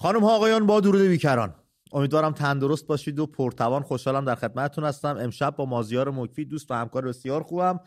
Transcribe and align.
خانم 0.00 0.24
ها 0.24 0.36
آقایان 0.36 0.66
با 0.66 0.80
درود 0.80 1.00
بیکران. 1.00 1.54
امیدوارم 1.92 2.32
تندرست 2.32 2.86
باشید 2.86 3.18
و 3.18 3.26
پرتوان. 3.26 3.82
خوشحالم 3.82 4.24
در 4.24 4.34
خدمتتون 4.34 4.84
هستم. 4.84 5.16
امشب 5.20 5.56
با 5.56 5.64
مازیار 5.64 6.10
مکفی 6.10 6.44
دوست 6.44 6.70
و 6.70 6.74
همکار 6.74 7.04
بسیار 7.04 7.42
خوبم. 7.42 7.80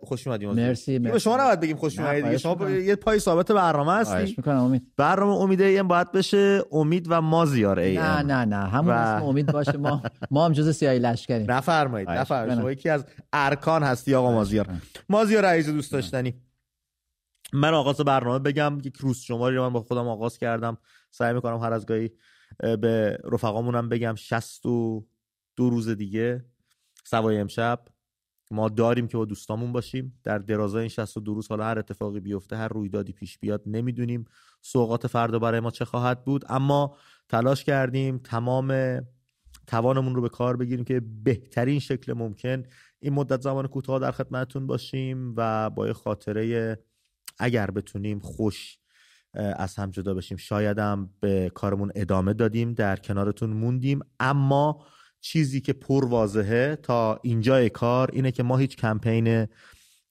خوش 0.00 0.26
اومدید 0.26 0.48
مرسی 0.48 0.98
به 0.98 1.18
شما 1.18 1.36
نباید 1.36 1.60
بگیم 1.60 1.76
خوش 1.76 1.98
اومدید 1.98 2.36
شما 2.36 2.70
یه 2.70 2.96
پای 2.96 3.18
ثابت 3.18 3.52
برنامه 3.52 3.92
هستی. 3.92 4.34
می‌کنم 4.36 4.56
امید. 4.58 4.82
برنامه 4.96 5.32
امید 5.32 5.60
ایم 5.62 5.88
باید 5.88 6.12
بشه 6.12 6.62
امید 6.72 7.06
و 7.08 7.20
مازیار 7.20 7.78
ای 7.78 7.96
نه 7.98 8.22
نه 8.22 8.44
نه. 8.44 8.56
همون 8.56 8.94
اسم 8.94 9.24
امید 9.24 9.52
باشه. 9.52 9.76
ما 9.76 10.02
ما 10.30 10.44
هم 10.44 10.52
جز 10.52 10.76
سیاهی 10.76 10.98
لشکریم. 10.98 11.50
نفرمایید 11.50 12.10
نفرمایید. 12.10 12.60
شما 12.60 12.72
یکی 12.72 12.88
از 12.88 13.04
ارکان 13.32 13.82
هستی 13.82 14.14
آقا 14.14 14.32
مازیار. 14.32 14.66
مازیار 15.08 15.44
عزیز 15.44 15.74
دوست 15.74 15.92
داشتنی. 15.92 16.34
من 17.52 17.74
آغاز 17.74 17.96
برنامه 17.96 18.38
بگم 18.38 18.78
یک 18.84 18.96
روز 18.96 19.18
شماری 19.18 19.56
رو 19.56 19.62
من 19.62 19.72
با 19.72 19.80
خودم 19.82 20.08
آغاز 20.08 20.38
کردم. 20.38 20.76
سعی 21.10 21.34
می‌کنم 21.34 21.58
هر 21.58 21.72
از 21.72 21.86
گاهی 21.86 22.10
به 22.58 23.18
رفقامونم 23.24 23.88
بگم 23.88 24.14
شست 24.14 24.66
و 24.66 25.06
دو 25.56 25.70
روز 25.70 25.88
دیگه 25.88 26.44
سوای 27.04 27.38
امشب. 27.38 27.84
ما 28.50 28.68
داریم 28.68 29.08
که 29.08 29.16
با 29.16 29.24
دوستامون 29.24 29.72
باشیم. 29.72 30.20
در 30.24 30.38
درازای 30.38 30.80
این 30.80 30.88
62 30.88 31.34
روز 31.34 31.48
حالا 31.48 31.64
هر 31.64 31.78
اتفاقی 31.78 32.20
بیفته 32.20 32.56
هر 32.56 32.68
رویدادی 32.68 33.12
پیش 33.12 33.38
بیاد 33.38 33.62
نمی‌دونیم 33.66 34.24
سوقات 34.60 35.06
فردا 35.06 35.38
برای 35.38 35.60
ما 35.60 35.70
چه 35.70 35.84
خواهد 35.84 36.24
بود. 36.24 36.44
اما 36.48 36.96
تلاش 37.28 37.64
کردیم 37.64 38.18
تمام 38.18 39.00
توانمون 39.66 40.14
رو 40.14 40.22
به 40.22 40.28
کار 40.28 40.56
بگیریم 40.56 40.84
که 40.84 41.00
بهترین 41.00 41.80
شکل 41.80 42.12
ممکن 42.12 42.62
این 43.00 43.12
مدت 43.12 43.40
زمان 43.40 43.66
کوتاه 43.66 43.98
در 43.98 44.10
خدمتتون 44.10 44.66
باشیم 44.66 45.34
و 45.36 45.70
با 45.70 45.86
یه 45.86 45.92
خاطره 45.92 46.78
اگر 47.38 47.70
بتونیم 47.70 48.18
خوش 48.18 48.79
از 49.34 49.76
هم 49.76 49.90
جدا 49.90 50.14
بشیم. 50.14 50.36
شایدم 50.36 51.10
به 51.20 51.50
کارمون 51.54 51.92
ادامه 51.94 52.32
دادیم 52.32 52.72
در 52.72 52.96
کنارتون 52.96 53.50
موندیم. 53.50 54.00
اما 54.20 54.86
چیزی 55.20 55.60
که 55.60 55.72
پر 55.72 56.04
واضحه 56.04 56.76
تا 56.76 57.20
اینجای 57.22 57.70
کار 57.70 58.10
اینه 58.12 58.30
که 58.32 58.42
ما 58.42 58.56
هیچ 58.56 58.76
کمپین 58.76 59.46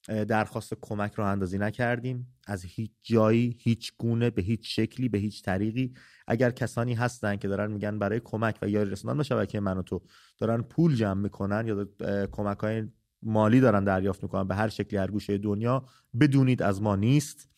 درخواست 0.08 0.74
کمک 0.82 1.14
رو 1.14 1.26
اندازی 1.26 1.58
نکردیم. 1.58 2.28
از 2.48 2.66
هیچ 2.66 2.92
جایی 3.04 3.58
هیچ 3.60 3.94
گونه 3.98 4.30
به 4.30 4.42
هیچ 4.42 4.76
شکلی 4.76 5.10
به 5.10 5.18
هیچ 5.18 5.44
طریقی. 5.44 5.94
اگر 6.28 6.52
کسانی 6.52 6.94
هستن 6.94 7.36
که 7.36 7.48
دارن 7.48 7.72
میگن 7.72 8.00
برای 8.00 8.22
کمک 8.24 8.60
و 8.62 8.70
یاری 8.70 8.90
رسوندن 8.90 9.18
به 9.18 9.24
شبکه 9.24 9.60
من 9.60 9.78
و 9.78 9.82
تو 9.82 10.02
دارن 10.38 10.62
پول 10.62 10.96
جمع 10.96 11.22
می‌کنن 11.22 11.68
یا 11.68 11.88
کمک 12.32 12.58
های 12.58 12.84
مالی 13.24 13.60
دارن 13.60 13.84
دریافت 13.84 14.24
می‌کنن 14.24 14.48
به 14.48 14.56
هر 14.56 14.68
شکلی 14.68 15.00
هر 15.00 15.12
گوشه 15.12 15.38
دنیا 15.38 15.86
بدونید 16.20 16.62
از 16.62 16.82
ما 16.82 16.96
نیست. 16.96 17.50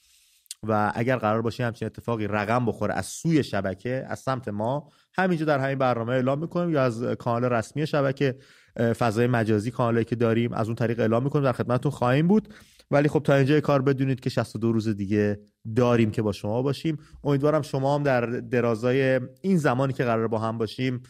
و 0.68 0.92
اگر 0.96 1.16
قرار 1.16 1.42
باشه 1.42 1.66
همچین 1.66 1.86
اتفاقی 1.86 2.28
رقم 2.28 2.66
بخوره 2.66 2.94
از 2.94 3.06
سوی 3.06 3.44
شبکه 3.44 4.06
از 4.08 4.20
سمت 4.20 4.48
ما 4.48 4.92
همینجا 5.14 5.46
در 5.46 5.60
همین 5.60 5.78
برنامه 5.78 6.14
اعلام 6.14 6.40
می‌کنیم 6.40 6.70
یا 6.70 6.84
از 6.84 7.04
کانال 7.04 7.54
رسمی 7.54 7.88
شبکه 7.88 8.36
فضای 8.78 9.28
مجازی 9.28 9.72
کانالی 9.72 10.06
که 10.06 10.16
داریم 10.16 10.54
از 10.54 10.68
اون 10.68 10.76
طریق 10.76 11.00
اعلام 11.00 11.24
می‌کنیم. 11.24 11.46
در 11.46 11.52
خدمتتون 11.52 11.92
خواهیم 11.92 12.28
بود. 12.28 12.54
ولی 12.92 13.10
خب 13.10 13.20
تا 13.24 13.36
اینجا 13.36 13.60
کار 13.60 13.82
بدونید 13.82 14.20
که 14.20 14.30
62 14.30 14.72
روز 14.72 14.88
دیگه 14.88 15.40
داریم 15.76 16.12
که 16.12 16.22
با 16.22 16.32
شما 16.32 16.62
باشیم. 16.62 16.98
امیدوارم 17.24 17.62
شما 17.62 17.96
هم 17.96 18.04
در 18.04 18.26
درازای 18.26 19.20
این 19.42 19.58
زمانی 19.58 19.94
که 19.94 20.04
قرار 20.04 20.28
با 20.28 20.40
هم 20.40 20.58
باشیم 20.58 21.04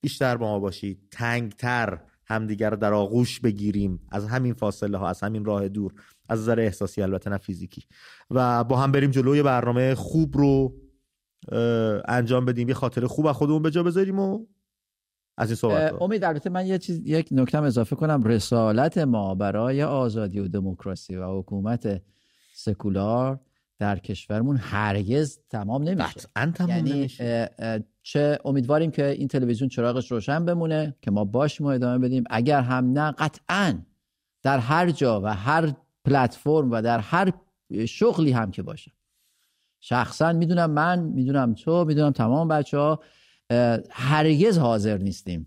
بیشتر 0.00 0.36
با 0.36 0.46
ما 0.46 0.58
باشید. 0.58 0.98
تنگتر 1.10 1.98
همدیگر 2.26 2.70
در 2.70 2.92
آغوش 2.92 3.40
بگیریم. 3.40 4.00
از 4.12 4.28
همین 4.28 4.54
فاصله 4.54 4.98
ها 4.98 5.08
از 5.08 5.20
همین 5.20 5.44
راه 5.44 5.68
دور. 5.68 5.92
از 6.30 6.40
نظر 6.40 6.60
احساسی 6.60 7.02
البته 7.02 7.30
نه 7.30 7.38
فیزیکی. 7.38 7.84
و 8.30 8.64
با 8.64 8.76
هم 8.76 8.92
بریم 8.92 9.10
جلوی 9.10 9.42
برنامه 9.42 9.94
خوب 9.94 10.36
رو 10.36 10.74
انجام 12.08 12.44
بدیم. 12.44 12.68
یه 12.68 12.74
خاطره 12.74 13.06
خوب 13.06 13.26
از 13.26 13.36
خودمون 13.36 13.62
به 13.62 13.70
جا 13.70 13.82
بذاریم 13.82 14.18
و 14.18 14.46
از 15.36 15.48
این 15.48 15.56
صحبت 15.56 16.02
امید 16.02 16.24
البته 16.24 16.50
من 16.50 16.66
یه 16.66 16.78
چیز 16.78 17.00
یک 17.04 17.28
نکته 17.32 17.62
اضافه 17.62 17.96
کنم. 17.96 18.22
رسالت 18.22 18.98
ما 18.98 19.34
برای 19.34 19.82
آزادی 19.82 20.40
و 20.40 20.48
دموکراسی 20.48 21.16
و 21.16 21.38
حکومت 21.38 22.02
سکولار 22.54 23.40
در 23.78 23.98
کشورمون 23.98 24.56
هرگز 24.56 25.38
تمام 25.50 25.82
نمیشه. 25.82 26.20
تمام 26.54 26.70
یعنی 26.70 26.92
نمیشه. 26.92 27.50
چه 28.02 28.38
امیدواریم 28.44 28.90
که 28.90 29.06
این 29.06 29.28
تلویزیون 29.28 29.68
چراغش 29.68 30.12
روشن 30.12 30.44
بمونه 30.44 30.96
که 31.02 31.10
ما 31.10 31.24
باشیم 31.24 31.66
و 31.66 31.70
ادامه 31.70 31.98
بدیم. 31.98 32.24
اگر 32.30 32.60
هم 32.60 32.92
نه 32.92 33.12
قطعا 33.12 33.78
در 34.42 34.58
هر 34.58 34.90
جا 34.90 35.20
و 35.20 35.26
هر 35.26 35.72
پلتفرم 36.04 36.70
و 36.70 36.82
در 36.82 36.98
هر 36.98 37.32
شغلی 37.88 38.32
هم 38.32 38.50
که 38.50 38.62
باشه. 38.62 38.92
شخصا 39.80 40.32
می‌دونم 40.32 40.70
من 40.70 40.98
می‌دونم 40.98 41.54
تو 41.54 41.84
می‌دونم 41.84 42.10
تمام 42.10 42.48
بچه 42.48 42.78
ها 42.78 43.00
هرگز 43.90 44.58
حاضر 44.58 44.98
نیستیم 44.98 45.46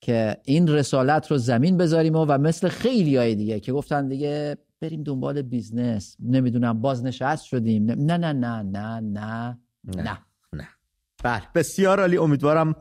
که 0.00 0.36
این 0.44 0.68
رسالت 0.68 1.30
رو 1.30 1.38
زمین 1.38 1.76
بذاریم 1.76 2.16
و, 2.16 2.24
و 2.24 2.38
مثل 2.38 2.68
خیلی 2.68 3.16
های 3.16 3.34
دیگه 3.34 3.60
که 3.60 3.72
گفتن 3.72 4.08
دیگه 4.08 4.56
بریم 4.80 5.02
دنبال 5.02 5.42
business 5.42 6.16
نمی‌دونم 6.20 6.80
بازنشست 6.80 7.44
شدیم 7.44 7.84
نه 7.84 7.94
نه 7.94 8.32
نه 8.32 8.62
نه 8.62 9.00
نه 9.00 9.58
نه 9.84 10.18
نه 10.52 10.68
بله 11.24 11.42
بسیار 11.54 12.00
عالی. 12.00 12.16
امیدوارم 12.18 12.74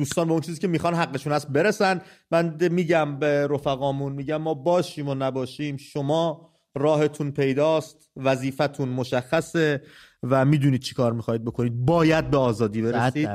دوستان 0.00 0.26
به 0.26 0.32
اون 0.32 0.40
چیزی 0.40 0.60
که 0.60 0.68
می‌خوان 0.68 0.94
حقشون 0.94 1.32
هست 1.32 1.48
برسن. 1.48 2.00
من 2.30 2.68
میگم 2.70 3.18
به 3.18 3.46
رفقامون 3.46 4.12
میگم 4.12 4.36
ما 4.36 4.54
باشیم 4.54 5.08
و 5.08 5.14
نباشیم. 5.14 5.76
شما 5.76 6.50
راهتون 6.74 7.30
پیداست 7.30 8.10
وظیفتون 8.16 8.88
مشخصه 8.88 9.82
و 10.22 10.44
می‌دونید 10.44 10.80
چی 10.80 10.94
کار 10.94 11.12
می‌خواید 11.12 11.44
بکنید. 11.44 11.84
باید 11.84 12.30
به 12.30 12.36
آزادی 12.36 12.82
برسید 12.82 13.28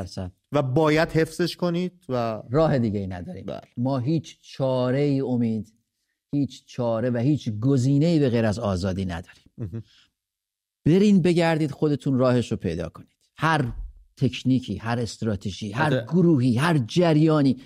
و 0.51 0.61
باید 0.61 1.11
حفظش 1.11 1.55
کنید 1.55 2.05
و 2.09 2.43
راه 2.49 2.79
دیگه 2.79 2.99
ای 2.99 3.07
نداریم. 3.07 3.45
بله. 3.45 3.61
ما 3.77 3.99
هیچ 3.99 4.37
چاره 4.41 4.99
ای 4.99 5.21
امید 5.21 5.73
هیچ 6.31 6.65
چاره 6.65 7.09
و 7.09 7.17
هیچ 7.17 7.49
گزینه 7.49 8.05
ای 8.05 8.19
به 8.19 8.29
غیر 8.29 8.45
از 8.45 8.59
آزادی 8.59 9.05
نداریم. 9.05 9.83
برین 10.85 11.21
بگردید 11.21 11.71
خودتون 11.71 12.17
راهش 12.17 12.51
رو 12.51 12.57
پیدا 12.57 12.89
کنید. 12.89 13.15
هر 13.37 13.71
تکنیکی 14.17 14.77
هر 14.77 14.99
استراتژی 14.99 15.71
هر 15.71 16.01
گروهی 16.01 16.55
هر 16.55 16.77
جریانی. 16.77 17.57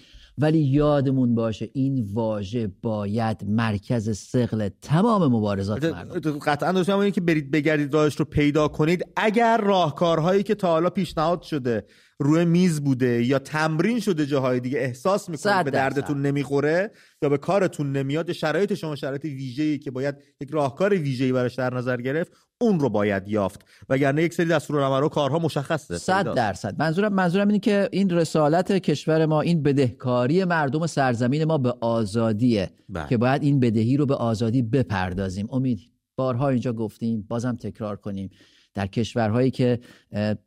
ولی 0.41 0.59
یادمون 0.59 1.35
باشه 1.35 1.69
این 1.73 2.07
واژه 2.13 2.71
باید 2.81 3.43
مرکز 3.47 4.17
سقل 4.17 4.69
تمام 4.81 5.35
مبارزات 5.35 5.83
مردم 5.83 6.39
قطعا 6.39 6.71
داشتم 6.71 6.97
اینه 6.97 7.11
که 7.11 7.21
برید 7.21 7.51
بگردید 7.51 7.93
راهش 7.93 8.15
رو 8.15 8.25
پیدا 8.25 8.67
کنید. 8.67 9.05
اگر 9.15 9.57
راهکارهایی 9.57 10.43
که 10.43 10.55
تا 10.55 10.67
حالا 10.67 10.89
پیشنهاد 10.89 11.41
شده 11.41 11.85
روی 12.19 12.45
میز 12.45 12.81
بوده 12.81 13.23
یا 13.23 13.39
تمرین 13.39 13.99
شده 13.99 14.25
جاهای 14.25 14.59
دیگه 14.59 14.79
احساس 14.79 15.29
می‌کنید 15.29 15.65
به 15.65 15.71
دردتون 15.71 16.21
نمی‌خوره 16.21 16.91
یا 17.21 17.29
به 17.29 17.37
کارتون 17.37 17.91
نمیاد 17.91 18.27
یا 18.27 18.33
شرایط 18.33 18.73
شما 18.73 18.95
شرایط 18.95 19.25
ویژه‌ای 19.25 19.77
که 19.79 19.91
باید 19.91 20.15
یک 20.41 20.49
راهکار 20.51 20.93
ویژه‌ای 20.93 21.31
براش 21.31 21.55
در 21.55 21.73
نظر 21.73 22.01
گرفت 22.01 22.31
اون 22.61 22.79
رو 22.79 22.89
باید 22.89 23.27
یافت. 23.27 23.65
وگرنه 23.89 24.23
یک 24.23 24.33
سری 24.33 24.45
دستورالعمل 24.45 25.03
و 25.03 25.09
کارها 25.09 25.39
مشخصه. 25.39 25.97
صد 25.97 26.33
درصد. 26.33 26.75
منظورم 26.79 27.13
منظورم 27.13 27.47
اینه 27.47 27.59
که 27.59 27.89
این 27.91 28.09
رسالت 28.09 28.71
کشور 28.71 29.25
ما 29.25 29.41
این 29.41 29.63
بدهکاری 29.63 30.45
مردم 30.45 30.87
سرزمین 30.87 31.43
ما 31.43 31.57
به 31.57 31.73
آزادیه 31.81 32.69
بله. 32.89 33.07
که 33.07 33.17
باید 33.17 33.43
این 33.43 33.59
بدهی 33.59 33.97
رو 33.97 34.05
به 34.05 34.15
آزادی 34.15 34.61
بپردازیم. 34.61 35.47
امید 35.51 35.79
بارها 36.15 36.49
اینجا 36.49 36.73
گفتیم 36.73 37.25
بازم 37.29 37.55
تکرار 37.55 37.95
کنیم. 37.95 38.29
در 38.73 38.87
کشورهایی 38.87 39.51
که 39.51 39.79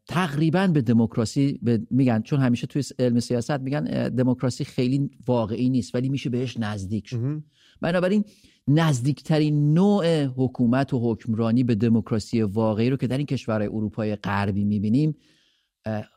تقریبا 0.07 0.67
به 0.67 0.83
دموکراسی 0.83 1.61
میگن 1.91 2.23
چون 2.23 2.41
همیشه 2.41 2.67
توی 2.67 2.83
علم 2.99 3.21
سیاست 3.21 3.61
میگن 3.61 4.09
دموکراسی 4.09 4.65
خیلی 4.65 5.11
واقعی 5.27 5.71
نیست 5.71 5.95
ولی 5.95 6.09
میشه 6.09 6.31
بهش 6.31 6.57
نزدیک 6.57 7.09
شد. 7.09 7.43
بنابراین 7.83 8.25
نزدیکترین 8.69 9.75
نوع 9.75 10.25
حکومت 10.25 10.95
و 10.95 11.13
حکمرانی 11.13 11.65
به 11.65 11.75
دموکراسی 11.75 12.43
واقعی 12.43 12.91
رو 12.91 12.97
که 12.97 13.07
در 13.07 13.17
این 13.17 13.27
کشورهای 13.27 13.69
اروپای 13.69 14.17
غربی 14.17 14.65
می‌بینیم 14.65 15.17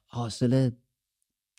حاصل 0.08 0.70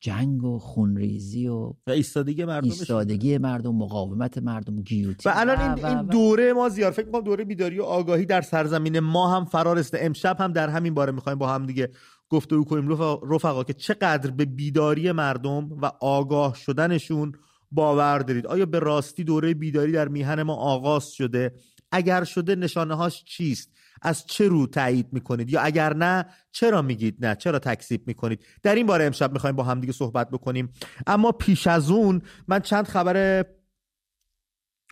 جنگ 0.03 0.45
و 0.45 0.59
خونریزی 0.59 1.49
و 1.49 1.75
و 1.87 1.91
ایستادگی 1.91 2.45
مردم 2.45 2.65
ایستادگی 2.65 3.39
مردم 3.39 3.75
مقاومت 3.75 4.39
مردم 4.39 4.83
گیوتی. 4.83 5.29
و 5.29 5.33
الان 5.37 5.61
این, 5.61 5.85
این 5.85 6.03
دوره 6.03 6.53
ما 6.53 6.69
زیار 6.69 6.91
فکر 6.91 7.07
می‌کنم 7.07 7.21
دوره 7.21 7.45
بیداری 7.45 7.79
و 7.79 7.83
آگاهی 7.83 8.27
در 8.27 8.41
سرزمین 8.41 9.01
ما 9.01 9.37
هم 9.37 9.45
فرارسته. 9.45 9.99
امشب 10.01 10.37
هم 10.41 10.53
در 10.53 10.69
همین 10.69 10.95
باره 10.95 11.13
می‌خوایم 11.13 11.39
با 11.39 11.49
هم 11.49 11.67
دیگه 11.67 11.91
گفتگو 12.29 12.65
کنیم. 12.65 12.89
رفقا 13.31 13.65
که 13.65 13.73
چقدر 13.73 14.31
به 14.31 14.45
بیداری 14.45 15.13
مردم 15.13 15.69
و 15.83 15.93
آگاه 16.01 16.55
شدنشون 16.55 17.33
باور 17.71 18.19
دارید. 18.19 18.47
آیا 18.47 18.67
به 18.67 18.79
راستی 18.79 19.25
دوره 19.25 19.55
بیداری 19.55 19.93
در 19.93 20.09
میهن 20.09 20.43
ما 20.43 20.55
آغاز 20.55 21.11
شده؟ 21.11 21.55
اگر 21.93 22.25
شده 22.25 22.55
نشانه 22.55 22.95
هاش 22.95 23.25
چیست؟ 23.25 23.71
از 24.03 24.27
چه 24.27 24.49
رو 24.49 24.67
تایید 24.67 25.07
می‌کنید؟ 25.13 25.51
یا 25.51 25.61
اگر 25.61 25.95
نه 25.95 26.27
چرا 26.53 26.83
میگید 26.83 27.27
نه؟ 27.27 27.35
چرا 27.35 27.59
تکذیب 27.59 28.07
می‌کنید؟ 28.07 28.45
در 28.63 28.75
این 28.75 28.87
باره 28.87 29.05
امشب 29.05 29.33
می‌خوایم 29.33 29.57
با 29.57 29.63
هم 29.63 29.81
دیگه 29.81 29.93
صحبت 29.93 30.31
بکنیم. 30.31 30.73
اما 31.07 31.33
پیش 31.33 31.67
از 31.67 31.91
اون 31.91 32.23
من 32.49 32.61
چند 32.61 32.89
خبر 32.89 33.47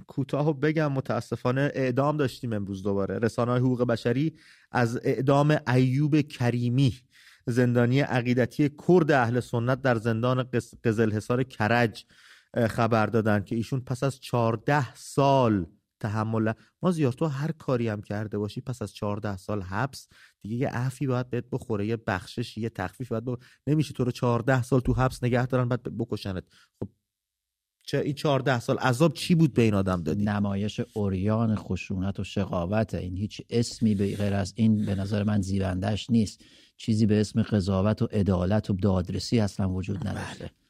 کوتاه 0.06 0.61
بگم. 0.61 0.93
متاسفانه 0.93 1.73
اعدام 1.75 2.17
داشتیم 2.17 2.53
امروز 2.53 2.82
دوباره. 2.82 3.19
رسانه 3.19 3.50
های 3.50 3.61
حقوق 3.61 3.82
بشری 3.82 4.35
از 4.73 5.00
اعدام 5.05 5.59
ایوب 5.75 6.20
کریمی 6.20 6.94
زندانی 7.47 8.00
عقیدتی 8.00 8.70
کرد 8.88 9.12
اهل 9.12 9.41
سنت 9.41 9.82
در 9.82 9.97
زندان 9.97 10.49
قزل 10.85 11.12
حصار 11.12 11.43
کرج. 11.43 12.05
خبر 12.55 13.06
دادن 13.06 13.45
که 13.45 13.56
ایشون 13.56 13.81
پس 13.81 14.03
از 14.03 14.21
14 14.21 14.95
سال 14.95 15.67
تحمل 16.01 16.53
ما 16.83 16.91
زیاد 16.91 17.12
تو 17.12 17.27
هر 17.27 17.53
کاری 17.53 17.89
هم 17.89 18.03
کرده 18.03 18.39
باشی 18.39 18.61
پس 18.61 18.83
از 18.83 18.95
14 18.95 19.37
سال 19.37 19.62
حبس 19.62 20.09
دیگه 20.43 20.56
یه 20.56 20.69
عفی 20.69 21.06
باید 21.06 21.31
بهت 21.31 21.45
بخوره 21.53 21.87
یه 21.87 21.97
بخشش 21.97 22.59
یه 22.59 22.69
تخفیف 22.69 23.09
باید 23.09 23.25
بخوره. 23.25 23.43
نمیشه 23.67 23.93
تو 23.93 24.05
رو 24.05 24.11
14 24.11 24.62
سال 24.62 24.81
تو 24.81 24.93
حبس 24.93 25.25
نگه 25.25 25.47
دارن 25.47 25.69
بعد 25.69 25.83
بکشنت 25.99 26.45
خب 26.81 26.89
چه 27.87 27.99
این 27.99 28.15
14 28.15 28.61
سال 28.61 28.79
عذاب 28.79 29.12
چی 29.12 29.35
بود 29.35 29.55
به 29.55 29.62
این 29.62 29.75
آدم 29.75 30.03
دادی 30.03 30.25
نمایش 30.25 30.81
اوریان 30.93 31.55
خشونت 31.55 32.21
و 32.21 32.25
شقاوت 32.25 32.95
این 32.95 33.17
هیچ 33.17 33.43
اسمی 33.51 33.95
به 33.95 34.17
غیر 34.17 34.35
از 34.35 34.53
این 34.56 34.87
به 34.87 34.95
نظر 34.95 35.23
من 35.23 35.43
زیبندش 35.43 36.11
نیست 36.11 36.45
چیزی 36.77 37.06
به 37.06 37.21
اسم 37.21 37.43
قضاوت 37.43 38.03
و 38.03 38.06
عدالت 38.06 38.71
و 38.71 38.73
دادرسی 38.73 39.41
اصلا 39.41 39.71
وجود 39.71 40.09
نداشته 40.09 40.45
بله. 40.45 40.64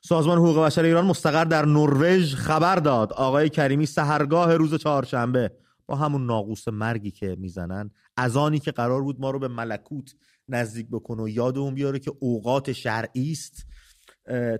سازمان 0.00 0.38
حقوق 0.38 0.64
بشر 0.64 0.82
ایران 0.82 1.06
مستقر 1.06 1.44
در 1.44 1.64
نروژ 1.64 2.34
خبر 2.34 2.76
داد. 2.76 3.12
آقای 3.12 3.48
کریمی 3.48 3.86
سهرگاه 3.86 4.56
روز 4.56 4.74
چهارشنبه 4.74 5.52
با 5.86 5.96
همون 5.96 6.26
ناقوس 6.26 6.68
مرگی 6.68 7.10
که 7.10 7.36
می‌زنن 7.38 7.90
از 8.16 8.36
آنی 8.36 8.58
که 8.58 8.70
قرار 8.70 9.02
بود 9.02 9.20
ما 9.20 9.30
رو 9.30 9.38
به 9.38 9.48
ملکوت 9.48 10.14
نزدیک 10.48 10.86
بکنه 10.90 11.22
و 11.22 11.28
یاد 11.28 11.58
اون 11.58 11.74
بیاره 11.74 11.98
که 11.98 12.12
اوقات 12.20 12.72
شرعی 12.72 13.32
است 13.32 13.66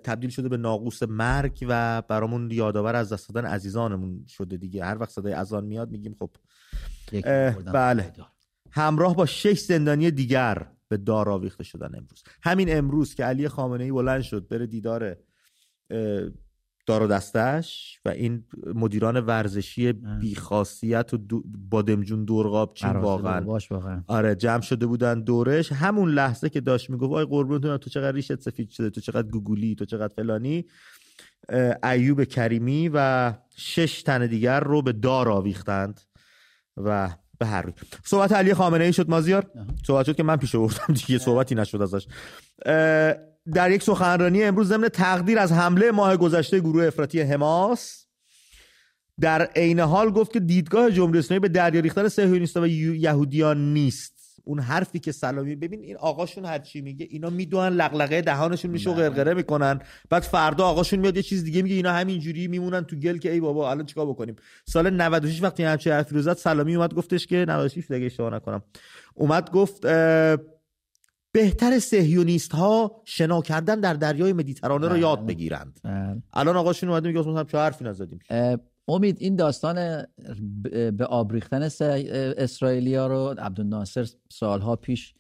تبدیل 0.04 0.30
شده 0.30 0.48
به 0.48 0.56
ناقوس 0.56 1.02
مرگ 1.02 1.66
و 1.68 2.02
برامون 2.02 2.50
یادآور 2.50 2.96
از 2.96 3.12
دست 3.12 3.34
دادن 3.34 3.48
عزیزانمون 3.48 4.24
شده 4.28 4.56
دیگه. 4.56 4.84
هر 4.84 4.98
وقت 4.98 5.10
صدای 5.10 5.32
اذان 5.32 5.64
میاد 5.64 5.90
میگیم 5.90 6.16
خب 6.18 6.30
بله. 7.72 8.12
همراه 8.70 9.16
با 9.16 9.26
شش 9.26 9.60
زندانی 9.60 10.10
دیگر 10.10 10.66
به 10.88 10.96
دار 10.96 11.28
آویخته 11.28 11.64
شدن 11.64 11.86
امروز. 11.86 12.22
همین 12.42 12.76
امروز 12.78 13.14
که 13.14 13.24
علی 13.24 13.48
خامنه 13.48 13.84
ای 13.84 13.92
بلند 13.92 14.22
شد 14.22 14.48
بره 14.48 14.66
دیدار 14.66 15.16
دار 16.86 17.02
و 17.02 17.06
دستش 17.06 18.00
و 18.04 18.08
این 18.08 18.44
مدیران 18.74 19.16
ورزشی 19.16 19.92
بیخاصیت 19.92 21.14
و 21.14 21.16
دو 21.16 21.42
بادمجون 21.70 22.24
دورقاب 22.24 22.74
چین 22.74 22.90
واقعا. 22.90 23.40
آره 24.06 24.34
جمع 24.34 24.60
شده 24.60 24.86
بودن 24.86 25.20
دورش. 25.20 25.72
همون 25.72 26.10
لحظه 26.10 26.48
که 26.48 26.60
داشت 26.60 26.90
می‌گفت 26.90 27.12
آی 27.12 27.24
قربونتون 27.24 27.78
تو 27.78 27.90
چقدر 27.90 28.12
ریشت 28.12 28.40
سفید 28.40 28.70
شده 28.70 28.90
تو 28.90 29.00
چقدر 29.00 29.28
گوگولی 29.28 29.74
تو 29.74 29.84
چقدر 29.84 30.14
فلانی. 30.14 30.64
ایوب 31.84 32.24
کریمی 32.24 32.90
و 32.94 33.32
شش 33.56 34.02
تن 34.02 34.26
دیگر 34.26 34.60
رو 34.60 34.82
به 34.82 34.92
دار 34.92 35.28
آویختند 35.28 36.00
و 36.76 37.10
به 37.38 37.46
هر 37.46 37.62
روی. 37.62 37.72
صحبت 38.04 38.32
علی 38.32 38.54
خامنه 38.54 38.84
ای 38.84 38.92
شد 38.92 39.10
مازیار. 39.10 39.50
صحبت 39.86 40.06
شد 40.06 40.16
که 40.16 40.22
من 40.22 40.36
پیش 40.36 40.54
آوردم 40.54 40.94
دیگه 40.94 41.18
صحبتی 41.18 41.54
نشد 41.54 41.82
ازش. 41.82 42.06
در 43.54 43.70
یک 43.70 43.82
سخنرانی 43.82 44.42
امروز 44.42 44.68
ضمن 44.68 44.88
تقدیر 44.88 45.38
از 45.38 45.52
حمله 45.52 45.90
ماه 45.90 46.16
گذشته 46.16 46.60
گروه 46.60 46.84
افراطی 46.86 47.20
حماس 47.20 48.06
در 49.20 49.42
عین 49.42 49.80
حال 49.80 50.10
گفت 50.10 50.32
که 50.32 50.40
دیدگاه 50.40 50.90
جمهوری 50.90 51.18
اسلامی 51.18 51.40
به 51.40 51.48
دریا 51.48 51.80
ریختن 51.80 52.08
صهیونیست‌ها 52.08 52.62
و 52.62 52.66
یهودیان 52.66 53.72
نیست. 53.72 54.18
اون 54.44 54.60
حرفی 54.60 54.98
که 54.98 55.12
سلامی 55.12 55.56
ببین 55.56 55.80
این 55.80 55.96
آقاشون 55.96 56.44
هر 56.44 56.58
چی 56.58 56.80
میگه 56.80 57.06
اینا 57.10 57.30
می‌دونن 57.30 57.68
لغلقه 57.68 58.20
دهانشون 58.20 58.70
میشه 58.70 58.90
و 58.90 58.94
غرغره 58.94 59.34
می‌کنن. 59.34 59.80
بعد 60.10 60.22
فردا 60.22 60.64
آقاشون 60.64 60.98
میاد 60.98 61.16
یه 61.16 61.22
چیز 61.22 61.44
دیگه 61.44 61.62
میگه 61.62 61.74
اینا 61.74 61.92
همینجوری 61.92 62.48
میمونن 62.48 62.84
تو 62.84 62.96
گل 62.96 63.18
که 63.18 63.32
ای 63.32 63.40
بابا 63.40 63.70
الان 63.70 63.86
چیکار 63.86 64.06
بکنیم؟ 64.06 64.36
سال 64.64 64.90
96 64.90 65.42
وقتی 65.42 65.62
همچین 65.62 65.92
حرفی 65.92 66.14
رو 66.14 66.22
زد 66.22 66.36
سلامی 66.36 66.76
اومد 66.76 66.94
گفتش 66.94 67.26
که 67.26 67.44
96 67.48 67.90
دیگه 67.90 68.06
اشتباه 68.06 68.34
نکنم. 68.34 68.62
اومد 69.14 69.50
گفت 69.50 69.86
بهتر 71.32 71.78
سهیونیست 71.78 72.52
ها 72.52 73.02
شنا 73.04 73.42
کردن 73.42 73.80
در 73.80 73.94
دریای 73.94 74.32
مدیترانه 74.32 74.88
رو 74.88 74.98
یاد 74.98 75.18
بله. 75.18 75.26
بگیرند 75.26 75.80
بله. 75.84 76.22
الان 76.32 76.56
آقاشون 76.56 76.88
اومده 76.88 77.08
میگه 77.08 77.20
مثلا 77.20 77.44
چه 77.44 77.58
حرفی 77.58 77.84
نزدیم 77.84 78.18
امید 78.88 79.16
این 79.20 79.36
داستان 79.36 80.06
به 80.96 81.04
آب 81.08 81.32
ریختن 81.32 81.62
اسرائیلیا 82.38 83.06
رو 83.06 83.34
عبدالناصر 83.38 84.08
سالها 84.28 84.76
پیش 84.76 85.14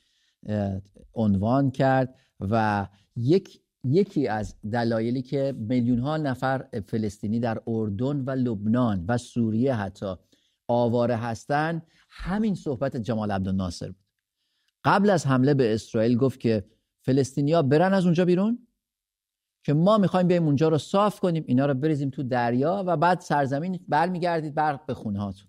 عنوان 1.14 1.70
کرد 1.70 2.14
و 2.40 2.86
یک 3.16 3.60
یکی 3.84 4.28
از 4.28 4.54
دلایلی 4.72 5.22
که 5.22 5.54
میلیون 5.58 5.98
ها 5.98 6.16
نفر 6.16 6.66
فلسطینی 6.86 7.40
در 7.40 7.60
اردن 7.66 8.20
و 8.20 8.30
لبنان 8.30 9.04
و 9.08 9.18
سوریه 9.18 9.74
حتی 9.74 10.14
آواره 10.68 11.16
هستند 11.16 11.86
همین 12.10 12.54
صحبت 12.54 12.96
جمال 12.96 13.30
عبدالناصر 13.30 13.86
بود 13.86 14.07
قبل 14.84 15.10
از 15.10 15.26
حمله 15.26 15.54
به 15.54 15.74
اسرائیل 15.74 16.16
گفت 16.16 16.40
که 16.40 16.64
فلسطینیا 17.00 17.62
برن 17.62 17.94
از 17.94 18.04
اونجا 18.04 18.24
بیرون 18.24 18.66
که 19.64 19.74
ما 19.74 19.98
می‌خوایم 19.98 20.28
بیایم 20.28 20.44
اونجا 20.44 20.68
رو 20.68 20.78
صاف 20.78 21.20
کنیم 21.20 21.44
اینا 21.46 21.66
رو 21.66 21.74
بریزیم 21.74 22.10
تو 22.10 22.22
دریا 22.22 22.84
و 22.86 22.96
بعد 22.96 23.20
سرزمین 23.20 23.80
برمیگردید 23.88 24.54
برق 24.54 24.86
به 24.86 24.94
خونه 24.94 25.20
هاتون. 25.20 25.48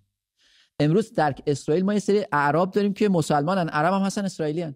امروز 0.80 1.12
در 1.12 1.34
اسرائیل 1.46 1.84
ما 1.84 1.92
یه 1.92 1.98
سری 1.98 2.24
اعراب 2.32 2.70
داریم 2.70 2.94
که 2.94 3.08
مسلمانن 3.08 3.68
عرب 3.68 3.94
هم 3.94 4.02
هستن 4.02 4.24
اسرائیلی 4.24 4.62
هن. 4.62 4.74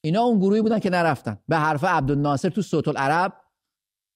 اینا 0.00 0.22
اون 0.22 0.38
گروهی 0.38 0.62
بودن 0.62 0.78
که 0.78 0.90
نرفتن. 0.90 1.38
به 1.48 1.56
حرف 1.56 1.84
عبدالناصر 1.84 2.48
تو 2.48 2.62
صوت 2.62 2.88
العرب 2.88 3.32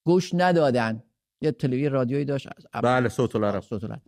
گوش 0.05 0.33
ندادن. 0.33 1.03
یه 1.41 1.51
تلویزیون 1.51 1.91
رادیویی 1.91 2.25
داشت. 2.25 2.49
بله 2.73 3.09
صوت 3.09 3.35
العرب. 3.35 3.63
صوت 3.63 3.83
العرب. 3.83 4.01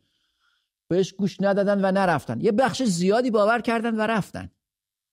بهش 0.87 1.13
گوش 1.13 1.41
ندادن 1.41 1.85
و 1.85 1.91
نرفتن. 1.91 2.41
یه 2.41 2.51
بخش 2.51 2.83
زیادی 2.83 3.31
باور 3.31 3.61
کردن 3.61 3.95
و 3.95 4.01
رفتن. 4.01 4.51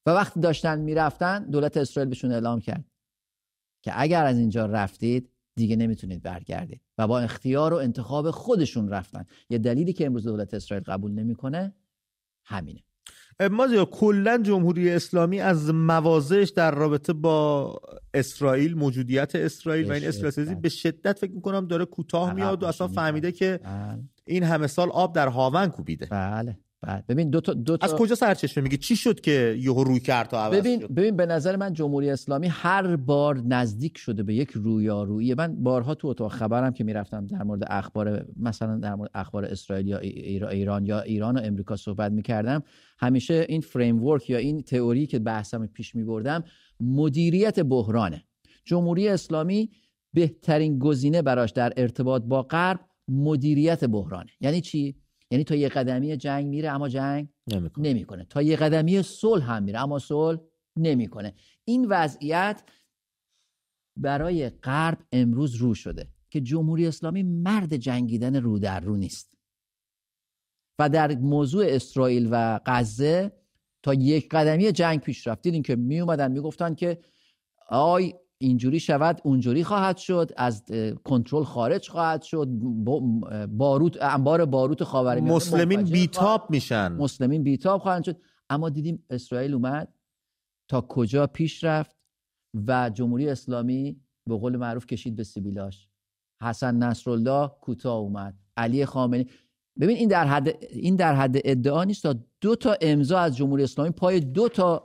و 0.07 0.11
وقتی 0.11 0.41
داشتن 0.41 0.79
می‌رفتن 0.79 1.51
دولت 1.51 1.77
اسرائیل 1.77 2.09
بهشون 2.09 2.33
اعلام 2.33 2.61
کرد 2.61 2.85
که 3.83 3.93
اگر 3.95 4.25
از 4.25 4.39
اینجا 4.39 4.67
رفتید 4.67 5.29
دیگه 5.57 5.77
نمی‌تونید 5.77 6.23
برگردید 6.23 6.81
و 6.99 7.07
با 7.07 7.21
اختیار 7.21 7.75
و 7.75 7.77
انتخاب 7.77 8.31
خودشون 8.31 8.89
رفتن. 8.89 9.25
یه 9.51 9.59
دلیلی 9.59 9.93
که 9.93 10.07
امروز 10.07 10.25
دولت 10.25 10.55
اسرائیل 10.55 10.85
قبول 10.85 11.13
نمی‌کنه 11.13 11.75
همینه. 12.45 12.81
ما 13.51 13.85
کلا 13.85 14.39
جمهوری 14.39 14.91
اسلامی 14.91 15.41
از 15.41 15.75
موازش 15.75 16.53
در 16.57 16.71
رابطه 16.71 17.13
با 17.13 17.81
اسرائیل 18.15 18.75
موجودیت 18.75 19.35
اسرائیل 19.35 19.91
و 19.91 19.93
این 19.93 20.05
اسرائیل 20.05 20.55
به 20.55 20.69
شدت 20.69 21.19
فکر 21.19 21.33
می‌کنم 21.33 21.67
داره 21.67 21.85
کوتاه 21.85 22.33
میاد 22.33 22.63
و 22.63 22.67
اصلا 22.67 22.89
فهمیده 22.89 23.33
که 23.33 23.61
بله. 23.65 24.03
این 24.25 24.43
همه 24.43 24.67
سال 24.67 24.91
آب 24.91 25.15
در 25.15 25.29
هاون 25.29 25.67
کوبیده. 25.67 26.07
بله. 26.07 26.59
بله 26.83 27.05
ببین 27.09 27.31
دو 27.31 27.41
تا, 27.41 27.53
دو 27.53 27.77
تا... 27.77 27.87
از 27.87 27.95
کجا 27.95 28.15
سرچشمه؟ 28.15 28.65
میگی 28.65 28.77
چی 28.77 28.97
شد 28.97 29.21
که 29.21 29.57
یهو 29.61 29.85
روی 29.85 30.01
کرد 30.01 30.29
تا 30.29 30.45
عوض 30.45 30.59
ببین 30.59 30.81
شد؟ 30.81 30.91
ببین 30.95 31.17
به 31.17 31.27
نظر 31.27 31.57
من 31.57 31.73
جمهوری 31.73 32.11
اسلامی 32.11 32.47
هر 32.51 32.97
بار 32.97 33.39
نزدیک 33.39 33.99
شده 33.99 34.23
به 34.23 34.35
یک 34.35 34.51
رویارویی. 34.51 35.35
من 35.35 35.63
بارها 35.63 35.95
تو 35.95 36.09
اتاق 36.09 36.33
خبرم 36.33 36.73
که 36.73 36.85
می‌رفتم 36.85 37.27
در 37.27 37.43
مورد 37.43 37.63
اخبار 37.67 38.27
مثلا 38.37 38.79
در 38.79 38.95
مورد 38.95 39.11
اخبار 39.15 39.45
اسرائیل 39.45 39.87
یا 39.87 39.99
ایران 39.99 40.87
یا 40.87 41.01
ایران 41.01 41.37
و 41.37 41.41
امریکا 41.45 41.77
صحبت 41.77 42.13
می‌کردم. 42.13 42.63
همیشه 42.99 43.47
این 43.49 43.61
فریم 43.61 44.05
ورک 44.05 44.31
یا 44.31 44.39
این 44.39 44.63
تئوری 44.63 45.07
که 45.07 45.19
بحثم 45.19 45.67
پیش 45.67 45.95
میبردم 45.95 46.45
مدیریت 46.81 47.61
بحرانه. 47.61 48.25
جمهوری 48.65 49.09
اسلامی 49.09 49.71
بهترین 50.15 50.79
گزینه 50.79 51.23
براش 51.23 51.51
در 51.51 51.73
ارتباط 51.77 52.23
با 52.23 52.43
غرب 52.43 52.81
مدیریت 53.09 53.85
بحرانه. 53.85 54.31
یعنی 54.41 54.61
چی؟ 54.61 55.02
یعنی 55.33 55.45
تا 55.45 55.55
یه 55.55 55.69
قدمی 55.69 56.17
جنگ 56.17 56.47
میره 56.47 56.71
اما 56.71 56.89
جنگ 56.89 57.29
نمی‌کنه, 57.53 57.89
نمی‌کنه. 57.89 58.25
تا 58.25 58.43
یه 58.43 58.57
قدمی 58.57 59.03
صلح 59.03 59.51
هم 59.51 59.63
میره 59.63 59.81
اما 59.81 59.99
صلح 59.99 60.41
نمی‌کنه. 60.77 61.35
این 61.65 61.87
وضعیت 61.89 62.63
برای 63.97 64.51
غرب 64.51 64.99
امروز 65.13 65.55
رو 65.55 65.75
شده 65.75 66.09
که 66.31 66.41
جمهوری 66.41 66.87
اسلامی 66.87 67.23
مرد 67.23 67.77
جنگیدن 67.77 68.37
رو 68.37 68.59
در 68.59 68.81
رو 68.81 68.97
نیست. 68.97 69.39
و 70.79 70.89
در 70.89 71.15
موضوع 71.15 71.65
اسرائیل 71.69 72.29
و 72.31 72.61
غزه 72.67 73.33
تا 73.83 73.95
یک 73.95 74.29
قدمی 74.29 74.73
جنگ 74.73 75.01
پیش 75.01 75.27
رفت. 75.27 75.43
دیدین 75.43 75.63
که 75.63 75.77
می 75.77 76.01
اومدن 76.01 76.33
می‌گفتن 76.33 76.75
که 76.75 77.05
آی 77.69 78.15
اینجوری 78.43 78.81
شود 78.81 79.21
اونجوری 79.25 79.65
خواهد 79.65 79.97
شد 79.97 80.31
از 80.37 80.65
کنترل 81.05 81.45
خارج 81.45 81.89
خواهد 81.89 82.23
شد 82.23 82.49
باروت 83.49 84.03
انبار 84.03 84.45
باروت 84.45 84.85
خاورمیانه 84.85 85.35
مسلمین 85.35 85.83
بیتاب 85.83 86.51
میشن. 86.51 86.93
مسلمین 86.93 87.43
بیتاب 87.43 87.81
خواهند 87.81 88.05
شد. 88.05 88.17
اما 88.51 88.69
دیدیم 88.69 89.05
اسرائیل 89.11 89.55
اومد. 89.55 89.95
تا 90.69 90.81
کجا 90.81 91.27
پیش 91.27 91.65
رفت؟ 91.65 91.97
و 92.67 92.91
جمهوری 92.91 93.29
اسلامی 93.29 94.01
به 94.29 94.37
قول 94.37 94.57
معروف 94.57 94.87
کشید 94.87 95.17
به 95.17 95.25
سیبیلاش. 95.25 95.89
حسن 96.43 96.77
نصرالله 96.77 97.49
کوتاه 97.61 97.97
اومد. 97.97 98.35
علی 98.57 98.85
خامنه‌ای. 98.85 99.27
ببین 99.81 99.97
این 99.97 100.09
در 100.09 100.27
حد 100.27 100.65
این 100.71 100.97
در 100.97 101.15
حد 101.15 101.37
ادعا 101.45 101.85
نیست 101.85 102.03
تا 102.03 102.15
دو 102.41 102.57
تا 102.57 102.77
امضا 102.81 103.19
از 103.19 103.37
جمهوری 103.37 103.63
اسلامی 103.63 103.91
پای 103.91 104.21
دو 104.21 104.49
تا 104.49 104.85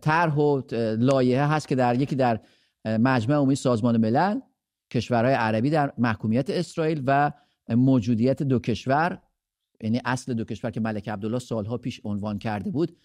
طرح 0.00 0.34
و 0.34 0.62
لایحه 0.98 1.46
هست 1.46 1.68
که 1.68 1.74
در 1.74 2.00
یکی 2.00 2.16
در 2.16 2.40
مجمع 2.84 3.36
عمومی 3.36 3.54
سازمان 3.54 3.96
ملل 3.96 4.40
کشورهای 4.90 5.34
عربی 5.34 5.70
در 5.70 5.92
محکومیت 5.98 6.50
اسرائیل 6.50 7.02
و 7.06 7.32
موجودیت 7.68 8.42
دو 8.42 8.58
کشور 8.58 9.18
یعنی 9.80 10.00
اصل 10.04 10.34
دو 10.34 10.44
کشور 10.44 10.70
که 10.70 10.80
ملک 10.80 11.08
عبدالله 11.08 11.38
سالها 11.38 11.78
پیش 11.78 12.00
عنوان 12.04 12.38
کرده 12.38 12.70
بود 12.70 12.96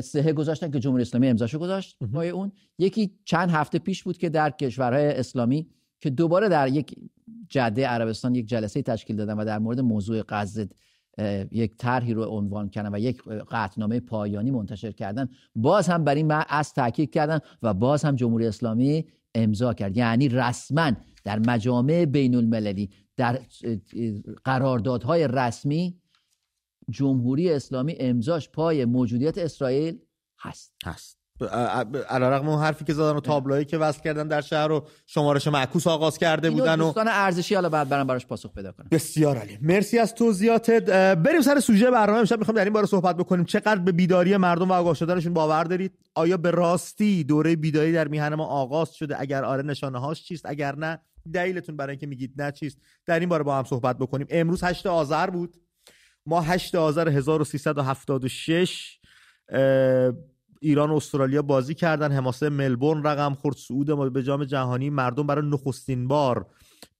سه 0.00 0.32
گذاشتن 0.32 0.70
که 0.70 0.78
جمهوری 0.78 1.02
اسلامی 1.02 1.28
امضاشو 1.28 1.58
گذاشت 1.58 1.96
پای 2.12 2.30
اون. 2.30 2.52
یکی 2.78 3.18
چند 3.24 3.50
هفته 3.50 3.78
پیش 3.78 4.02
بود 4.02 4.18
که 4.18 4.28
در 4.28 4.50
کشورهای 4.50 5.06
اسلامی 5.06 5.70
که 6.00 6.10
دوباره 6.10 6.48
در 6.48 6.68
یک 6.68 6.94
جده 7.48 7.86
عربستان 7.86 8.34
یک 8.34 8.46
جلسه 8.46 8.82
تشکیل 8.82 9.16
دادن 9.16 9.34
و 9.34 9.44
در 9.44 9.58
مورد 9.58 9.80
موضوع 9.80 10.22
غزه 10.28 10.68
یک 11.50 11.76
طرحی 11.76 12.14
رو 12.14 12.24
عنوان 12.24 12.68
کردن 12.68 12.94
و 12.94 12.98
یک 12.98 13.22
قطعنامه 13.50 14.00
پایانی 14.00 14.50
منتشر 14.50 14.92
کردن 14.92 15.28
باز 15.54 15.88
هم 15.88 16.04
بر 16.04 16.14
این 16.14 16.32
از 16.32 16.72
تاکید 16.72 17.10
کردن 17.10 17.38
و 17.62 17.74
باز 17.74 18.04
هم 18.04 18.16
جمهوری 18.16 18.46
اسلامی 18.46 19.04
امضا 19.34 19.74
کرد. 19.74 19.96
یعنی 19.96 20.28
رسما 20.28 20.92
در 21.24 21.38
مجامع 21.38 22.04
بین 22.04 22.34
المللی 22.34 22.90
در 23.16 23.40
قراردادهای 24.44 25.28
رسمی 25.28 26.00
جمهوری 26.90 27.52
اسلامی 27.52 27.96
امضاش 28.00 28.48
پای 28.48 28.84
موجودیت 28.84 29.38
اسرائیل 29.38 29.98
هست. 30.40 30.74
هست. 30.84 31.21
علیرغم 32.10 32.48
اون 32.48 32.62
حرفی 32.62 32.84
که 32.84 32.94
زدن 32.94 33.16
و 33.16 33.20
تابلوهایی 33.20 33.64
که 33.64 33.78
وصل 33.78 34.02
کردن 34.02 34.28
در 34.28 34.40
شهر 34.40 34.68
رو 34.68 34.86
شمارش 35.06 35.48
معکوس 35.48 35.86
آغاز 35.86 36.18
کرده 36.18 36.50
بودن 36.50 36.80
و 36.80 36.84
دوستان 36.84 37.08
ارزشی 37.08 37.54
حالا 37.54 37.68
بعد 37.68 37.88
برام 37.88 38.06
براش 38.06 38.26
پاسخ 38.26 38.54
پیدا 38.54 38.72
کنم. 38.72 38.86
بسیار 38.90 39.36
عالی. 39.36 39.58
مرسی 39.62 39.98
از 39.98 40.14
توضیحاتت. 40.14 41.14
بریم 41.14 41.42
سر 41.42 41.60
سوژه 41.60 41.90
برنامه. 41.90 42.18
امشب 42.18 42.38
می‌خوام 42.38 42.56
در 42.56 42.64
این 42.64 42.72
باره 42.72 42.86
صحبت 42.86 43.16
بکنیم. 43.16 43.44
چقدر 43.44 43.76
به 43.76 43.92
بیداری 43.92 44.36
مردم 44.36 44.70
و 44.70 44.72
آگاه 44.72 44.94
شدنشون 44.94 45.34
باور 45.34 45.64
دارید؟ 45.64 45.98
آیا 46.14 46.36
به 46.36 46.50
راستی 46.50 47.24
دوره 47.24 47.56
بیداری 47.56 47.92
در 47.92 48.08
میهن 48.08 48.34
ما 48.34 48.44
آغاز 48.44 48.94
شده؟ 48.94 49.20
اگر 49.20 49.44
آره 49.44 49.62
نشانه 49.62 50.00
هاش 50.00 50.22
چیست؟ 50.22 50.46
اگر 50.46 50.76
نه 50.76 51.00
دلیلتون 51.32 51.76
برای 51.76 51.90
اینکه 51.90 52.06
میگید 52.06 52.42
نه 52.42 52.52
چیست؟ 52.52 52.78
در 53.06 53.20
این 53.20 53.28
باره 53.28 53.42
با 53.42 53.58
هم 53.58 53.64
صحبت 53.64 53.98
بکنیم. 53.98 54.26
امروز 54.30 54.64
8 54.64 54.86
آذر 54.86 55.30
بود. 55.30 55.56
ما 56.26 56.40
8 56.40 56.74
آذر 56.74 57.08
1376 57.08 58.98
ایران 60.62 60.90
و 60.90 60.94
استرالیا 60.94 61.42
بازی 61.42 61.74
کردن. 61.74 62.12
حماسه 62.12 62.48
ملبورن 62.48 63.02
رقم 63.02 63.34
خورد. 63.34 63.56
سعود 63.56 63.90
ما 63.90 64.08
به 64.08 64.22
جام 64.22 64.44
جهانی. 64.44 64.90
مردم 64.90 65.26
برای 65.26 65.48
نخستین 65.48 66.08
بار 66.08 66.46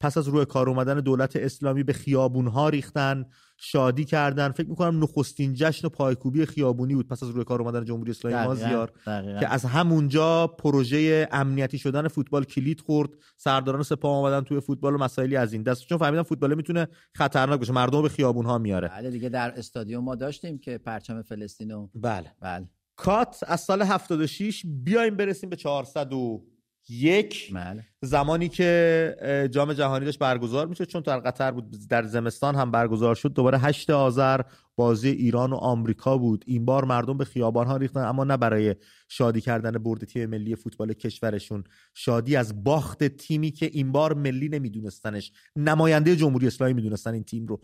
پس 0.01 0.19
از 0.19 0.29
روی 0.29 0.45
کار 0.45 0.69
اومدن 0.69 1.01
دولت 1.01 1.37
اسلامی 1.37 1.83
به 1.83 1.93
خیابون 1.93 2.47
ها 2.47 2.69
ریختن 2.69 3.25
شادی 3.57 4.05
کردن. 4.05 4.51
فکر 4.51 4.69
می‌کنم 4.69 5.03
نخستین 5.03 5.55
جشن 5.55 5.89
پایکوبی 5.89 6.47
خیابونی 6.47 6.95
بود 6.95 7.09
پس 7.09 7.23
از 7.23 7.31
روی 7.31 7.45
کار 7.45 7.63
اومدن 7.63 7.85
جمهوری 7.85 8.11
اسلامی 8.11 8.47
مازیار 8.47 8.93
که 9.41 9.53
از 9.53 9.65
همونجا 9.65 10.47
پروژه 10.47 11.29
امنیتی 11.33 11.79
شدن 11.79 12.09
فوتبال 12.09 12.45
کلید 12.45 12.81
خورد. 12.81 13.11
سرداران 13.37 13.83
سپاه 13.83 14.17
آمدن 14.17 14.41
توی 14.41 14.61
فوتبال 14.61 14.95
و 14.95 14.99
مسائلی 14.99 15.37
از 15.37 15.53
این 15.53 15.63
دست. 15.63 15.87
چون 15.87 15.99
فهمیدن 15.99 16.23
فوتبال 16.23 16.55
می‌تونه 16.55 16.89
خطرناک 17.15 17.59
باشه. 17.59 17.73
مردم 17.73 18.03
به 18.03 18.09
خیابون 18.09 18.47
ها 18.47 18.59
میاره 18.59 18.89
بله 18.89 19.11
دیگه 19.11 19.29
در 19.29 19.53
استادیوم 19.57 20.05
ما 20.05 20.15
داشتیم 20.15 20.59
که 20.59 20.79
پرچم 20.79 21.23
فلسطینو 21.23 21.89
بله. 21.95 22.33
بله. 22.41 22.69
کات 22.97 23.41
از 23.47 23.61
سال 23.61 23.83
76 23.83 24.63
بیایم 24.67 25.17
برسیم 25.17 25.51
به 25.51 25.57
401 25.57 27.55
بله. 27.55 27.85
زمانی 28.03 28.49
که 28.49 29.49
جام 29.51 29.73
جهانی 29.73 30.05
داشت 30.05 30.19
برگزار 30.19 30.67
می‌شد 30.67 30.85
چون 30.85 31.03
در 31.03 31.19
قطر 31.19 31.51
بود 31.51 31.89
در 31.89 32.03
زمستان 32.03 32.55
هم 32.55 32.71
برگزار 32.71 33.15
شد 33.15 33.33
دوباره 33.33 33.59
8 33.59 33.91
آذر 33.91 34.41
بازی 34.77 35.09
ایران 35.09 35.53
و 35.53 35.57
آمریکا 35.57 36.19
بود. 36.19 36.45
این 36.47 36.65
بار 36.65 36.85
مردم 36.85 37.19
به 37.19 37.25
خیابان 37.25 37.67
ها 37.67 37.77
ریختن 37.77 38.05
اما 38.05 38.25
نه 38.25 38.37
برای 38.37 38.77
شادی 39.09 39.41
کردن 39.41 39.71
برد 39.71 40.05
تیم 40.05 40.31
ملی 40.31 40.57
فوتبال 40.57 40.93
کشورشون. 40.93 41.65
شادی 41.95 42.37
از 42.37 42.65
باخت 42.65 43.05
تیمی 43.05 43.51
که 43.51 43.67
این 43.73 43.93
بار 43.93 44.15
ملی 44.15 44.49
نمیدونستنش 44.49 45.33
نماینده 45.57 46.17
جمهوری 46.17 46.47
اسلامی 46.47 46.73
می‌دونستن 46.73 47.15
این 47.15 47.25
تیم 47.25 47.47
رو. 47.47 47.61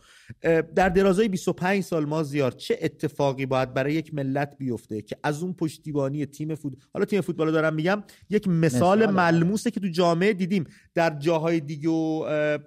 در 0.75 0.89
درازای 0.89 1.29
25 1.29 1.83
سال 1.83 2.05
ما 2.05 2.23
زیار 2.23 2.53
چه 2.53 2.79
اتفاقی 2.83 3.47
باید 3.47 3.75
برای 3.75 3.95
یک 3.95 4.15
ملت 4.15 4.57
بیفته 4.59 5.03
که 5.03 5.17
از 5.23 5.43
اون 5.43 5.53
پشتیبانی 5.53 6.27
تیم 6.27 6.55
فوتبال 6.55 6.81
حالا 6.93 7.05
تیم 7.05 7.21
فوتبال 7.21 7.53
دارم 7.53 7.75
میگم 7.75 8.03
یک 8.31 8.49
مثال, 8.49 8.99
مثال 8.99 9.15
ملموسه 9.15 9.71
که 9.71 9.81
تو 9.81 9.89
جامعه 9.89 10.33
دیدیم. 10.33 10.65
در 10.95 11.19
جاهای 11.19 11.61
دیگه 11.61 11.89
و 11.89 12.59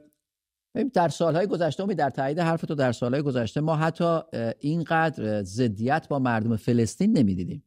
در 0.93 1.09
سالهای 1.09 1.47
گذشته 1.47 1.85
می 1.85 1.95
در 1.95 2.09
تایید 2.09 2.39
حرف 2.39 2.61
تو 2.61 2.75
در 2.75 2.91
سالهای 2.91 3.23
گذشته 3.23 3.61
ما 3.61 3.75
حتی 3.75 4.19
اینقدر 4.59 5.43
ضدیت 5.43 6.07
با 6.07 6.19
مردم 6.19 6.55
فلسطین 6.55 7.17
نمی‌دیدیم. 7.17 7.63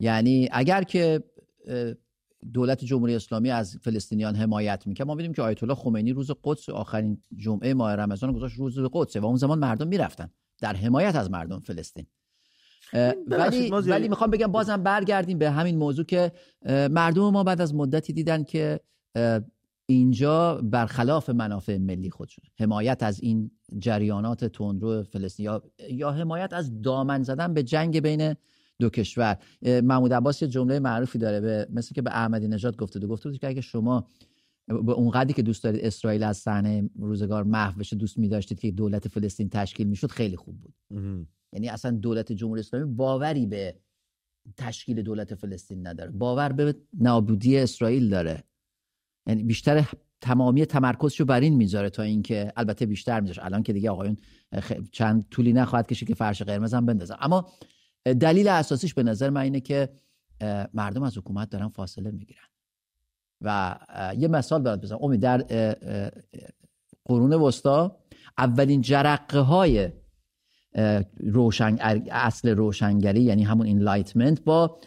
یعنی 0.00 0.48
اگر 0.52 0.82
که 0.82 1.22
دولت 2.52 2.84
جمهوری 2.84 3.14
اسلامی 3.14 3.50
از 3.50 3.76
فلسطینیان 3.82 4.34
حمایت 4.34 4.86
می‌کرد 4.86 5.06
ما 5.06 5.14
ببینیم 5.14 5.32
که 5.32 5.42
آیت 5.42 5.62
الله 5.62 5.74
خمینی 5.74 6.12
روز 6.12 6.30
قدس 6.44 6.68
آخرین 6.68 7.22
جمعه 7.36 7.74
ماه 7.74 7.94
رمضان 7.94 8.32
گذاشت 8.32 8.58
روز 8.58 8.78
قدس 8.92 9.16
و 9.16 9.26
اون 9.26 9.36
زمان 9.36 9.58
مردم 9.58 9.88
می‌رفتن 9.88 10.30
در 10.60 10.76
حمایت 10.76 11.16
از 11.16 11.30
مردم 11.30 11.60
فلسطین. 11.60 12.06
ولی 13.26 13.70
ولی 13.70 14.08
می‌خوام 14.08 14.30
بگم 14.30 14.52
بازم 14.52 14.82
برگردیم 14.82 15.38
به 15.38 15.50
همین 15.50 15.76
موضوع 15.76 16.04
که 16.04 16.32
مردم 16.90 17.30
ما 17.30 17.44
بعد 17.44 17.60
از 17.60 17.74
مدتی 17.74 18.12
دیدن 18.12 18.44
که 18.44 18.80
اینجا 19.86 20.60
برخلاف 20.62 21.30
منافع 21.30 21.78
ملی 21.78 22.10
خودشون 22.10 22.44
حمایت 22.58 23.02
از 23.02 23.20
این 23.20 23.50
جریانات 23.78 24.44
تندرو 24.44 25.02
فلسطین 25.02 25.44
یا, 25.44 25.62
یا 25.90 26.10
حمایت 26.10 26.52
از 26.52 26.82
دامن 26.82 27.22
زدن 27.22 27.54
به 27.54 27.62
جنگ 27.62 28.00
بین 28.00 28.34
دو 28.80 28.90
کشور. 28.90 29.38
محمود 29.62 30.12
عباس 30.12 30.42
یه 30.42 30.48
جمله 30.48 30.78
معروفی 30.78 31.18
داره 31.18 31.40
به 31.40 31.68
مثل 31.70 31.94
که 31.94 32.02
به 32.02 32.10
احمدی 32.10 32.48
نژاد 32.48 32.76
گفته 32.76 32.98
دو 32.98 33.08
گفته 33.08 33.38
که 33.38 33.48
اگه 33.48 33.60
شما 33.60 34.06
به 34.68 34.92
اونقدری 34.92 35.32
که 35.32 35.42
دوست 35.42 35.64
دارید 35.64 35.84
اسرائیل 35.84 36.22
از 36.22 36.36
صحنه 36.36 36.90
روزگار 36.98 37.44
محو 37.44 37.78
بشه 37.78 37.96
دوست 37.96 38.18
می 38.18 38.28
داشتید 38.28 38.60
که 38.60 38.70
دولت 38.70 39.08
فلسطین 39.08 39.48
تشکیل 39.48 39.86
می‌شد 39.86 40.10
خیلی 40.10 40.36
خوب 40.36 40.60
بود. 40.60 40.74
یعنی 41.52 41.68
اصلا 41.68 41.90
دولت 41.90 42.32
جمهوری 42.32 42.60
اسلامی 42.60 42.94
باوری 42.94 43.46
به 43.46 43.76
تشکیل 44.56 45.02
دولت 45.02 45.34
فلسطین 45.34 45.86
نداره. 45.86 46.10
باور 46.10 46.52
به 46.52 46.74
نابودی 46.92 47.58
اسرائیل 47.58 48.08
داره. 48.08 48.44
یعنی 49.26 49.42
بیشتر 49.42 49.84
تمامی 50.20 50.66
تمرکزشو 50.66 51.24
بر 51.24 51.40
این 51.40 51.54
می‌ذاره 51.54 51.90
تا 51.90 52.02
اینکه 52.02 52.52
البته 52.56 52.86
بیشتر 52.86 53.20
می‌ذاره 53.20 53.44
الان 53.44 53.62
که 53.62 53.72
دیگه 53.72 53.90
آقایون 53.90 54.16
چند 54.92 55.26
طولی 55.30 55.52
نخواهد 55.52 55.86
کشید 55.86 56.08
که 56.08 56.14
فرش 56.14 56.42
قرمز 56.42 56.74
هم 56.74 56.86
بندازن. 56.86 57.16
اما 57.20 57.48
دلیل 58.04 58.48
اساسیش 58.48 58.94
به 58.94 59.02
نظر 59.02 59.30
من 59.30 59.40
اینه 59.40 59.60
که 59.60 59.88
مردم 60.74 61.02
از 61.02 61.18
حکومت 61.18 61.50
دارن 61.50 61.68
فاصله 61.68 62.10
می‌گیرن. 62.10 62.44
و 63.40 63.78
یه 64.18 64.28
مثال 64.28 64.62
برات 64.62 64.80
بزنم. 64.80 64.98
امید 65.02 65.20
در 65.20 65.38
قرون 67.04 67.32
وسطا 67.32 67.96
اولین 68.38 68.80
جرقه 68.80 69.38
های 69.38 69.90
روشن 71.16 71.76
اصل 72.10 72.48
روشنگری 72.48 73.20
یعنی 73.22 73.42
همون 73.42 73.66
enlightenment 73.66 74.44
با 74.44 74.78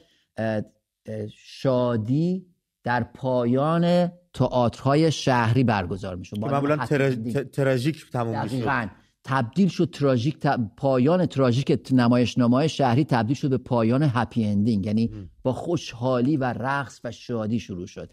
شادی 1.36 2.46
در 2.84 3.04
پایان 3.04 4.12
تئاترهای 4.38 5.12
شهری 5.12 5.64
برگزار 5.64 6.16
می‌شد. 6.16 6.40
معمولا 6.40 6.86
تراژیک 7.54 8.10
تموم 8.12 8.44
می‌شد. 8.44 8.90
تبدیل 9.24 9.68
شد 9.68 9.90
تراژیک 9.90 10.38
پایان 10.78 11.26
تراژیک 11.26 11.88
نمایش 11.92 12.38
نمای 12.38 12.70
شهری 12.70 13.04
تبدیل 13.04 13.36
شد 13.36 13.50
به 13.50 13.58
پایان 13.58 14.04
happy 14.04 14.46
ending 14.46 14.86
یعنی 14.86 15.12
با 15.44 15.54
خوشحالی 15.54 16.38
و 16.38 16.44
رقص 16.44 17.00
و 17.04 17.12
شادی 17.12 17.60
شروع 17.60 17.88
شد. 17.88 18.10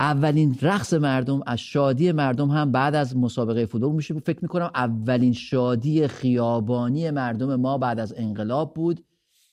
اولین 0.00 0.58
رقص 0.62 0.94
مردم 0.94 1.40
از 1.46 1.58
شادی 1.58 2.12
مردم 2.12 2.48
هم 2.48 2.72
بعد 2.72 2.94
از 2.94 3.16
مسابقه 3.16 3.66
فوتبال 3.66 3.92
میشه. 3.92 4.14
فکر 4.14 4.38
می‌کنم 4.42 4.70
اولین 4.74 5.32
شادی 5.32 6.08
خیابانی 6.08 7.10
مردم 7.10 7.56
ما 7.56 7.78
بعد 7.78 8.00
از 8.00 8.14
انقلاب 8.16 8.74
بود 8.74 9.04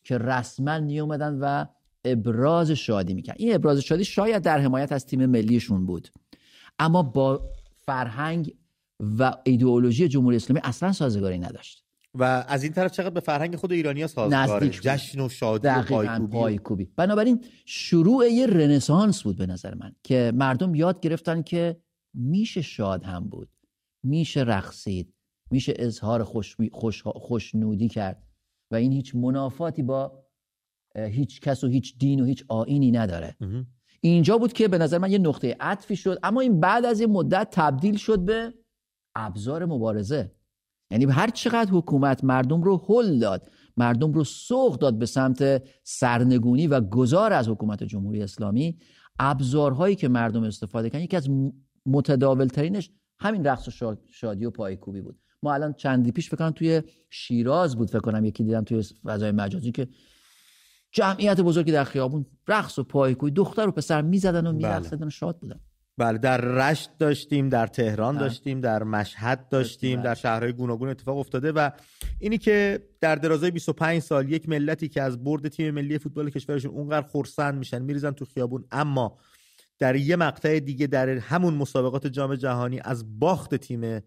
که 0.03 0.17
رسما 0.17 0.77
نیومدن 0.77 1.37
و 1.41 1.65
ابراز 2.11 2.71
شادی 2.71 3.13
می‌کرد. 3.13 3.35
این 3.39 3.55
ابراز 3.55 3.79
شادی 3.79 4.05
شاید 4.05 4.43
در 4.43 4.59
حمایت 4.59 4.91
از 4.91 5.05
تیم 5.05 5.25
ملیشون 5.25 5.85
بود. 5.85 6.07
اما 6.79 7.03
با 7.03 7.49
فرهنگ 7.75 8.53
و 8.99 9.33
ایدئولوژی 9.43 10.07
جمهوری 10.07 10.35
اسلامی 10.35 10.61
اصلا 10.63 10.91
سازگاری 10.91 11.39
نداشت. 11.39 11.83
و 12.13 12.23
از 12.47 12.63
این 12.63 12.73
طرف 12.73 12.91
چقدر 12.91 13.09
به 13.09 13.19
فرهنگ 13.19 13.55
خود 13.55 13.71
ایرانی 13.71 14.07
سازگاره؟ 14.07 14.69
جشن 14.69 15.19
و 15.19 15.29
شادی 15.29 15.67
و 15.67 16.27
پایکوبی. 16.27 16.85
بنابراین 16.95 17.45
شروع 17.65 18.27
یه 18.27 18.47
رنسانس 18.47 19.23
بود 19.23 19.37
به 19.37 19.45
نظر 19.45 19.73
من 19.73 19.95
که 20.03 20.31
مردم 20.35 20.75
یاد 20.75 20.99
گرفتن 20.99 21.41
که 21.41 21.81
میشه 22.13 22.61
شاد 22.61 23.03
هم 23.03 23.29
بود. 23.29 23.49
میشه 24.03 24.41
رقصید. 24.41 25.13
میشه 25.51 25.73
اظهار 25.75 26.23
خوش... 26.23 26.55
خوش... 26.71 27.03
خوشنودی 27.05 27.87
کرد. 27.87 28.23
و 28.71 28.75
این 28.75 28.91
هیچ 28.91 29.15
منافاتی 29.15 29.83
با 29.83 30.23
هیچ 30.97 31.41
کس 31.41 31.63
و 31.63 31.67
هیچ 31.67 31.97
دین 31.97 32.19
و 32.19 32.25
هیچ 32.25 32.45
آینی 32.47 32.91
نداره. 32.91 33.35
اینجا 34.01 34.37
بود 34.37 34.53
که 34.53 34.67
به 34.67 34.77
نظر 34.77 34.97
من 34.97 35.11
یه 35.11 35.17
نقطه 35.17 35.55
عطفی 35.59 35.95
شد 35.95 36.19
اما 36.23 36.41
این 36.41 36.59
بعد 36.59 36.85
از 36.85 36.99
یه 36.99 37.07
مدت 37.07 37.47
تبدیل 37.51 37.97
شد 37.97 38.19
به 38.19 38.53
ابزار 39.15 39.65
مبارزه. 39.65 40.31
یعنی 40.91 41.05
هر 41.05 41.29
چقدر 41.29 41.71
حکومت 41.71 42.23
مردم 42.23 42.61
رو 42.61 42.85
هل 42.89 43.19
داد 43.19 43.49
مردم 43.77 44.13
رو 44.13 44.23
سوق 44.23 44.77
داد 44.77 44.99
به 44.99 45.05
سمت 45.05 45.63
سرنگونی 45.83 46.67
و 46.67 46.81
گذار 46.81 47.33
از 47.33 47.49
حکومت 47.49 47.83
جمهوری 47.83 48.23
اسلامی 48.23 48.77
ابزارهایی 49.19 49.95
که 49.95 50.07
مردم 50.07 50.43
استفاده 50.43 50.89
کردن 50.89 51.03
یکی 51.03 51.17
از 51.17 51.29
متداولترینش 51.85 52.91
همین 53.19 53.43
رقص 53.47 53.81
و 53.81 53.95
شادی 54.11 54.45
و 54.45 54.51
پایکوبی 54.51 55.01
بود. 55.01 55.19
ما 55.43 55.53
الان 55.53 55.73
چندی 55.73 56.11
پیش 56.11 56.29
فکر 56.29 56.49
توی 56.49 56.81
شیراز 57.09 57.75
بود 57.75 57.89
فکر 57.89 57.99
کنم 57.99 58.25
یکی 58.25 58.43
دیدم 58.43 58.63
توی 58.63 58.83
فضای 59.05 59.31
مجازی 59.31 59.71
که 59.71 59.87
جمعیت 60.91 61.41
بزرگی 61.41 61.71
در 61.71 61.83
خیابون 61.83 62.25
رقص 62.47 62.79
و 62.79 62.83
پایکوبی 62.83 63.31
دختر 63.31 63.67
و 63.67 63.71
پسر 63.71 64.01
می‌زدن 64.01 64.47
و 64.47 64.51
میرقصیدن 64.51 65.07
و 65.07 65.09
شاد 65.09 65.39
بودن. 65.39 65.59
بله 65.97 66.17
در 66.17 66.41
رشت 66.41 66.89
داشتیم 66.99 67.49
در 67.49 67.67
تهران 67.67 68.17
داشتیم 68.17 68.61
در 68.61 68.83
مشهد 68.83 69.49
داشتیم 69.49 70.01
در 70.01 70.13
شهرهای 70.13 70.53
گوناگون 70.53 70.89
اتفاق 70.89 71.17
افتاده 71.17 71.51
و 71.51 71.69
اینی 72.19 72.37
که 72.37 72.83
در 73.01 73.15
درازای 73.15 73.51
25 73.51 74.01
سال 74.01 74.31
یک 74.31 74.49
ملتی 74.49 74.89
که 74.89 75.01
از 75.01 75.23
برد 75.23 75.47
تیم 75.47 75.73
ملی 75.73 75.97
فوتبال 75.97 76.29
کشورشون 76.29 76.71
اونقدر 76.71 77.07
خرسند 77.07 77.55
میشن 77.55 77.81
میریزن 77.81 78.11
تو 78.11 78.25
خیابون. 78.25 78.65
اما 78.71 79.17
در 79.79 79.95
یه 79.95 80.15
مقطع 80.15 80.59
دیگه 80.59 80.87
در 80.87 81.09
همون 81.09 81.53
مسابقات 81.53 82.07
جام 82.07 82.35
جهانی 82.35 82.79
از 82.83 83.19
باخت 83.19 83.55
تیم 83.55 84.01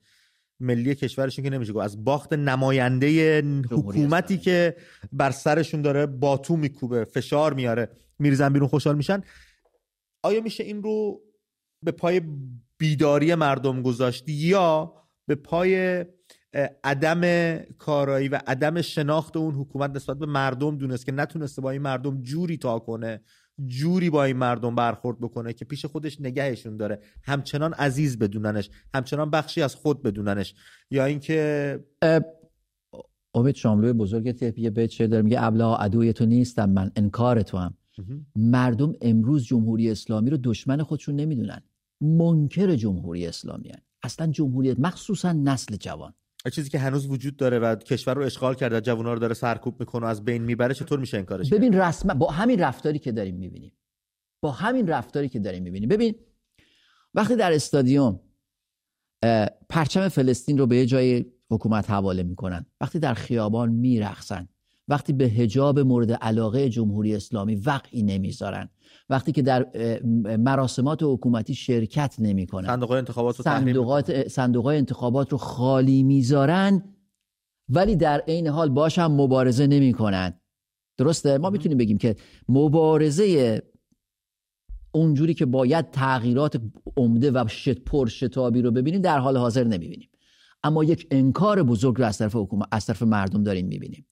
ملی 0.61 0.95
کشورشون 0.95 1.45
که 1.45 1.51
نمیشه 1.51 1.73
گفت. 1.73 1.85
از 1.85 2.05
باخت 2.05 2.33
نماینده 2.33 3.43
حکومتی 3.71 4.39
که 4.39 4.77
بر 5.13 5.31
سرشون 5.31 5.83
داره 5.83 6.07
باتو 6.07 6.57
میکوبه 6.57 7.05
فشار 7.05 7.55
میاره 7.55 7.89
میریزن 8.19 8.53
بیرون 8.53 8.69
خوشحال 8.69 8.97
میشن. 8.97 9.23
آیا 10.23 10.41
میشه 10.41 10.65
این 10.65 10.83
رو 10.83 11.21
به 11.83 11.93
پای 11.93 12.21
بیداری 12.79 13.35
مردم 13.35 13.83
گذاشت 13.83 14.25
یا 14.29 14.95
به 15.27 15.35
پای 15.35 16.05
عدم 16.85 17.57
کارایی 17.79 18.29
و 18.29 18.41
عدم 18.47 18.83
شناخت 18.83 19.37
اون 19.37 19.55
حکومت 19.55 19.91
نسبت 19.91 20.19
به 20.19 20.27
مردم 20.27 20.79
دونست 20.79 21.07
که 21.07 21.13
نتونسته 21.13 21.63
با 21.63 21.71
این 21.71 21.83
مردم 21.83 22.23
جوری 22.23 22.57
تا 22.57 22.79
کنه؟ 22.79 23.21
جوری 23.67 24.11
با 24.11 24.25
این 24.25 24.37
مردم 24.37 24.75
برخورد 24.75 25.21
بکنه 25.21 25.53
که 25.53 25.65
پیش 25.65 25.85
خودش 25.87 26.21
نگهشون 26.21 26.77
داره. 26.77 27.01
همچنان 27.23 27.73
عزیز 27.73 28.19
بدوننش 28.19 28.71
همچنان 28.95 29.31
بخشی 29.31 29.63
از 29.63 29.75
خود 29.75 30.03
بدوننش. 30.03 30.55
یا 30.91 31.05
اینکه 31.05 31.85
امید 33.35 33.55
شاملوی 33.55 33.93
بزرگ 33.93 34.43
یه 34.57 34.71
بیت 34.71 34.91
شعر 34.91 35.07
داره 35.07 35.23
میگه 35.23 35.43
ابلا 35.43 35.75
عدوی 35.75 36.13
تو 36.13 36.27
نیستم 36.27 36.71
من 36.71 36.91
انکار 36.97 37.43
تو 37.43 37.59
هم 37.59 37.75
مردم 38.37 38.93
امروز 39.01 39.45
جمهوری 39.45 39.91
اسلامی 39.91 40.31
رو 40.31 40.37
دشمن 40.37 40.83
خودشون 40.83 41.17
نمی‌دونن. 41.17 41.63
منکر 42.01 42.77
جمهوری 42.77 43.27
اسلامی 43.27 43.69
هن. 43.69 43.81
اصلا 44.03 44.27
جمهوریت 44.27 44.81
مخصوصا 44.81 45.33
نسل 45.33 45.77
جوان. 45.77 46.15
چیزی 46.49 46.71
که 46.71 46.79
هنوز 46.79 47.07
وجود 47.07 47.37
داره 47.37 47.59
و 47.59 47.75
کشور 47.75 48.15
رو 48.15 48.23
اشغال 48.23 48.55
کرده 48.55 48.81
جوونا 48.81 49.13
رو 49.13 49.19
داره 49.19 49.35
سرکوب 49.35 49.81
می‌کنه 49.81 50.07
از 50.07 50.25
بین 50.25 50.43
می‌بره 50.43 50.75
چطور 50.75 50.99
میشه 50.99 51.19
انکارش 51.19 51.53
ببین 51.53 51.73
رسما 51.73 52.15
با 52.15 52.31
همین 52.31 52.61
رفتاری 52.61 52.99
که 52.99 53.13
داریم 53.13 53.37
می‌بینیم. 53.37 53.73
با 54.43 54.51
همین 54.51 54.89
رفتاری 54.89 55.29
که 55.29 55.39
داریم 55.39 55.63
می‌بینیم. 55.63 55.89
ببین 55.89 56.15
وقتی 57.15 57.37
در 57.37 57.53
استادیوم 57.53 58.21
پرچم 59.69 60.09
فلسطین 60.09 60.59
رو 60.59 60.67
به 60.67 60.87
جای 60.87 61.25
حکومت 61.51 61.91
حواله 61.91 62.23
می‌کنن 62.23 62.67
وقتی 62.81 62.99
در 62.99 63.15
خیابان 63.15 63.69
میرخصن 63.69 64.49
وقتی 64.91 65.13
به 65.13 65.25
هجاب 65.25 65.79
مورد 65.79 66.13
علاقه 66.13 66.69
جمهوری 66.69 67.15
اسلامی 67.15 67.55
وقعی 67.55 68.03
نمی‌ذارن 68.03 68.69
وقتی 69.09 69.33
که 69.33 69.43
در 69.43 69.67
مراسمات 70.37 71.03
حکومتی 71.03 71.55
شرکت 71.55 72.15
نمی‌کنن. 72.19 72.67
صندوق 72.67 72.91
انتخابات 72.91 73.37
رو 73.37 73.45
صندوقات 73.45 74.29
صندوق 74.29 74.67
انتخابات 74.67 75.33
رو 75.33 75.39
خالی 75.39 76.03
می‌ذارن 76.03 76.83
ولی 77.69 77.97
در 77.97 78.23
عین 78.29 78.47
حال 78.47 78.69
باش 78.69 78.99
هم 78.99 79.13
مبارزه 79.13 79.67
نمی‌کنن. 79.67 80.41
درسته؟ 80.97 81.39
ما 81.39 81.51
می‌تونیم 81.51 81.79
بگیم 81.79 81.99
که 81.99 82.17
مبارزه 82.49 83.63
اونجوری 84.93 85.35
که 85.35 85.47
باید 85.47 85.91
تغییرات 85.91 86.61
عمده 86.97 87.31
و 87.31 87.45
شت 87.49 87.81
پرشتابی 87.81 88.63
رو 88.63 88.71
ببینیم 88.71 89.01
در 89.01 89.19
حال 89.19 89.37
حاضر 89.37 89.65
نمی‌بینیم. 89.65 90.09
اما 90.63 90.85
یک 90.85 91.07
انکار 91.11 91.63
بزرگ 91.63 91.99
رو 91.99 92.05
از 92.05 92.19
طرف 92.19 92.37
حکومت 92.37 92.69
از 92.73 92.87
طرف 92.87 93.03
مردم 93.03 93.43
داریم 93.43 93.67
می‌بینیم. 93.67 94.07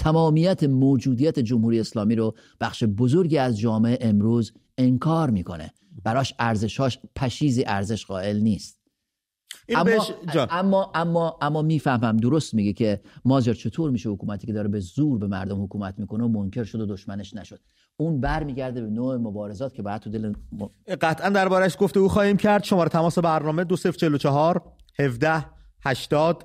تمامیت 0.00 0.64
موجودیت 0.64 1.38
جمهوری 1.38 1.80
اسلامی 1.80 2.14
رو 2.14 2.34
بخش 2.60 2.84
بزرگی 2.84 3.38
از 3.38 3.58
جامعه 3.58 3.98
امروز 4.00 4.52
انکار 4.78 5.30
می‌کنه. 5.30 5.72
براش 6.04 6.34
ارزشاش 6.38 6.98
پشیزی 7.16 7.64
ارزش 7.66 8.06
قائل 8.06 8.40
نیست. 8.40 8.80
اما, 9.68 10.06
اما 10.50 10.92
اما 10.94 11.38
اما 11.42 11.62
می‌فهمم. 11.62 12.16
درست 12.16 12.54
میگه 12.54 12.72
که 12.72 13.00
مازیار 13.24 13.56
چطور 13.56 13.90
میشه 13.90 14.08
حکومتی 14.08 14.46
که 14.46 14.52
داره 14.52 14.68
به 14.68 14.80
زور 14.80 15.18
به 15.18 15.26
مردم 15.26 15.62
حکومت 15.64 15.98
می‌کنه 15.98 16.24
و 16.24 16.28
منکر 16.28 16.64
شد 16.64 16.80
و 16.80 16.86
دشمنش 16.86 17.34
نشد. 17.34 17.60
اون 17.96 18.20
برمیگرده 18.20 18.80
به 18.80 18.90
نوع 18.90 19.16
مبارزات 19.16 19.74
که 19.74 19.82
بعد 19.82 20.00
تو 20.00 20.10
دل 20.10 20.28
م... 20.28 20.34
قطعا 21.00 21.28
دربارش 21.28 21.76
گفته 21.80 22.00
او 22.00 22.08
خواهیم 22.08 22.36
کرد. 22.36 22.64
شماره 22.64 22.88
تماس 22.88 23.18
برنامه 23.18 23.64
2044 23.64 24.62
17 24.98 25.46
80 25.84 26.44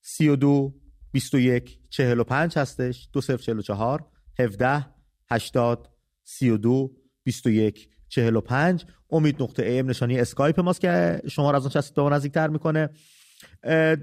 32 0.00 0.85
21 1.16 1.78
45 1.90 2.58
هستش 2.58 3.08
2044 3.12 4.04
17 4.38 4.86
80 5.30 5.88
32 6.24 6.96
21 7.24 7.88
45 8.08 8.84
امید 9.10 9.42
نقطه 9.42 9.66
ایم 9.66 9.90
نشانی 9.90 10.20
اسکایپ 10.20 10.60
ماست 10.60 10.80
که 10.80 11.22
شما 11.28 11.50
را 11.50 11.56
از 11.56 11.62
اون 11.62 11.70
چسبید 11.70 11.94
به 11.94 12.10
نزدیکتر 12.10 12.48
می‌کنه. 12.48 12.88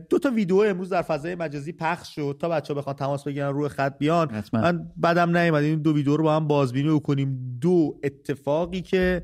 دو 0.09 0.19
تا 0.19 0.29
ویدیو 0.29 0.57
امروز 0.57 0.89
در 0.89 1.01
فضای 1.01 1.35
مجازی 1.35 1.71
پخش 1.71 2.15
شد. 2.15 2.37
تا 2.39 2.49
بچه 2.49 2.73
ها 2.73 2.79
بخوان 2.79 2.95
تماس 2.95 3.23
بگیرن 3.23 3.53
روی 3.53 3.69
خط 3.69 3.97
بیان. 3.97 4.29
حتما. 4.29 4.61
من 4.61 4.91
بدم 5.03 5.37
نیومد. 5.37 5.63
این 5.63 5.81
دو 5.81 5.93
ویدیو 5.93 6.17
رو 6.17 6.23
با 6.23 6.35
هم 6.35 6.47
بازبینی 6.47 6.99
کنیم 6.99 7.57
دو 7.61 7.99
اتفاقی 8.03 8.81
که 8.81 9.23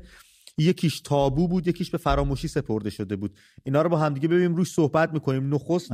یکیش 0.60 1.00
تابو 1.00 1.48
بود 1.48 1.68
یکیش 1.68 1.90
به 1.90 1.98
فراموشی 1.98 2.48
سپرده 2.48 2.90
شده 2.90 3.16
بود. 3.16 3.34
اینا 3.64 3.82
رو 3.82 3.88
با 3.88 3.98
هم 3.98 4.14
دیگه 4.14 4.28
ببینیم 4.28 4.54
روش 4.54 4.72
صحبت 4.72 5.12
می‌کنیم. 5.12 5.54
نخست 5.54 5.92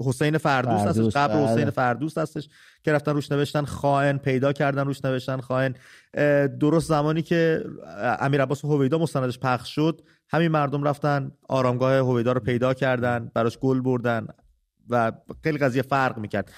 حسین 0.00 0.38
فردوست 0.38 0.86
هستش. 0.86 1.16
قبر 1.16 1.34
بله. 1.34 1.52
حسین 1.52 1.70
فردوست 1.70 2.18
هستش 2.18 2.48
که 2.82 2.92
رفتن 2.92 3.12
روش 3.12 3.32
نوشتن. 3.32 3.64
خائن 3.64 4.18
پیدا 4.18 4.52
کردن 4.52 4.86
روش 4.86 5.04
نوشتن. 5.04 5.40
خائن 5.40 5.74
درست 6.60 6.88
زمانی 6.88 7.22
که 7.22 7.64
امیر 8.20 8.42
عباس 8.42 8.64
هویدا 8.64 8.98
مستندش 8.98 9.38
پخش 9.38 9.74
شد 9.74 10.00
همین 10.28 10.48
مردم 10.48 10.82
رفتن 10.82 11.32
آرامگاه 11.48 11.96
هویدا 11.96 12.32
رو 12.32 12.40
پیدا 12.40 12.74
کردن 12.74 13.30
براش 13.34 13.58
گل 13.58 13.80
بردن. 13.80 14.26
و 14.88 15.12
خیلی 15.42 15.58
قضیه 15.58 15.82
فرق 15.82 16.18
می‌کرد. 16.18 16.52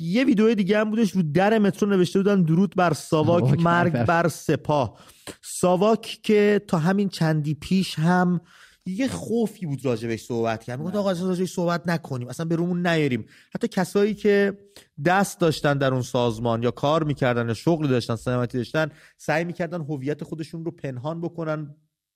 یه 0.00 0.24
ویدیو 0.26 0.54
دیگه 0.54 0.78
هم 0.78 0.90
بودش 0.90 1.10
رو 1.10 1.22
در 1.22 1.58
مترو 1.58 1.88
نوشته 1.88 2.18
بودن 2.18 2.42
درود 2.42 2.74
بر 2.76 2.92
ساواک 2.92 3.60
مرگ 3.60 4.04
بر 4.04 4.28
سپاه. 4.28 4.98
ساواک 5.42 6.18
که 6.22 6.60
تا 6.68 6.78
همین 6.78 7.08
چندی 7.08 7.54
پیش 7.54 7.98
هم 7.98 8.40
یه 8.86 9.08
خوفی 9.08 9.66
بود 9.66 9.84
راجبش 9.84 10.22
صحبت 10.22 10.64
کرد. 10.64 10.78
می‌گفت 10.78 10.96
آقا 10.96 11.12
راجبش 11.12 11.52
صحبت 11.52 11.88
نکنیم 11.88 12.28
اصلا 12.28 12.46
به 12.46 12.56
رومون 12.56 12.86
نیاریم. 12.86 13.26
حتی 13.54 13.68
کسایی 13.68 14.14
که 14.14 14.58
دست 15.04 15.40
داشتن 15.40 15.78
در 15.78 15.92
اون 15.92 16.02
سازمان 16.02 16.62
یا 16.62 16.70
کار 16.70 17.04
می‌کردن 17.04 17.48
یا 17.48 17.54
شغلی 17.54 17.88
داشتن 17.88 18.16
سلامتی 18.16 18.58
داشتن 18.58 18.90
سعی 19.16 19.44
می‌کردن 19.44 19.80
هویت 19.80 20.24
خودشون 20.24 20.64
رو 20.64 20.70
پنهان 20.70 21.20
بکنن 21.20 21.74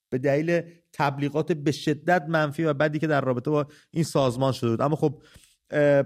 به 0.09 0.17
دلیل 0.17 0.61
تبلیغات 0.93 1.51
به 1.51 1.71
شدت 1.71 2.25
منفی 2.27 2.63
و 2.63 2.73
بعدی 2.73 2.99
که 2.99 3.07
در 3.07 3.21
رابطه 3.21 3.51
با 3.51 3.67
این 3.91 4.03
سازمان 4.03 4.51
شده 4.51 4.69
بود. 4.69 4.81
اما 4.81 4.95
خب 4.95 5.21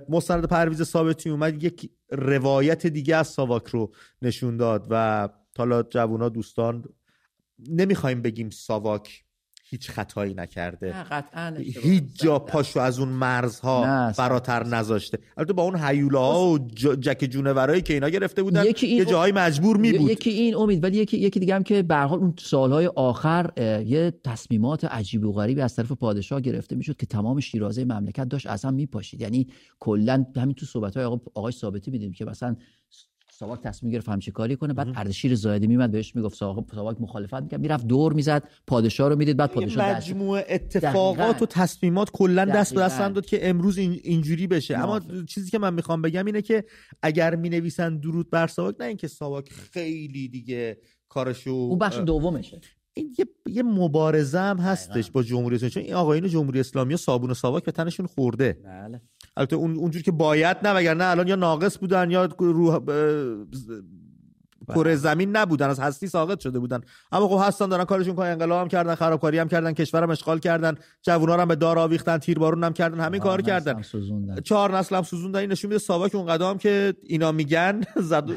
مستند 0.09 0.45
پرویز 0.45 0.83
ثابتی 0.83 1.29
اومد 1.29 1.63
یک 1.63 1.91
روایت 2.11 2.87
دیگه 2.87 3.15
از 3.15 3.27
ساواک 3.27 3.67
رو 3.67 3.93
نشون 4.21 4.57
داد 4.57 4.87
و 4.89 5.29
حالا 5.57 5.83
جوونا 5.83 6.29
دوستان 6.29 6.83
نمی‌خوایم 7.69 8.21
بگیم 8.21 8.49
ساواک 8.49 9.23
هیچ 9.71 9.91
خطایی 9.91 10.33
نکرده. 10.33 10.95
هیچ 11.81 12.03
جا 12.13 12.39
پاشو 12.39 12.79
از 12.79 12.99
اون 12.99 13.09
مرزها 13.09 14.11
فراتر 14.11 14.67
نذاشته. 14.67 15.19
البته 15.37 15.53
با 15.53 15.63
اون 15.63 15.75
هیولاها 15.75 16.49
و 16.49 16.59
جک 16.99 17.27
جونورایی 17.31 17.81
که 17.81 17.93
اینا 17.93 18.09
گرفته 18.09 18.43
بودن 18.43 18.65
یکی 18.65 18.87
یه 18.87 19.05
جاهای 19.05 19.31
مجبور 19.31 19.77
می 19.77 19.91
بود. 19.91 20.09
یکی 20.09 20.29
این 20.29 20.55
امید 20.55 20.83
ولی 20.83 20.97
یکی 20.97 21.17
یکی 21.17 21.39
دیگه 21.39 21.55
هم 21.55 21.63
که 21.63 21.83
به 21.83 21.95
حال 21.95 22.19
اون 22.19 22.33
سالهای 22.39 22.87
آخر 22.87 23.51
یه 23.85 24.13
تصمیمات 24.23 24.85
عجیب 24.85 25.25
و 25.25 25.31
غریبی 25.31 25.61
از 25.61 25.75
طرف 25.75 25.91
پادشاه 25.91 26.41
گرفته 26.41 26.75
می‌شد 26.75 26.97
که 26.97 27.05
تمام 27.05 27.39
شیرازه 27.39 27.85
مملکت 27.85 28.29
داشت 28.29 28.47
اصلا 28.47 28.71
میپاشید. 28.71 29.21
یعنی 29.21 29.47
کلا 29.79 30.25
همین 30.35 30.55
تو 30.55 30.65
صحبت 30.65 30.97
های 30.97 31.05
آقای 31.33 31.51
ثابتی 31.51 31.91
میدیم 31.91 32.11
که 32.11 32.25
مثلا 32.25 32.55
ساواک 33.41 33.61
تصمیم 33.61 33.91
گرفت 33.91 34.09
همچی 34.09 34.31
کاری 34.31 34.55
کنه 34.55 34.73
بعد 34.73 34.87
اردشیر 34.95 35.35
زاهدی 35.35 35.67
میمد 35.67 35.91
بهش 35.91 36.15
می‌گفت 36.15 36.37
ساواک 36.37 37.01
مخالفت 37.01 37.33
می‌کرد 37.33 37.61
می‌رفت 37.61 37.87
دور 37.87 38.13
می‌زد 38.13 38.43
پادشاه 38.67 39.09
رو 39.09 39.15
می‌دید 39.15 39.37
بعد 39.37 39.51
پادشاه 39.51 39.95
مجموعه 39.95 40.45
اتفاقات 40.49 41.41
و 41.41 41.45
تصمیمات 41.45 42.11
کلا 42.11 42.45
دست 42.45 42.73
به 42.75 42.81
دست 42.81 42.99
داد 42.99 43.25
که 43.25 43.49
امروز 43.49 43.77
اینجوری 43.77 44.47
بشه. 44.47 44.77
اما 44.77 45.01
چیزی 45.27 45.51
که 45.51 45.59
من 45.59 45.73
می‌خوام 45.73 46.01
بگم 46.01 46.25
اینه 46.25 46.41
که 46.41 46.63
اگر 47.01 47.35
می‌نویسن 47.35 47.97
درود 47.97 48.29
بر 48.29 48.47
ساواک 48.47 48.75
نه 48.79 48.85
اینکه 48.85 49.07
ساواک 49.07 49.49
خیلی 49.51 50.27
دیگه 50.27 50.77
کارشو 51.09 51.49
اون 51.49 51.79
بخش 51.79 51.97
دومشه. 51.97 52.61
این 52.93 53.15
یه, 53.19 53.25
یه 53.45 53.63
مبارزه 53.63 54.39
هم 54.39 54.57
هستش 54.57 55.11
با 55.11 55.23
جمهوری 55.23 55.55
اسلامی. 55.55 55.71
چون 55.71 55.83
این 55.83 55.93
آقایون 55.93 56.27
جمهوری 56.27 56.59
اسلامی 56.59 56.97
صابون 56.97 57.33
ساواک 57.33 57.63
به 57.63 57.71
تنشون 57.71 58.05
خورده. 58.05 58.57
بله. 58.65 59.01
البته 59.37 59.55
اون 59.55 59.77
اونجوری 59.77 60.03
که 60.03 60.11
باید 60.11 60.57
نه 60.63 60.73
وگرنه 60.73 61.03
الان 61.03 61.27
یا 61.27 61.35
ناقص 61.35 61.77
بودن 61.77 62.11
یا 62.11 62.25
روح 62.39 62.79
کره 64.75 64.95
زمین 64.95 65.35
نبودن 65.37 65.69
از 65.69 65.79
هستی 65.79 66.07
ساقط 66.07 66.39
شده 66.39 66.59
بودن. 66.59 66.81
اما 67.11 67.27
خب 67.27 67.47
هستن 67.47 67.69
دارن 67.69 67.85
کارشون 67.85 68.15
کنن 68.15 68.27
انقلاب 68.27 68.61
هم 68.61 68.67
کردن 68.67 68.95
خرابکاری 68.95 69.37
هم 69.39 69.47
کردن 69.47 69.73
کشورم 69.73 70.09
اشغال 70.09 70.39
کردن 70.39 70.75
جوونا 71.01 71.37
هم 71.37 71.47
به 71.47 71.55
دار 71.55 71.79
آویختن 71.79 72.17
تیربارون 72.17 72.63
هم 72.63 72.73
کردن 72.73 72.99
همین 72.99 73.21
کار 73.21 73.41
کردن. 73.41 73.81
چهار 74.43 74.77
نسل 74.77 74.95
هم 74.95 75.03
سوزوندن 75.03 75.39
این 75.39 75.51
نشون 75.51 75.69
میده 75.69 75.79
ساواک 75.79 76.15
اون 76.15 76.25
قدم 76.25 76.57
که 76.57 76.93
اینا 77.03 77.31
میگن 77.31 77.81
زد 78.09 78.29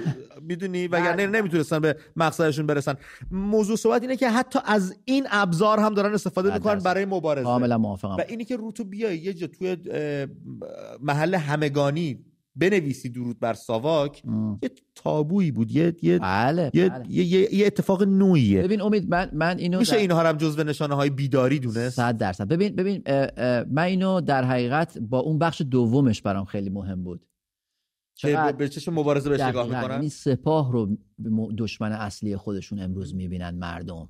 می‌دونی؟ 0.42 0.88
وگرنه 0.88 1.26
بله. 1.26 1.40
نمی‌تونستن 1.40 1.78
به 1.78 1.96
مقصدشون 2.16 2.66
برسن. 2.66 2.94
موضوع 3.30 3.76
صحبت 3.76 4.02
اینه 4.02 4.16
که 4.16 4.30
حتی 4.30 4.58
از 4.64 4.96
این 5.04 5.26
ابزار 5.30 5.78
هم 5.78 5.94
دارن 5.94 6.14
استفاده 6.14 6.48
بله، 6.48 6.58
می‌کنن 6.58 6.78
برای 6.78 7.04
مبارزه. 7.04 7.44
کاملا 7.44 7.78
موافقم. 7.78 8.16
و 8.16 8.22
اینی 8.28 8.44
که 8.44 8.56
رو 8.56 8.72
تو 8.72 8.84
بیای 8.84 9.18
یه 9.18 9.34
جا 9.34 9.46
توی 9.46 9.76
محل 11.00 11.34
همگانی 11.34 12.24
بنویسی 12.56 13.08
درود 13.08 13.40
بر 13.40 13.54
ساواک 13.54 14.22
یه 14.62 14.70
تابویی 14.94 15.50
بود 15.50 15.70
یه 15.70 15.96
یه, 16.02 16.18
بله، 16.18 16.70
یه, 16.74 16.88
بله. 16.88 17.04
یه, 17.10 17.54
یه, 17.54 17.66
اتفاق 17.66 18.02
نوعیه. 18.02 18.62
ببین 18.62 18.80
امید 18.80 19.10
من 19.10 19.30
من 19.32 19.58
اینو 19.58 19.78
میشه 19.78 19.92
در... 19.92 19.98
اینها 19.98 20.22
هم 20.22 20.36
جزو 20.36 20.62
نشانه 20.62 20.94
های 20.94 21.10
بیداری 21.10 21.58
دونست؟ 21.58 21.96
100 21.96 22.16
درصد. 22.16 22.48
ببین 22.48 22.76
ببین 22.76 23.02
من 23.70 23.82
اینو 23.82 24.20
در 24.20 24.44
حقیقت 24.44 24.98
با 24.98 25.18
اون 25.18 25.38
بخش 25.38 25.62
دومش 25.70 26.22
برام 26.22 26.44
خیلی 26.44 26.70
مهم 26.70 27.04
بود. 27.04 27.26
چقدر 28.14 28.56
به 28.56 28.68
چشم 28.68 28.94
مبارزه 28.94 29.30
بهش 29.30 29.40
نگاه 29.40 29.66
می‌کنن؟ 29.66 30.00
این 30.00 30.08
سپاه 30.08 30.72
رو 30.72 30.96
دشمن 31.58 31.92
اصلی 31.92 32.36
خودشون 32.36 32.80
امروز 32.80 33.14
می‌بینن 33.14 33.50
مردم. 33.50 34.08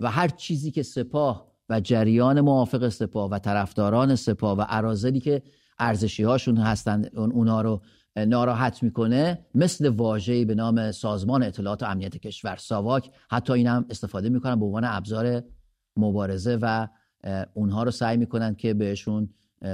و 0.00 0.10
هر 0.10 0.28
چیزی 0.28 0.70
که 0.70 0.82
سپاه 0.82 1.50
و 1.68 1.80
جریان 1.80 2.40
موافق 2.40 2.88
سپاه 2.88 3.30
و 3.30 3.38
طرفداران 3.38 4.16
سپاه 4.16 4.58
و 4.58 4.64
ارازلی 4.68 5.20
که 5.20 5.42
ارزشی 5.80 6.22
هاشون 6.22 6.56
هستن 6.56 7.04
اونا 7.14 7.60
رو 7.60 7.82
ناراحت 8.16 8.82
می‌کنه. 8.82 9.46
مثل 9.54 9.88
واژه‌ای 9.88 10.44
به 10.44 10.54
نام 10.54 10.92
سازمان 10.92 11.42
اطلاعات 11.42 11.82
و 11.82 11.86
امنیت 11.86 12.16
کشور 12.16 12.56
ساواک 12.56 13.10
حتی 13.30 13.52
این 13.52 13.66
هم 13.66 13.86
استفاده 13.90 14.28
می‌کنن 14.28 14.58
به 14.60 14.64
عنوان 14.66 14.84
ابزار 14.84 15.42
مبارزه 15.96 16.58
و 16.62 16.88
اونها 17.54 17.82
رو 17.82 17.90
سعی 17.90 18.16
می‌کنن 18.16 18.54
که 18.54 18.74
بهشون 18.74 19.28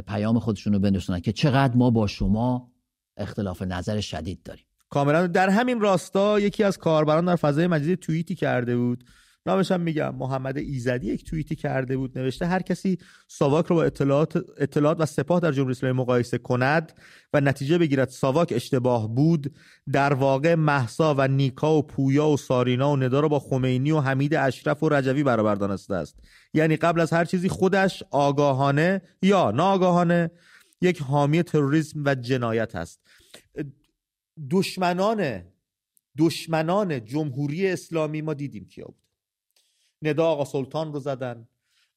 پیام 0.07 0.38
خودشون 0.38 0.73
رو 0.73 0.79
بنرسونن 0.79 1.21
که 1.21 1.33
چقدر 1.33 1.77
ما 1.77 1.90
با 1.90 2.07
شما 2.07 2.73
اختلاف 3.16 3.62
نظر 3.62 4.01
شدید 4.01 4.42
داریم. 4.42 4.64
کاملا. 4.90 5.27
در 5.27 5.49
همین 5.49 5.81
راستا 5.81 6.40
یکی 6.40 6.64
از 6.64 6.79
کاربران 6.79 7.25
در 7.25 7.37
فضای 7.37 7.66
مجازی 7.66 7.97
توییتی 7.97 8.35
کرده 8.35 8.77
بود 8.77 9.05
نامش 9.46 9.72
هم 9.72 9.80
میگم. 9.80 10.14
محمد 10.14 10.59
ایزدی 10.59 11.06
یک 11.06 11.24
توییتی 11.24 11.56
کرده 11.56 11.96
بود 11.96 12.18
نوشته 12.18 12.46
هر 12.46 12.62
کسی 12.62 12.98
ساواک 13.28 13.66
رو 13.66 13.76
با 13.76 13.85
اطلاعات, 13.85 14.44
اطلاعات 14.59 15.00
و 15.00 15.06
سپاه 15.06 15.40
در 15.40 15.52
جمهوری 15.52 15.72
اسلامی 15.72 15.98
مقایسه 15.98 16.38
کند 16.38 16.92
و 17.32 17.40
نتیجه 17.40 17.78
بگیرد 17.78 18.09
ساواک 18.09 18.52
اشتباه 18.56 19.14
بود 19.14 19.54
در 19.92 20.14
واقع 20.14 20.54
محسا 20.54 21.14
و 21.18 21.28
نیکا 21.28 21.78
و 21.78 21.82
پویا 21.82 22.28
و 22.28 22.37
سارینا 22.37 22.92
و 22.92 22.96
ندا 22.96 23.20
رو 23.20 23.28
با 23.28 23.38
خمینی 23.38 23.90
و 23.90 24.00
حمید 24.00 24.35
اشرف 24.35 24.82
و 24.82 24.88
رجوی 24.88 25.22
برابر 25.22 25.54
دانسته 25.54 25.94
است. 25.94 26.18
یعنی 26.54 26.76
قبل 26.76 27.00
از 27.00 27.12
هر 27.12 27.24
چیزی 27.24 27.48
خودش 27.48 28.02
آگاهانه 28.11 29.02
یا 29.22 29.50
ناآگاهانه 29.50 30.30
یک 30.80 31.02
حامی 31.02 31.42
تروریسم 31.42 32.02
و 32.04 32.14
جنایت 32.14 32.76
است. 32.76 33.00
دشمنان 34.50 35.42
دشمنان 36.18 37.04
جمهوری 37.04 37.66
اسلامی 37.66 38.22
ما 38.22 38.35
دیدیم 38.35 38.64
کیا 38.64 38.85
بود. 38.85 39.06
ندا 40.02 40.26
آقا 40.26 40.44
سلطان 40.44 40.92
رو 40.92 41.00
زدن. 41.00 41.48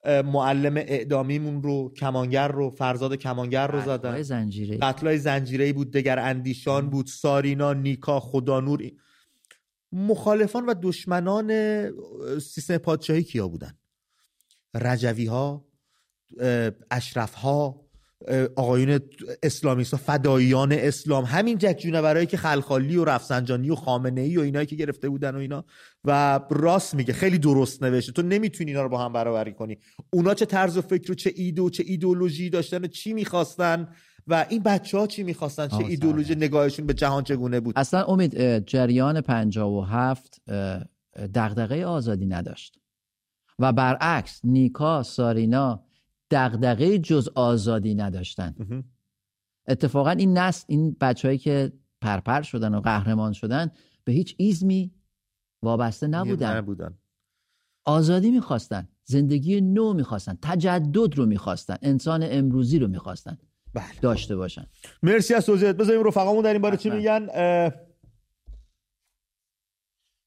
معلم 0.06 0.78
اعدامیمون 0.78 1.64
رو 1.64 1.94
کمانگر 1.94 2.48
رو 2.48 2.70
فرزاد 2.70 3.16
کمانگر 3.16 3.68
رو 3.68 3.82
زدن. 3.82 4.22
زنجیره 4.22 4.78
قتلای 4.78 5.18
زنجیره 5.18 5.74
بود 5.74 5.92
دگر 5.92 6.20
اندیشان 6.20 6.90
بود 6.90 7.08
سارینا 7.08 7.74
نیکا 7.74 8.20
خدانور. 8.20 8.92
مخالفان 9.92 10.66
و 10.66 10.74
دشمنان 10.82 11.50
سیستم 12.40 12.78
پادشاهی 12.78 13.24
کیا 13.24 13.48
بودن؟ 13.48 13.78
رجوی 14.74 15.26
ها 15.26 15.66
اشرف 16.92 17.34
ها 17.34 17.89
آقایون 18.56 19.00
اسلامیست 19.44 19.94
و 19.94 19.98
فداییان 19.98 20.72
اسلام 20.72 21.24
همین 21.24 21.58
جک 21.58 21.78
جونورایی 21.80 22.26
که 22.26 22.38
خلخالی 22.38 22.98
و 22.98 23.06
رفسنجانی 23.06 23.70
و 23.70 23.76
خامنه 23.76 24.22
ای 24.22 24.38
و 24.38 24.42
اینایی 24.42 24.66
که 24.66 24.76
گرفته 24.76 25.10
بودن 25.10 25.36
و 25.36 25.38
اینا. 25.38 25.66
و 26.04 26.40
راست 26.50 26.96
میگه 26.96 27.14
خیلی 27.14 27.38
درست 27.38 27.84
نوشته. 27.84 28.12
تو 28.12 28.22
نمی‌تونی 28.22 28.72
اینا 28.72 28.84
رو 28.84 28.90
با 28.90 29.06
هم 29.06 29.14
برابری 29.14 29.54
کنی. 29.54 29.78
اونا 30.10 30.34
چه 30.34 30.46
طرز 30.46 30.78
و 30.78 30.82
فکر 30.82 31.12
و 31.12 31.16
چه 31.16 31.34
ایده 31.36 31.62
و 31.62 31.70
چه 31.70 31.84
ایدولوژی 31.88 32.50
داشتن 32.50 32.84
و 32.84 32.88
چی 32.88 33.14
می‌خواستن 33.14 33.88
و 34.28 34.46
این 34.50 34.64
بچه 34.64 34.98
ها 34.98 35.08
چی 35.08 35.24
می‌خواستن؟ 35.24 35.68
چه 35.68 35.78
ایدولوژی 35.78 36.36
نگاهشون 36.36 36.86
به 36.86 36.94
جهان 36.94 37.24
چگونه 37.24 37.60
بود؟ 37.60 37.74
اصلا 37.78 38.04
امید 38.04 38.60
جریان 38.66 39.22
57 39.22 40.42
دغدغه 41.36 41.86
آزادی 41.86 42.26
نداشت. 42.26 42.80
و 43.60 43.74
برعکس 43.74 44.42
نیکا 44.44 45.04
سارینا 45.04 45.84
دغدغه 46.32 47.00
جز 47.00 47.30
آزادی 47.36 47.96
نداشتن. 47.96 48.56
اتفاقا 49.68 50.12
این 50.12 50.38
نسل 50.38 50.66
این 50.68 50.98
بچههایی 51.02 51.38
که 51.38 51.72
پرپر 52.02 52.42
شدن 52.42 52.76
و 52.76 52.82
قهرمان 52.82 53.34
شدن 53.34 53.72
به 54.04 54.12
هیچ 54.12 54.36
ایزمی 54.38 54.92
وابسته 55.64 56.08
نبودن. 56.08 56.58
نبودن. 56.58 56.98
آزادی 57.86 58.32
می‌خواستن 58.32 58.88
زندگی 59.04 59.62
نو 59.62 59.94
می‌خواستن 59.94 60.38
تجدد 60.42 61.16
رو 61.16 61.26
می‌خواستن 61.26 61.76
انسان 61.82 62.24
امروزی 62.24 62.80
رو 62.80 62.88
می‌خواستن 62.88 63.38
بله. 63.74 63.86
داشته 64.02 64.36
باشن. 64.36 64.66
مرسی 65.04 65.34
از 65.34 65.46
توضیحات. 65.46 65.78
بذاریم 65.78 66.04
رفقامون 66.04 66.44
در 66.44 66.54
این 66.54 66.62
باره 66.62 66.78
چی 66.78 66.90
میگن؟ 66.90 67.28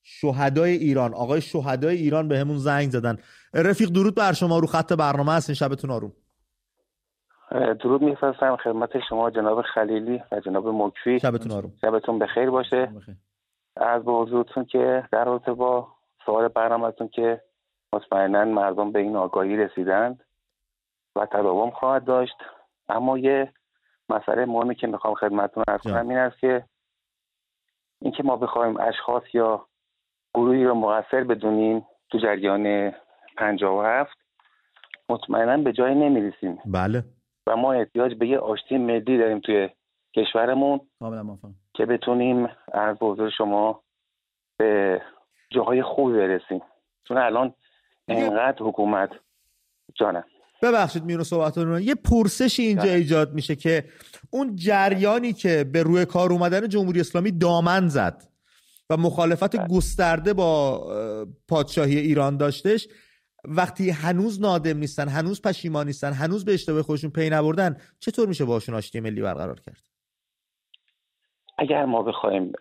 شهدای 0.03 0.71
ایران 0.71 1.15
آقای 1.15 1.41
شهدای 1.41 1.97
ایران 1.97 2.29
به 2.29 2.39
همون 2.39 2.57
زنگ 2.57 2.91
زدن. 2.91 3.19
رفیق 3.55 3.89
درود 3.89 4.15
بر 4.15 4.33
شما 4.33 4.59
رو 4.59 4.67
خط 4.67 4.93
برنامه 4.93 5.33
هستین 5.33 5.55
شبتون 5.55 5.91
آروم. 5.91 6.13
درود 7.81 8.03
میفرستم 8.03 8.57
خدمت 8.57 8.91
شما 9.09 9.31
جناب 9.31 9.63
خلیلی 9.63 10.23
و 10.33 10.41
جناب 10.41 10.69
مکفی 10.69 11.21
شبتون 11.21 11.53
آروم. 11.53 11.73
شبتون 11.81 12.19
بخیر 12.19 12.51
باشه. 12.51 12.93
از 13.77 14.05
به 14.05 14.13
حضورتون 14.13 14.65
که 14.65 15.09
در 15.13 15.25
رابطه 15.25 15.53
با 15.53 15.89
سوال 16.27 16.49
برنامهتون 16.49 17.09
که 17.09 17.41
مطمئنا 17.93 18.45
مردم 18.45 18.93
به 18.93 18.99
این 18.99 19.17
آگاهی 19.17 19.57
رسیدند 19.57 20.25
و 21.17 21.27
تداوم 21.27 21.71
خواهد 21.71 22.05
داشت. 22.05 22.37
اما 22.89 23.19
یه 23.19 23.53
مسئله 24.09 24.45
مهمی 24.47 24.75
که 24.75 24.87
می‌خوام 24.87 25.15
خدمتتون 25.15 25.65
ارز 25.69 25.81
کنم 25.81 26.09
این 26.09 26.19
است 26.19 26.39
که 26.39 26.65
اینکه 28.01 28.23
ما 28.23 28.37
بخوایم 28.37 28.77
اشخاص 28.81 29.23
یا 29.33 29.67
گروهی 30.35 30.65
رو 30.65 30.75
مقصر 30.75 31.25
بدونیم 31.25 31.87
تو 32.11 32.19
جریان 32.19 32.93
57 33.37 34.11
مطمئنا 35.09 35.57
به 35.57 35.73
جای 35.73 35.95
نمی‌رسیم. 35.95 36.59
بله. 36.67 37.05
و 37.47 37.57
ما 37.57 37.73
احتیاج 37.73 38.15
به 38.15 38.29
یه 38.29 38.39
آشتی 38.39 38.79
ملی 38.79 39.19
داریم 39.19 39.41
توی 39.41 39.69
کشورمون 40.17 40.81
که 41.75 41.87
بتونیم 41.87 42.49
از 42.73 42.97
حضور 43.01 43.31
شما 43.39 43.83
به 44.59 45.01
جاهای 45.51 45.83
خوبی 45.83 46.13
برسیم. 46.13 46.61
چون 47.09 47.17
الان 47.17 47.55
انقدر 48.09 48.57
حکومت 48.61 49.11
جانم. 49.95 50.25
ببخشید 50.63 51.05
میونو 51.05 51.25
صحبتتون 51.25 51.83
یه 51.83 51.95
پرسش 51.95 52.61
اینجا 52.61 52.91
ایجاد 52.91 53.35
میشه 53.35 53.57
که 53.57 53.85
اون 54.31 54.57
جریانی 54.57 55.33
که 55.33 55.65
به 55.73 55.83
روی 55.83 56.05
کار 56.05 56.33
اومدن 56.33 56.69
جمهوری 56.69 57.01
اسلامی 57.01 57.31
دامن 57.31 57.89
زد. 57.89 58.23
و 58.91 58.97
مخالفت 58.97 59.57
بله. 59.57 59.69
گسترده 59.69 60.35
با 60.35 60.81
پادشاهی 61.49 61.99
ایران 61.99 62.37
داشتش. 62.37 62.89
وقتی 63.45 63.91
هنوز 63.91 64.41
نادم 64.41 64.79
نیستن 64.79 65.09
هنوز 65.09 65.43
پشیمان 65.43 65.87
نیستن 65.87 66.13
هنوز 66.13 66.45
به 66.45 66.55
اشتباه 66.55 66.83
خودشون 66.83 67.11
پی 67.11 67.31
نبردن 67.31 67.77
چطور 68.01 68.29
میشه 68.29 68.45
باشون 68.45 68.75
آشتی 68.75 69.01
ملی 69.01 69.23
برقرار 69.23 69.61
کرد؟ 69.61 69.83
اگر 71.59 71.85
ما 71.85 72.03
بخوایم 72.03 72.53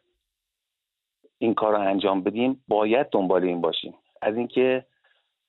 این 1.37 1.53
کار 1.53 1.73
رو 1.73 1.79
انجام 1.79 2.23
بدیم 2.23 2.63
باید 2.67 3.07
دنبال 3.11 3.43
این 3.43 3.61
باشیم. 3.61 3.93
از 4.21 4.35
اینکه 4.35 4.85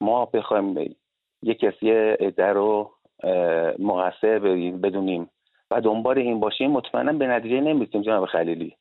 ما 0.01 0.27
بخوایم 0.27 0.97
یک 1.43 1.59
کسی 1.59 1.91
عده 2.21 2.47
رو 2.47 2.91
مقصر 3.79 4.39
بدونیم 4.83 5.31
و 5.71 5.81
دنبال 5.81 6.19
این 6.19 6.41
باشیم 6.41 6.71
مطمئنا 6.71 7.13
به 7.13 7.27
نتیجه 7.27 7.61
نمی‌رسیم 7.61 8.03
جناب 8.03 8.27
خلیلی. 8.27 8.77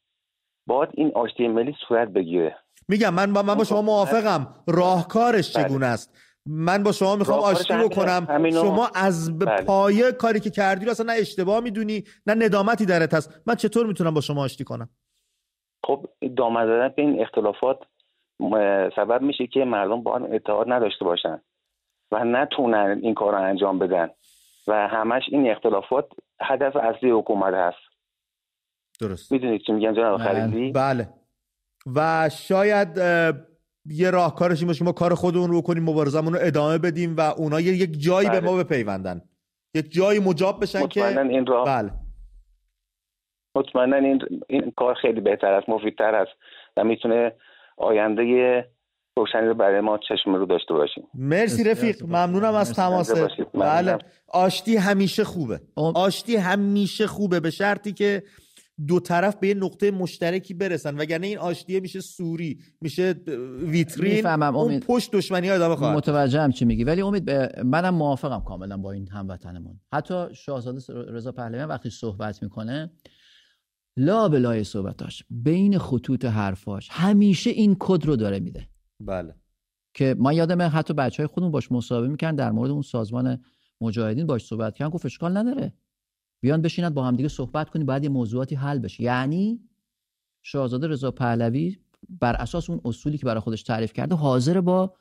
باید 0.72 0.90
این 0.94 1.12
آشتی 1.16 1.48
ملی 1.48 1.76
صورت 1.88 2.08
بگیره. 2.08 2.56
میگم 2.88 3.14
من 3.14 3.34
با, 3.34 3.42
من 3.42 3.56
با 3.56 3.64
شما 3.64 3.82
موافقم. 3.82 4.48
راهکارش 4.68 5.58
بله. 5.58 5.66
چگونه 5.66 5.86
است؟ 5.86 6.18
من 6.46 6.84
با 6.84 6.92
شما 6.92 7.16
می‌خوام 7.16 7.40
آشتی 7.40 7.74
بکنم. 7.74 8.50
شما 8.52 8.90
از 8.96 9.40
بله. 9.40 9.66
پایه 9.66 10.12
کاری 10.12 10.40
که 10.40 10.50
کردی 10.50 10.86
رو 10.86 10.92
اصلا 10.92 11.14
نه 11.14 11.20
اشتباه 11.20 11.60
می‌دونی 11.60 12.04
نه 12.28 12.46
ندامتی 12.46 12.86
درت 12.86 13.14
هست. 13.14 13.42
من 13.48 13.56
چطور 13.56 13.88
می‌تونم 13.88 14.14
با 14.14 14.22
شما 14.22 14.44
آشتی 14.44 14.64
کنم؟ 14.64 14.90
خب 15.86 16.06
دامن 16.38 16.66
زدن 16.66 16.94
به 16.96 17.02
این 17.02 17.22
اختلافات 17.22 17.80
سبب 18.96 19.22
میشه 19.22 19.48
که 19.48 19.66
مردم 19.66 20.04
با 20.04 20.16
هم 20.16 20.28
اتحاد 20.34 20.72
نداشته 20.72 21.06
باشن 21.06 21.42
و 22.12 22.24
نتونن 22.26 23.00
این 23.04 23.14
کار 23.14 23.34
رو 23.34 23.42
انجام 23.42 23.80
بدن. 23.80 24.10
و 24.68 24.88
همش 24.88 25.24
این 25.32 25.52
اختلافات 25.52 26.08
هدف 26.42 26.76
اصلی 26.76 27.12
حکومت 27.12 27.54
هست. 27.54 27.91
درست. 29.02 29.32
می‌دونید 29.32 29.62
چی 29.62 29.72
میگم 29.72 29.94
جناب 29.94 30.18
خلیلی؟ 30.18 30.72
بله. 30.72 31.10
و 31.96 32.30
شاید 32.30 32.88
یه 33.86 34.12
راهکارش 34.12 34.60
این 34.60 34.68
باشه 34.68 34.80
که 34.80 34.86
ما 34.86 34.92
کار 34.92 35.16
خودمون 35.16 35.52
رو 35.52 35.62
کنیم 35.62 35.84
مبارزمون 35.84 36.34
رو 36.34 36.40
ادامه 36.42 36.78
بدیم 36.78 37.16
و 37.18 37.22
اونا 37.22 37.60
یک 37.60 38.00
جایی 38.00 38.30
به 38.30 38.40
ما 38.40 38.54
بله. 38.54 38.64
بپیوندن. 38.64 39.22
یک 39.76 39.92
جایی 39.92 40.20
مجاب 40.20 40.62
بشن 40.62 40.88
که 40.88 41.20
این 41.20 41.46
راه 41.46 41.66
بله. 41.66 41.92
مطمئنا 43.56 43.96
این, 43.96 44.22
این 44.50 44.74
کار 44.78 44.96
خیلی 45.02 45.22
بهتر 45.22 45.54
است 45.54 45.70
مفیدتر 45.70 46.16
است 46.16 46.32
و 46.78 46.84
می‌تونه 46.84 47.32
آینده 47.78 48.66
روشنی 49.18 49.48
رو 49.48 49.54
برای 49.54 49.82
ما 49.82 49.98
چشم 49.98 50.36
رو 50.36 50.46
داشته 50.46 50.74
باشیم. 50.74 51.04
مرسی 51.14 51.64
رفیق 51.64 52.04
ممنونم 52.04 52.56
از 52.56 52.74
تماس. 52.74 53.12
بله. 53.54 53.98
آشتی 54.28 54.78
همیشه 54.78 55.24
خوبه. 55.24 55.60
آشتی 55.96 56.36
همیشه 56.36 57.08
خوبه 57.08 57.40
به 57.40 57.50
شرطی 57.50 57.94
که 57.94 58.24
دو 58.88 59.00
طرف 59.00 59.36
به 59.36 59.48
یه 59.48 59.54
نقطه 59.54 59.92
مشترکی 59.92 60.54
برسن. 60.54 60.98
وگرنه 60.98 61.28
این 61.28 61.38
آشتیه 61.38 61.80
میشه 61.80 62.02
سوری 62.02 62.60
میشه 62.82 63.16
ویترین 63.64 64.26
اون 64.26 64.80
پشت 64.80 65.12
دشمنی 65.12 65.50
ها 65.50 65.56
ادامه 65.56 65.76
خواهد. 65.76 65.98
متوجهم 65.98 66.52
چی 66.52 66.66
میگی. 66.66 66.84
ولی 66.84 67.02
امید 67.02 67.32
منم 67.64 67.96
موافقم 67.96 68.40
کاملا 68.40 68.78
با 68.78 68.92
این 68.92 69.08
هموطنمون. 69.08 69.80
حتی 69.94 70.26
شاهزاده 70.34 70.94
رضا 70.94 71.32
پهلوی 71.32 71.64
وقتی 71.64 71.90
صحبت 71.90 72.44
می‌کنه 72.44 72.92
لا 73.98 74.30
به 74.30 74.40
لای 74.40 74.64
صحبتاش 74.64 75.24
بین 75.30 75.78
خطوط 75.78 76.26
حرفاش 76.26 76.88
همیشه 76.92 77.50
این 77.50 77.76
کد 77.80 78.06
رو 78.06 78.16
داره 78.16 78.40
میده. 78.40 78.68
بله. 79.00 79.36
که 79.94 80.16
ما 80.20 80.34
یادم 80.34 80.62
حتی 80.62 80.94
بچه 80.94 81.24
های 81.24 81.28
خودمون 81.28 81.52
باش 81.52 81.72
مصاحبه 81.72 82.08
می‌کنن 82.08 82.36
در 82.36 82.52
مورد 82.52 82.72
اون 82.72 82.82
سازمان 82.82 83.44
مجاهدین 83.82 84.26
باش 84.26 84.46
صحبت 84.46 84.76
کردن 84.76 84.92
گفت 84.92 85.06
اشکال 85.06 85.38
نداره. 85.38 85.74
بیان 86.42 86.62
بشینن 86.62 86.90
با 86.90 87.04
همدیگه 87.04 87.30
صحبت 87.30 87.70
کنی 87.70 87.84
بعد 87.84 88.04
یه 88.04 88.10
موضوعاتی 88.10 88.56
حل 88.56 88.80
بشه. 88.80 89.04
یعنی 89.04 89.60
شاهزاده 90.44 90.88
رضا 90.88 91.12
پهلوی 91.12 91.78
بر 92.10 92.34
اساس 92.34 92.70
اون 92.70 92.82
اصولی 92.86 93.18
که 93.18 93.26
برای 93.26 93.40
خودش 93.40 93.64
تعریف 93.64 93.94
کرده 93.94 94.16
حاضر 94.16 94.62
با 94.62 94.94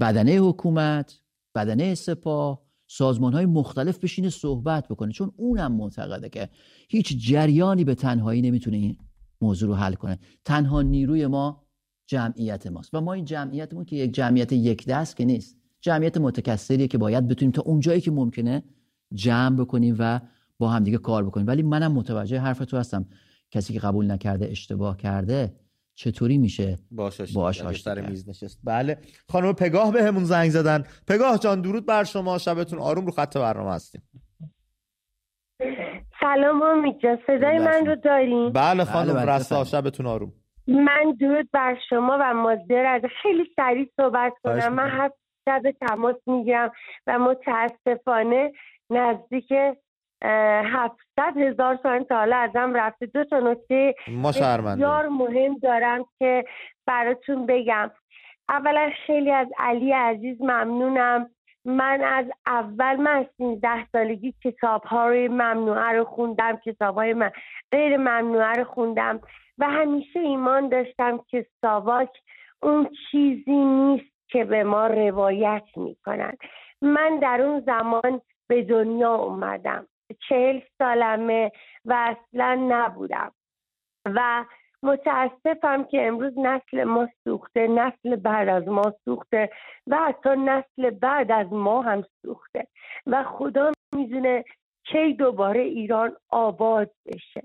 بدنه 0.00 0.32
حکومت 0.32 1.20
بدنه 1.54 1.94
سپاه 1.94 2.66
سازمان 2.86 3.32
های 3.32 3.46
مختلف 3.46 3.98
بشینه 3.98 4.30
صحبت 4.30 4.88
بکنه. 4.88 5.12
چون 5.12 5.32
اونم 5.36 5.72
معتقده 5.72 6.28
که 6.28 6.50
هیچ 6.88 7.28
جریانی 7.28 7.84
به 7.84 7.94
تنهایی 7.94 8.42
نمی‌تونه 8.42 8.76
این 8.76 8.96
موضوع 9.40 9.68
رو 9.68 9.74
حل 9.74 9.94
کنه. 9.94 10.18
تنها 10.44 10.82
نیروی 10.82 11.26
ما 11.26 11.66
جمعیت 12.06 12.66
ماست. 12.66 12.94
و 12.94 13.00
ما 13.00 13.12
این 13.12 13.24
جمعیتمون 13.24 13.84
که 13.84 13.96
یک 13.96 14.14
جمعیت 14.14 14.52
یک 14.52 14.86
دست 14.86 15.16
که 15.16 15.24
نیست 15.24 15.56
جمعیت 15.80 16.16
متکثریه 16.16 16.88
که 16.88 16.98
باید 16.98 17.28
بتونیم 17.28 17.52
تا 17.52 17.62
اونجایی 17.62 18.00
که 18.00 18.10
ممکنه 18.10 18.64
جمع 19.14 19.56
بکنیم 19.56 19.96
و 19.98 20.20
با 20.58 20.68
همدیگه 20.68 20.98
کار 20.98 21.24
بکنیم. 21.24 21.46
ولی 21.46 21.62
منم 21.62 21.92
متوجه 21.92 22.38
حرف 22.38 22.58
تو 22.58 22.76
هستم. 22.76 23.06
کسی 23.50 23.72
که 23.72 23.80
قبول 23.80 24.10
نکرده 24.10 24.46
اشتباه 24.50 24.96
کرده 24.96 25.52
چطوری 25.94 26.38
میشه 26.38 26.76
باش 26.90 27.20
باش 27.34 27.82
سر 27.82 28.00
میز 28.00 28.28
نشست. 28.28 28.60
بله. 28.64 28.98
خانم 29.28 29.52
پگاه 29.52 29.92
به 29.92 30.02
همون 30.02 30.24
زنگ 30.24 30.50
زدن. 30.50 30.84
پگاه 31.08 31.38
جان 31.38 31.60
درود 31.60 31.86
بر 31.86 32.04
شما. 32.04 32.38
شبتون 32.38 32.78
آروم 32.78 33.06
رو 33.06 33.12
خط 33.12 33.36
برنامه 33.36 33.72
هستیم. 33.72 34.02
سلام 36.20 36.62
امید 36.62 36.96
صدای 37.26 37.58
من 37.58 37.86
رو 37.86 37.96
داریم 37.96 38.52
بله 38.52 38.84
خانم 38.84 39.12
بله, 39.14 39.26
بله، 39.26 39.36
رسا 39.36 39.64
شبتون 39.64 40.06
آروم. 40.06 40.32
من 40.68 41.16
درود 41.20 41.50
بر 41.52 41.78
شما 41.88 42.18
و 42.20 42.34
مازدر 42.34 42.86
از 42.86 43.02
خیلی 43.22 43.44
سریع 43.56 43.88
صحبت 43.96 44.32
کنم. 44.44 44.74
من 44.74 44.90
هفت 44.90 45.14
شب 45.48 45.62
تماس 45.88 46.16
می‌گیرم 46.26 46.70
و 47.06 47.18
متاسفانه 47.18 48.52
نزدیک 48.90 49.52
هفتصد 50.22 51.36
هزار 51.36 51.76
تومن 51.76 52.04
تا 52.04 52.16
حالا 52.16 52.36
ازم 52.36 52.74
رفته. 52.74 53.06
دو 53.06 53.24
تا 53.24 53.40
نکته 53.40 53.94
بسیار 54.24 55.08
مهم 55.08 55.58
دارم 55.58 56.04
که 56.18 56.44
براتون 56.86 57.46
بگم. 57.46 57.90
اولا 58.48 58.90
خیلی 59.06 59.30
از 59.30 59.48
علی 59.58 59.92
عزیز 59.92 60.42
ممنونم. 60.42 61.30
من 61.64 62.00
از 62.04 62.26
اول 62.46 62.96
من 62.96 63.16
از 63.16 63.26
13 63.36 63.86
سالگی 63.92 64.34
کتاب 64.44 64.84
ها 64.84 65.08
روی 65.08 65.28
ممنوعه 65.28 65.92
رو 65.92 66.04
خوندم 66.04 66.56
کتاب 66.56 66.94
های 66.94 67.14
من 67.14 67.30
غیر 67.72 67.96
ممنوعه 67.96 68.52
رو 68.52 68.64
خوندم 68.64 69.20
و 69.58 69.70
همیشه 69.70 70.20
ایمان 70.20 70.68
داشتم 70.68 71.20
که 71.28 71.46
ساواک 71.60 72.10
اون 72.62 72.88
چیزی 73.10 73.56
نیست 73.56 74.12
که 74.28 74.44
به 74.44 74.64
ما 74.64 74.86
روایت 74.86 75.64
می‌کنن 75.76 76.32
من 76.82 77.18
در 77.18 77.40
اون 77.40 77.60
زمان 77.60 78.20
به 78.48 78.62
دنیا 78.62 79.14
اومدم. 79.14 79.86
چهل 80.28 80.60
سالمه 80.78 81.52
و 81.84 81.94
اصلا 81.94 82.54
نبودم. 82.68 83.32
و 84.04 84.44
متاسفم 84.82 85.84
که 85.84 86.06
امروز 86.06 86.38
نسل 86.38 86.84
ما 86.84 87.08
سوخته 87.24 87.66
نسل 87.68 88.16
بعد 88.16 88.48
از 88.48 88.68
ما 88.68 88.94
سوخته 89.04 89.50
و 89.86 89.96
حتی 89.96 90.30
نسل 90.30 90.90
بعد 90.90 91.32
از 91.32 91.52
ما 91.52 91.82
هم 91.82 92.04
سوخته. 92.22 92.66
و 93.06 93.24
خدا 93.24 93.72
می‌دونه 93.94 94.44
کی 94.84 95.14
دوباره 95.14 95.60
ایران 95.60 96.16
آباد 96.30 96.90
بشه. 97.06 97.42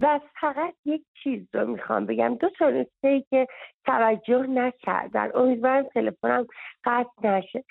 و 0.00 0.20
فقط 0.40 0.74
یک 0.84 1.02
چیز 1.22 1.48
رو 1.54 1.66
می‌خوام 1.66 2.06
بگم. 2.06 2.34
دو 2.34 2.50
تا 2.50 2.70
نکته 2.70 3.08
ای 3.08 3.24
که 3.30 3.46
توجه 3.84 4.46
نکردن. 4.46 5.30
امیدوارم 5.34 5.82
تلفنم 5.82 6.46
قطع 6.84 7.28
نشه. 7.28 7.64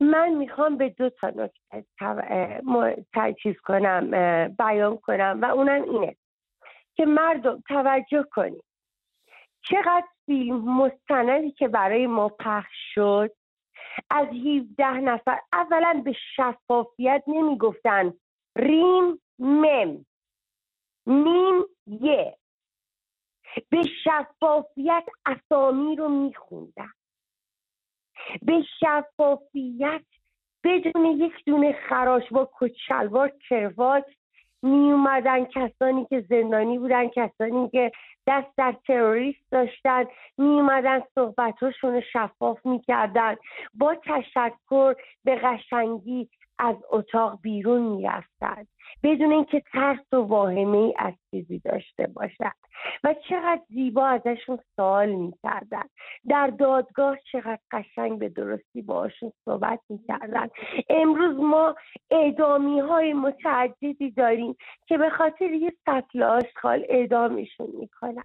من 0.00 0.28
می‌خوام 0.28 0.76
به 0.76 0.88
دو 0.88 1.10
تا 1.10 1.28
نکته 1.28 1.84
تجهیز 3.14 3.56
کنم 3.60 4.10
بیان 4.48 4.96
کنم 4.96 5.38
و 5.42 5.44
اونم 5.44 5.82
اینه 5.82 6.16
که 6.94 7.06
مردم 7.06 7.62
توجه 7.68 8.22
کنید. 8.22 8.64
چقدر 9.62 10.06
فیلم 10.26 10.56
مستندی 10.56 11.50
که 11.50 11.68
برای 11.68 12.06
ما 12.06 12.28
پخش 12.28 12.94
شد؟ 12.94 13.30
از 14.10 14.26
17 14.26 14.86
نفر 14.86 15.40
اولا 15.52 16.02
به 16.04 16.12
شفافیت 16.36 17.24
نمی‌گفتن. 17.26 18.14
ریم 18.56 19.20
مم. 19.38 20.06
میم 21.06 21.64
یه. 21.86 22.36
به 23.70 23.82
شفافیت 24.04 25.04
اسامی 25.26 25.96
رو 25.96 26.08
میخوندن. 26.08 26.92
به 28.42 28.62
شفافیت 28.80 30.02
بدون 30.64 31.04
یک 31.04 31.32
دونه 31.46 31.72
خراش 31.88 32.22
با 32.32 32.50
کچلوار 32.58 33.32
کروات 33.48 34.04
می 34.62 34.92
اومدن 34.92 35.44
کسانی 35.44 36.06
که 36.06 36.20
زندانی 36.20 36.78
بودن 36.78 37.08
کسانی 37.08 37.68
که 37.68 37.92
دست 38.26 38.48
در 38.56 38.76
تروریست 38.86 39.50
داشتن 39.50 40.04
می 40.38 40.46
اومدن 40.46 41.02
رو 41.16 42.00
شفاف 42.12 42.66
می‌کردن. 42.66 43.36
با 43.74 43.94
تشکر 43.94 44.94
به 45.24 45.36
قشنگی 45.36 46.28
از 46.58 46.76
اتاق 46.90 47.38
بیرون 47.42 47.82
می‌رفتند 47.82 48.68
بدون 49.02 49.32
اینکه 49.32 49.62
ترس 49.72 50.12
و 50.12 50.16
واهمه 50.16 50.78
ای 50.78 50.94
از 50.98 51.14
چیزی 51.30 51.58
داشته 51.58 52.06
باشد. 52.06 52.52
و 53.04 53.14
چقدر 53.28 53.60
زیبا 53.68 54.06
ازشون 54.06 54.58
سوال 54.76 55.08
می‌کردن. 55.08 55.82
در 56.28 56.46
دادگاه 56.46 57.16
چقدر 57.32 57.58
قشنگ 57.70 58.18
به 58.18 58.28
درستی 58.28 58.82
باشون 58.82 59.32
صحبت 59.44 59.80
می‌کردن. 59.88 60.48
امروز 60.90 61.36
ما 61.36 61.74
اعدامی 62.10 62.80
های 62.80 63.12
متعددی 63.12 64.10
داریم 64.10 64.56
که 64.86 64.98
به 64.98 65.10
خاطر 65.10 65.50
یه 65.50 65.72
سطل 65.86 66.22
آشخال 66.22 66.86
اعدامشون 66.88 67.68
می‌کنن. 67.80 68.22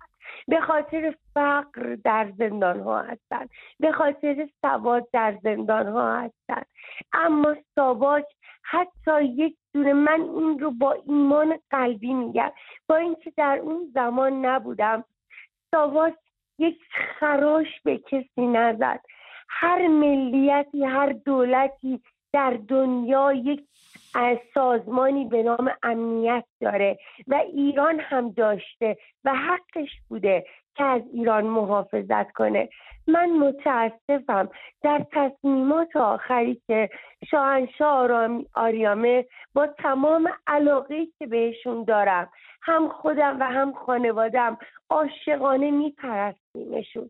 به 0.47 0.61
خاطر 0.61 1.15
فقر 1.33 1.95
در 2.03 2.31
زندان 2.37 2.79
ها 2.79 3.01
هستن. 3.01 3.47
به 3.79 3.91
خاطر 3.91 4.47
سواد 4.61 5.07
در 5.13 5.37
زندان 5.43 5.87
ها 5.87 6.19
هستن. 6.19 6.61
اما 7.13 7.55
ساواک 7.75 8.25
حتی 8.63 9.23
یک 9.23 9.57
دونه 9.73 9.93
من 9.93 10.21
این 10.21 10.59
رو 10.59 10.71
با 10.71 10.97
ایمان 11.07 11.59
قلبی 11.69 12.13
میگم. 12.13 12.51
با 12.87 12.95
اینکه 12.95 13.33
در 13.37 13.59
اون 13.63 13.91
زمان 13.93 14.45
نبودم. 14.45 15.03
ساواک 15.71 16.15
یک 16.59 16.77
خراش 17.19 17.81
به 17.83 17.97
کسی 17.97 18.47
نزد. 18.47 18.99
هر 19.49 19.87
ملیتی 19.87 20.85
هر 20.85 21.09
دولتی 21.09 22.01
در 22.33 22.59
دنیا 22.67 23.33
یک 23.33 23.67
سازمانی 24.53 25.25
به 25.25 25.43
نام 25.43 25.71
امنیت 25.83 26.45
داره 26.61 26.99
و 27.27 27.35
ایران 27.35 27.99
هم 27.99 28.31
داشته 28.31 28.97
و 29.23 29.33
حقش 29.35 29.89
بوده. 30.09 30.45
که 30.75 30.83
از 30.83 31.01
ایران 31.13 31.45
محافظت 31.45 32.31
کنه. 32.31 32.69
من 33.07 33.29
متاسفم. 33.29 34.49
در 34.81 35.05
تصمیمات 35.11 35.95
آخری 35.95 36.61
که 36.67 36.89
شاهنشاه 37.31 38.29
آریامه 38.55 39.25
با 39.53 39.67
تمام 39.67 40.29
علاقه 40.47 41.07
که 41.19 41.27
بهشون 41.27 41.83
دارم 41.83 42.29
هم 42.61 42.89
خودم 42.89 43.39
و 43.39 43.43
هم 43.43 43.73
خانوادم 43.73 44.57
عاشقانه 44.89 45.71
میپرستیمشون. 45.71 47.09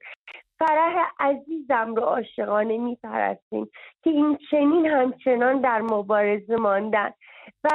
فرح 0.60 1.08
عزیزم 1.19 1.95
رو 1.95 2.04
عاشقانه 2.04 2.78
میپرستیم 2.78 3.69
که 4.04 4.10
این 4.10 4.38
چنین 4.52 4.86
همچنان 4.86 5.62
در 5.62 5.82
مبارزه 5.82 6.56
ماندن. 6.56 7.12
و 7.63 7.69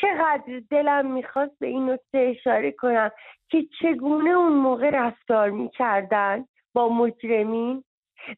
چقدر 0.00 0.62
دلم 0.70 1.12
می‌خواست 1.12 1.58
به 1.58 1.66
این 1.66 1.90
نکته 1.90 2.18
اشاره 2.18 2.72
کنم 2.72 3.10
که 3.50 3.66
چگونه 3.80 4.30
اون 4.30 4.52
موقع 4.52 4.90
رفتار 4.90 5.50
می‌کردن 5.50 6.44
با 6.74 6.88
مجرمین 6.88 7.84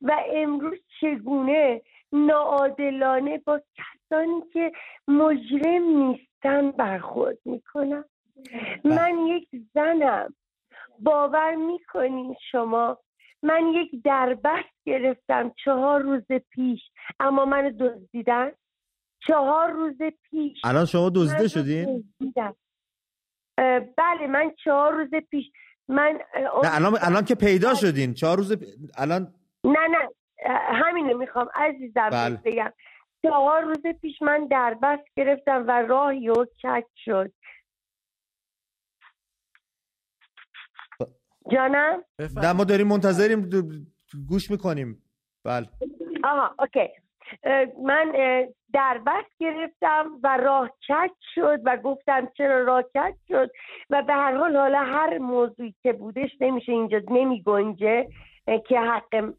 و 0.03 0.17
امروز 0.35 0.79
چگونه 1.01 1.83
ناعادلانه 2.13 3.39
با 3.39 3.61
کسانی 3.75 4.43
که 4.53 4.73
مجرم 5.09 5.83
نیستن 5.83 6.71
برخورد 6.71 7.39
می‌کنن. 7.45 8.05
بله. 8.85 8.97
من 8.97 9.19
یک 9.19 9.49
زنم. 9.75 10.35
باور 10.99 11.55
می‌کنین 11.55 12.37
شما؟ 12.51 12.99
من 13.43 13.67
یک 13.67 14.03
دربست 14.05 14.85
گرفتم 14.87 15.53
چهار 15.65 16.01
روز 16.01 16.27
پیش 16.51 16.91
اما 17.21 17.45
من 17.45 17.69
دزدیدن؟ 17.69 18.53
چهار 19.29 19.71
روز 19.71 19.97
پیش. 20.31 20.59
الان 20.65 20.85
شما 20.85 21.11
دزدیده 21.15 21.49
شدین؟ 21.49 22.15
بله 23.97 24.27
من 24.29 24.55
چهار 24.65 24.93
روز 24.93 25.11
پیش 25.31 25.45
من 25.89 26.19
نه 26.63 26.75
الان, 26.75 26.99
الان 27.01 27.25
که 27.25 27.35
پیدا 27.35 27.75
شدین. 27.75 28.15
چهار 28.15 28.37
روز 28.37 28.57
الان 28.97 29.35
نه 29.65 29.89
نه. 29.91 30.09
همینه 30.85 31.15
می‌خوام 31.15 31.49
عزیزم 31.55 32.11
بله. 32.11 32.41
بگم. 32.45 32.73
چهار 33.23 33.63
روز 33.63 33.87
پیش 34.03 34.23
من 34.23 34.47
دربست 34.47 35.09
گرفتم 35.17 35.65
و 35.69 35.71
راه 35.71 36.17
یو 36.17 36.45
کک 36.63 36.87
شد. 36.97 37.33
جانم؟ 41.53 42.05
نه 42.37 42.53
ما 42.53 42.65
داریم 42.65 42.87
منتظریم 42.87 43.51
گوش 44.29 44.51
می‌کنیم. 44.51 45.03
بله. 45.45 45.69
آها 46.25 46.55
okay. 46.59 46.89
من 47.83 48.13
دربست 48.73 49.39
گرفتم 49.41 50.11
و 50.23 50.37
راه 50.37 50.71
کج 50.89 51.11
شد 51.35 51.61
و 51.65 51.77
گفتم 51.77 52.29
چرا 52.37 52.65
راه 52.65 52.83
کج 52.83 53.15
شد 53.29 53.51
و 53.91 54.03
به 54.03 54.13
هر 54.13 54.37
حال 54.37 54.57
حالا 54.57 54.79
هر 54.79 55.19
موضوعی 55.19 55.75
که 55.83 55.93
بودش 55.93 56.31
نمیشه 56.41 56.73
اینجا 56.73 57.01
نمی 57.11 57.43
گنجه 57.43 58.09
که 58.69 58.81
حق 58.81 59.33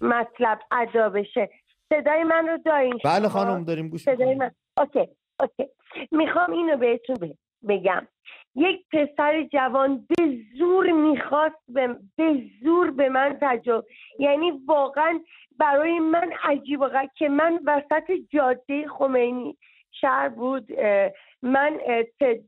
مطلب 0.00 0.58
ادا 0.70 1.08
بشه. 1.08 1.50
صدای 1.92 2.24
من 2.24 2.48
رو 2.48 2.58
دارین 2.58 2.98
بله 3.04 3.28
خانم 3.28 3.64
داریم 3.64 3.88
گوش 3.88 4.02
صدای 4.02 4.34
من. 4.34 4.50
okay 4.78 5.08
okay. 5.40 5.68
می‌خوام 6.10 6.52
اینو 6.52 6.76
بهتون 6.76 7.34
بگم. 7.68 8.08
یک 8.56 8.86
پسر 8.92 9.42
جوان 9.42 10.06
به 10.08 10.38
زور 10.58 10.92
می‌خواست 10.92 11.62
به, 11.68 11.96
به 12.16 12.42
زور 12.62 12.90
به 12.90 13.08
من 13.08 13.38
تجاوز 13.40 13.84
یعنی 14.18 14.52
واقعا 14.66 15.20
برای 15.58 15.98
من 15.98 16.32
عجیب 16.42 16.80
که 17.16 17.28
من 17.28 17.60
وسط 17.66 18.12
جاده 18.30 18.88
خمینی 18.88 19.56
شهر 20.00 20.28
بود 20.28 20.72
من 21.42 21.78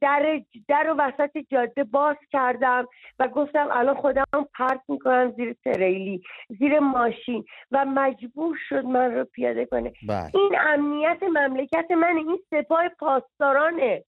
در 0.00 0.40
در 0.68 0.90
و 0.90 0.94
وسط 0.94 1.38
جاده 1.38 1.84
باز 1.84 2.16
کردم 2.32 2.86
و 3.18 3.28
گفتم 3.28 3.68
الان 3.70 3.94
خودم 3.94 4.24
پرت 4.54 4.80
می‌کنم 4.88 5.32
زیر 5.36 5.56
تریلی 5.64 6.22
زیر 6.58 6.78
ماشین 6.78 7.44
و 7.70 7.84
مجبور 7.84 8.56
شد 8.68 8.84
من 8.84 9.14
رو 9.14 9.24
پیاده 9.24 9.66
کنه. 9.66 9.92
بله. 10.08 10.30
این 10.34 10.52
امنیت 10.60 11.22
مملکت 11.22 11.90
من 11.90 12.16
این 12.16 12.38
سپاه 12.50 12.88
پاسدارانه. 12.88 14.04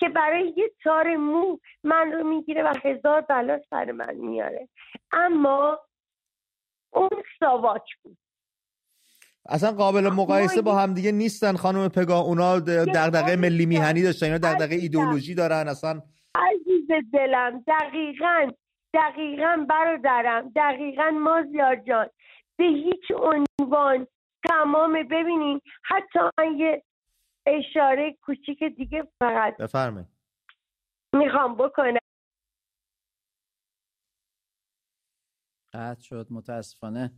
که 0.00 0.08
برای 0.08 0.54
یه 0.56 0.70
تار 0.84 1.16
مو 1.16 1.58
من 1.84 2.12
رو 2.12 2.28
می‌گیره 2.28 2.62
و 2.62 2.72
هزار 2.84 3.20
بلا 3.20 3.60
سر 3.70 3.92
من 3.92 4.14
میاره. 4.14 4.68
اما 5.12 5.78
اون 6.92 7.10
ساواک 7.40 7.82
بود. 8.02 8.16
اصلا 9.48 9.72
قابل 9.72 10.08
مقایسه 10.08 10.62
با 10.62 10.74
هم 10.78 10.94
دیگه 10.94 11.12
نیستن 11.12 11.56
خانم 11.56 11.88
پگا. 11.88 12.20
اونا 12.20 12.58
دغدغه 12.60 13.36
ملی 13.36 13.66
میهنی 13.66 14.02
داشتن 14.02 14.26
اینا 14.26 14.38
دغدغه 14.38 14.74
ایدئولوژی 14.74 15.34
دارن 15.34 15.68
اصلا 15.68 16.02
عزیز 16.34 16.88
دلم 17.12 17.64
دقیقا 17.66 18.50
دقیقا 18.94 19.66
برادرم 19.68 20.52
دقیقا 20.56 21.10
مازیار 21.10 21.76
جان 21.76 22.06
به 22.58 22.64
هیچ 22.64 23.04
عنوان 23.10 24.06
تمام 24.48 24.92
ببینین 24.92 25.60
حتی 25.84 26.18
من 26.38 26.58
یه 26.58 26.82
اشاره 27.58 28.18
کوچیک 28.22 28.62
دیگه 28.76 29.08
فقط 29.18 29.56
بفرمایید. 29.56 30.08
می‌خوام 31.14 31.54
بکنم. 31.56 31.96
قطع 35.74 36.02
شد 36.02 36.26
متاسفانه. 36.30 37.12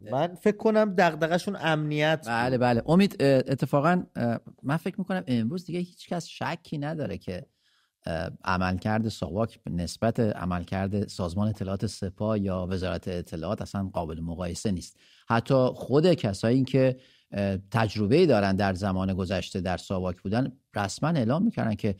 من 0.00 0.34
فکر 0.34 0.56
کنم 0.56 0.94
دغدغشون 0.98 1.56
امنیت 1.60 2.24
بله 2.28 2.58
بله. 2.58 2.82
امید 2.86 3.22
اتفاقا 3.22 4.06
من 4.62 4.76
فکر 4.76 4.94
می‌کنم 4.98 5.24
امروز 5.26 5.66
دیگه 5.66 5.78
هیچ 5.78 6.08
کس 6.08 6.26
شکی 6.26 6.78
نداره 6.78 7.18
که 7.18 7.46
عملکرد 8.44 9.08
ساواک 9.08 9.60
نسبت 9.70 10.20
عملکرد 10.20 11.08
سازمان 11.08 11.48
اطلاعات 11.48 11.86
سپاه 11.86 12.38
یا 12.38 12.66
وزارت 12.70 13.08
اطلاعات 13.08 13.62
اصلا 13.62 13.90
قابل 13.92 14.20
مقایسه 14.20 14.70
نیست. 14.70 14.98
حتی 15.28 15.54
خود 15.74 16.14
کسایی 16.14 16.64
که 16.64 16.96
تجربه 17.70 18.26
دارن 18.26 18.56
در 18.56 18.74
زمان 18.74 19.14
گذشته 19.14 19.60
در 19.60 19.76
ساواک 19.76 20.22
بودن 20.22 20.52
رسما 20.76 21.08
اعلام 21.08 21.42
می‌کردن 21.42 21.74
که 21.74 21.96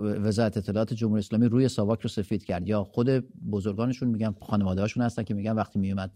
وزارت 0.00 0.56
اطلاعات 0.56 0.94
جمهوری 0.94 1.18
اسلامی 1.18 1.46
روی 1.46 1.68
ساواک 1.68 2.00
رو 2.00 2.08
سفید 2.08 2.44
کرد. 2.44 2.68
یا 2.68 2.84
خود 2.84 3.08
بزرگانشون 3.50 4.08
میگن 4.08 4.34
خانواده 4.40 4.80
هاشون 4.80 5.02
هستن 5.02 5.22
که 5.22 5.34
میگن 5.34 5.52
وقتی 5.52 5.78
میومد 5.78 6.12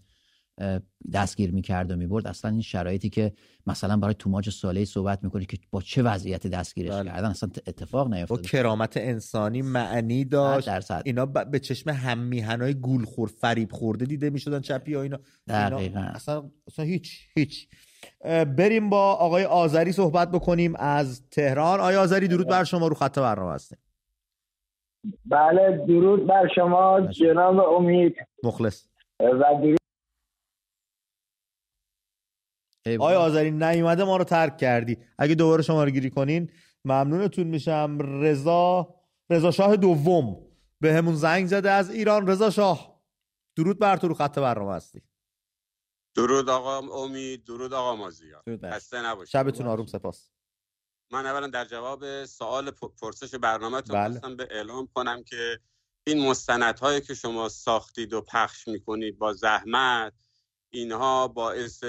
دستگیر 1.13 1.51
می‌کرد 1.51 1.91
و 1.91 1.95
می‌برد 1.95 2.27
اصلا 2.27 2.51
این 2.51 2.61
شرایطی 2.61 3.09
که 3.09 3.33
مثلا 3.67 3.97
برای 3.97 4.13
توماج 4.19 4.49
ساله 4.49 4.85
صحبت 4.85 5.23
می‌کنی 5.23 5.45
که 5.45 5.57
با 5.71 5.81
چه 5.81 6.03
وضعیتی 6.03 6.49
دستگیرش 6.49 6.89
بله. 6.89 7.03
کردن 7.03 7.29
اصلا 7.29 7.49
اتفاق 7.67 8.13
نیفتاد 8.13 8.37
با 8.37 8.43
کرامت 8.43 8.97
انسانی 8.97 9.61
معنی 9.61 10.25
داشت. 10.25 10.91
اینا 11.05 11.25
به 11.25 11.59
چشم 11.59 11.89
هم 11.89 12.17
میهنای 12.17 12.73
گول 12.73 13.05
خور 13.05 13.29
فریب 13.41 13.71
خورده 13.71 14.05
دیده 14.05 14.29
می‌شدن 14.29 14.59
چپی 14.59 14.93
ها 14.93 15.01
اینا, 15.01 15.19
اینا 15.47 16.01
اصلا, 16.01 16.49
اصلا 16.67 16.85
هیچ 16.85 17.19
هیچ. 17.35 17.67
بریم 18.57 18.89
با 18.89 19.13
آقای 19.13 19.45
آذری 19.45 19.91
صحبت 19.91 20.31
بکنیم 20.31 20.75
از 20.75 21.29
تهران. 21.29 21.79
آقای 21.79 21.95
آذری 21.95 22.27
درود 22.27 22.47
بر 22.47 22.63
شما 22.63 22.87
رو 22.87 22.95
خط 22.95 23.19
برنامه 23.19 23.53
هستیم. 23.53 23.77
بله 25.25 25.85
درود 25.87 26.27
بر 26.27 26.47
شما 26.55 27.01
جناب 27.01 27.59
امید. 27.59 28.15
مخلص. 28.43 28.85
و 29.19 29.43
درود 29.61 29.79
آقای 32.99 33.15
آذری 33.15 33.51
نیومده 33.51 34.03
ما 34.03 34.17
رو 34.17 34.23
ترک 34.23 34.57
کردی. 34.57 34.97
اگه 35.17 35.35
دوباره 35.35 35.61
شما 35.61 35.83
رو 35.83 35.89
گیری 35.89 36.09
کنین 36.09 36.51
ممنونتون 36.85 37.47
میشم. 37.47 37.97
رضا 38.01 38.95
رضا 39.29 39.51
شاه 39.51 39.75
دوم. 39.75 40.37
به 40.81 40.93
همون 40.93 41.15
زنگ 41.15 41.45
زده 41.47 41.71
از 41.71 41.91
ایران. 41.91 42.27
رضا 42.27 42.49
شاه 42.49 43.01
درود 43.57 43.79
بر 43.79 43.97
تو 43.97 44.07
رو 44.07 44.13
خط 44.13 44.39
برنامه 44.39 44.73
هستی. 44.73 45.01
درود 46.15 46.49
آقا 46.49 47.03
امید 47.03 47.43
درود 47.43 47.73
آقا 47.73 47.95
مازیار. 47.95 48.43
خسته 48.63 49.01
نباشید. 49.01 49.31
شبتون 49.31 49.67
آروم 49.67 49.85
سپاس. 49.85 50.29
من 51.11 51.25
اولا 51.25 51.47
در 51.47 51.65
جواب 51.65 52.25
سوال 52.25 52.71
پرسش 52.71 53.35
برنامه 53.35 53.81
بله. 53.81 54.35
به 54.35 54.47
اعلام 54.51 54.87
کنم 54.93 55.23
که 55.23 55.59
این 56.03 56.29
مستندهایی 56.29 57.01
که 57.01 57.13
شما 57.13 57.49
ساختید 57.49 58.13
و 58.13 58.21
پخش 58.21 58.67
می‌کنید 58.67 59.17
با 59.17 59.33
زحمت 59.33 60.13
اینها 60.69 61.27
باعث 61.27 61.83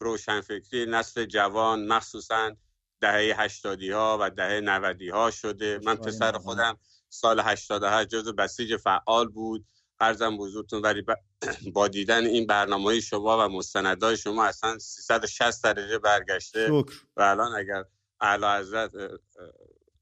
روشنفکری 0.00 0.86
نسل 0.86 1.24
جوان 1.24 1.86
مخصوصا 1.86 2.56
دهه 3.00 3.34
هشتادی 3.40 3.90
ها 3.90 4.18
و 4.20 4.30
دهه 4.30 4.60
نودی 4.60 5.08
ها 5.08 5.30
شده. 5.30 5.80
من 5.84 5.96
پسر 5.96 6.32
خودم 6.32 6.78
سال 7.08 7.40
88 7.40 8.08
جز 8.08 8.28
بسیج 8.28 8.76
فعال 8.76 9.28
بود. 9.28 9.66
ارزم 10.00 10.36
بزرگتون 10.36 10.82
ولی 10.82 11.02
با 11.74 11.88
دیدن 11.88 12.26
این 12.26 12.46
برنامه 12.46 13.00
شما 13.00 13.46
و 13.46 13.48
مستندهای 13.52 14.16
شما 14.16 14.44
اصلا 14.44 14.78
360 14.78 15.64
درجه 15.64 15.98
برگشته 15.98 16.66
شکر. 16.66 17.02
و 17.16 17.22
الان 17.22 17.56
اگر 17.56 17.84
اعلی 18.20 18.46
حضرت 18.46 18.92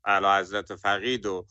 اعلی 0.05 0.27
حضرت 0.27 0.77
فقید 0.77 1.27
و 1.27 1.47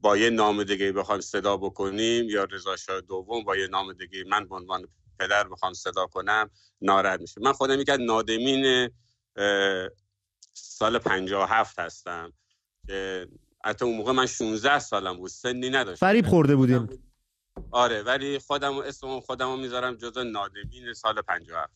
با 0.00 0.16
یه 0.16 0.30
نام 0.30 0.64
دیگه 0.64 0.92
بخوام 0.92 1.20
صدا 1.20 1.56
بکنیم 1.56 2.28
یا 2.28 2.44
رضا 2.44 2.76
شاه 2.76 3.00
دوم 3.00 3.44
با 3.44 3.56
یه 3.56 3.66
نام 3.66 3.92
دیگه 3.92 4.24
من 4.30 4.48
به 4.48 4.54
عنوان 4.54 4.88
پدر 5.18 5.48
بخوام 5.48 5.72
صدا 5.72 6.06
کنم 6.06 6.50
ناراحت 6.80 7.20
میشه. 7.20 7.40
من 7.40 7.52
خودم 7.52 7.80
یک 7.80 7.90
نادمین 8.00 8.90
سال 10.52 10.98
57 10.98 11.78
هستم 11.78 12.32
حتی 13.64 13.84
اون 13.84 13.96
موقع 13.96 14.12
من 14.12 14.26
16 14.26 14.78
سالم 14.78 15.16
بود 15.16 15.30
سنی 15.30 15.70
نداشت 15.70 16.00
فریب 16.00 16.26
خورده 16.26 16.56
بودیم. 16.56 16.88
آره 17.74 18.02
ولی 18.02 18.38
خودم 18.38 18.78
اسم 18.78 19.20
خودم 19.20 19.50
رو 19.50 19.56
می‌ذارم 19.56 19.94
جزو 19.96 20.24
نادمین 20.24 20.92
سال 20.92 21.22
57 21.22 21.72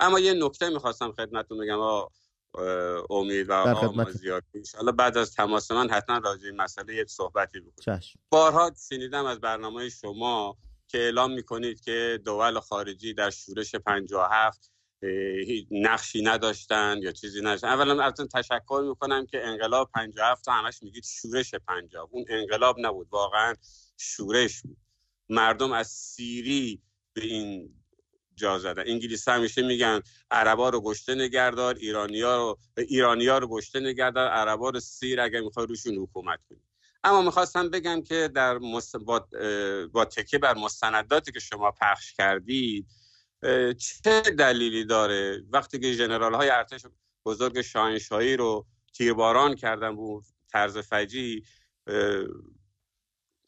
اما 0.00 0.20
یه 0.20 0.34
نکته 0.34 0.70
می‌خواستم 0.70 1.12
خدمتتون 1.12 1.58
بگم 1.58 1.78
امید 3.10 3.48
و 3.48 3.52
آقا 3.52 4.04
حالا 4.76 4.92
بعد 4.92 5.18
از 5.18 5.34
تماس 5.34 5.70
من 5.70 5.90
حتما 5.90 6.18
راجع 6.18 6.46
این 6.46 6.56
مسئله 6.56 6.94
یک 6.94 7.10
صحبتی 7.10 7.60
بکنیم. 7.60 7.84
بارها 8.28 8.72
شنیدم 8.88 9.24
از 9.24 9.40
برنامه 9.40 9.88
شما 9.88 10.56
که 10.88 10.98
اعلام 10.98 11.32
می‌کنید 11.32 11.80
که 11.80 12.20
دول 12.24 12.60
خارجی 12.60 13.14
در 13.14 13.30
شورش 13.30 13.74
57 13.74 14.70
نقشی 15.70 16.22
نداشتن 16.22 16.98
یا 17.02 17.12
چیزی 17.12 17.40
نداشتن. 17.40 17.68
اولا 17.68 18.04
ازتون 18.04 18.28
تشکر 18.28 18.84
می‌کنم 18.88 19.26
که 19.26 19.46
انقلاب 19.46 19.90
57 19.94 20.44
تا 20.44 20.52
همش 20.52 20.82
میگید 20.82 21.04
شورش 21.04 21.54
50 21.54 22.08
اون 22.10 22.24
انقلاب 22.28 22.76
نبود 22.78 23.08
واقعا 23.10 23.54
شورش 23.96 24.62
بود. 24.62 24.76
مردم 25.28 25.72
از 25.72 25.88
سیری 25.88 26.82
به 27.12 27.24
این 27.24 27.74
جا 28.36 28.58
زدن. 28.58 28.82
انگلیس 28.86 29.28
همیشه 29.28 29.62
میگن 29.62 30.00
عربا 30.30 30.68
رو 30.68 30.80
گشته 30.80 31.14
نگردار 31.14 31.74
ایرانیا 31.74 32.36
رو 32.36 32.58
ایرانیا 32.78 33.38
رو 33.38 33.48
گشته 33.48 33.80
نگردار 33.80 34.28
عربا 34.28 34.70
رو 34.70 34.80
سیر 34.80 35.20
اگر 35.20 35.40
می‌خوای 35.40 35.66
روشون 35.66 35.94
حکومت 35.94 36.40
کنی. 36.48 36.60
اما 37.04 37.22
می‌خواستم 37.22 37.70
بگم 37.70 38.02
که 38.02 38.30
در 38.34 38.58
با... 39.04 39.28
با 39.92 40.04
تکیه 40.04 40.38
بر 40.38 40.54
مستنداتی 40.54 41.32
که 41.32 41.40
شما 41.40 41.70
پخش 41.80 42.12
کردید 42.12 42.86
چه 43.78 44.20
دلیلی 44.38 44.84
داره؟ 44.84 45.42
وقتی 45.50 45.78
که 45.78 45.96
جنرال 45.96 46.34
های 46.34 46.50
ارتش 46.50 46.86
بزرگ 47.24 47.60
شاهنشاهی 47.60 48.36
رو 48.36 48.66
تیرباران 48.94 49.54
کردن 49.54 49.96
بود 49.96 50.24
طرز 50.48 50.78
فجی 50.78 51.44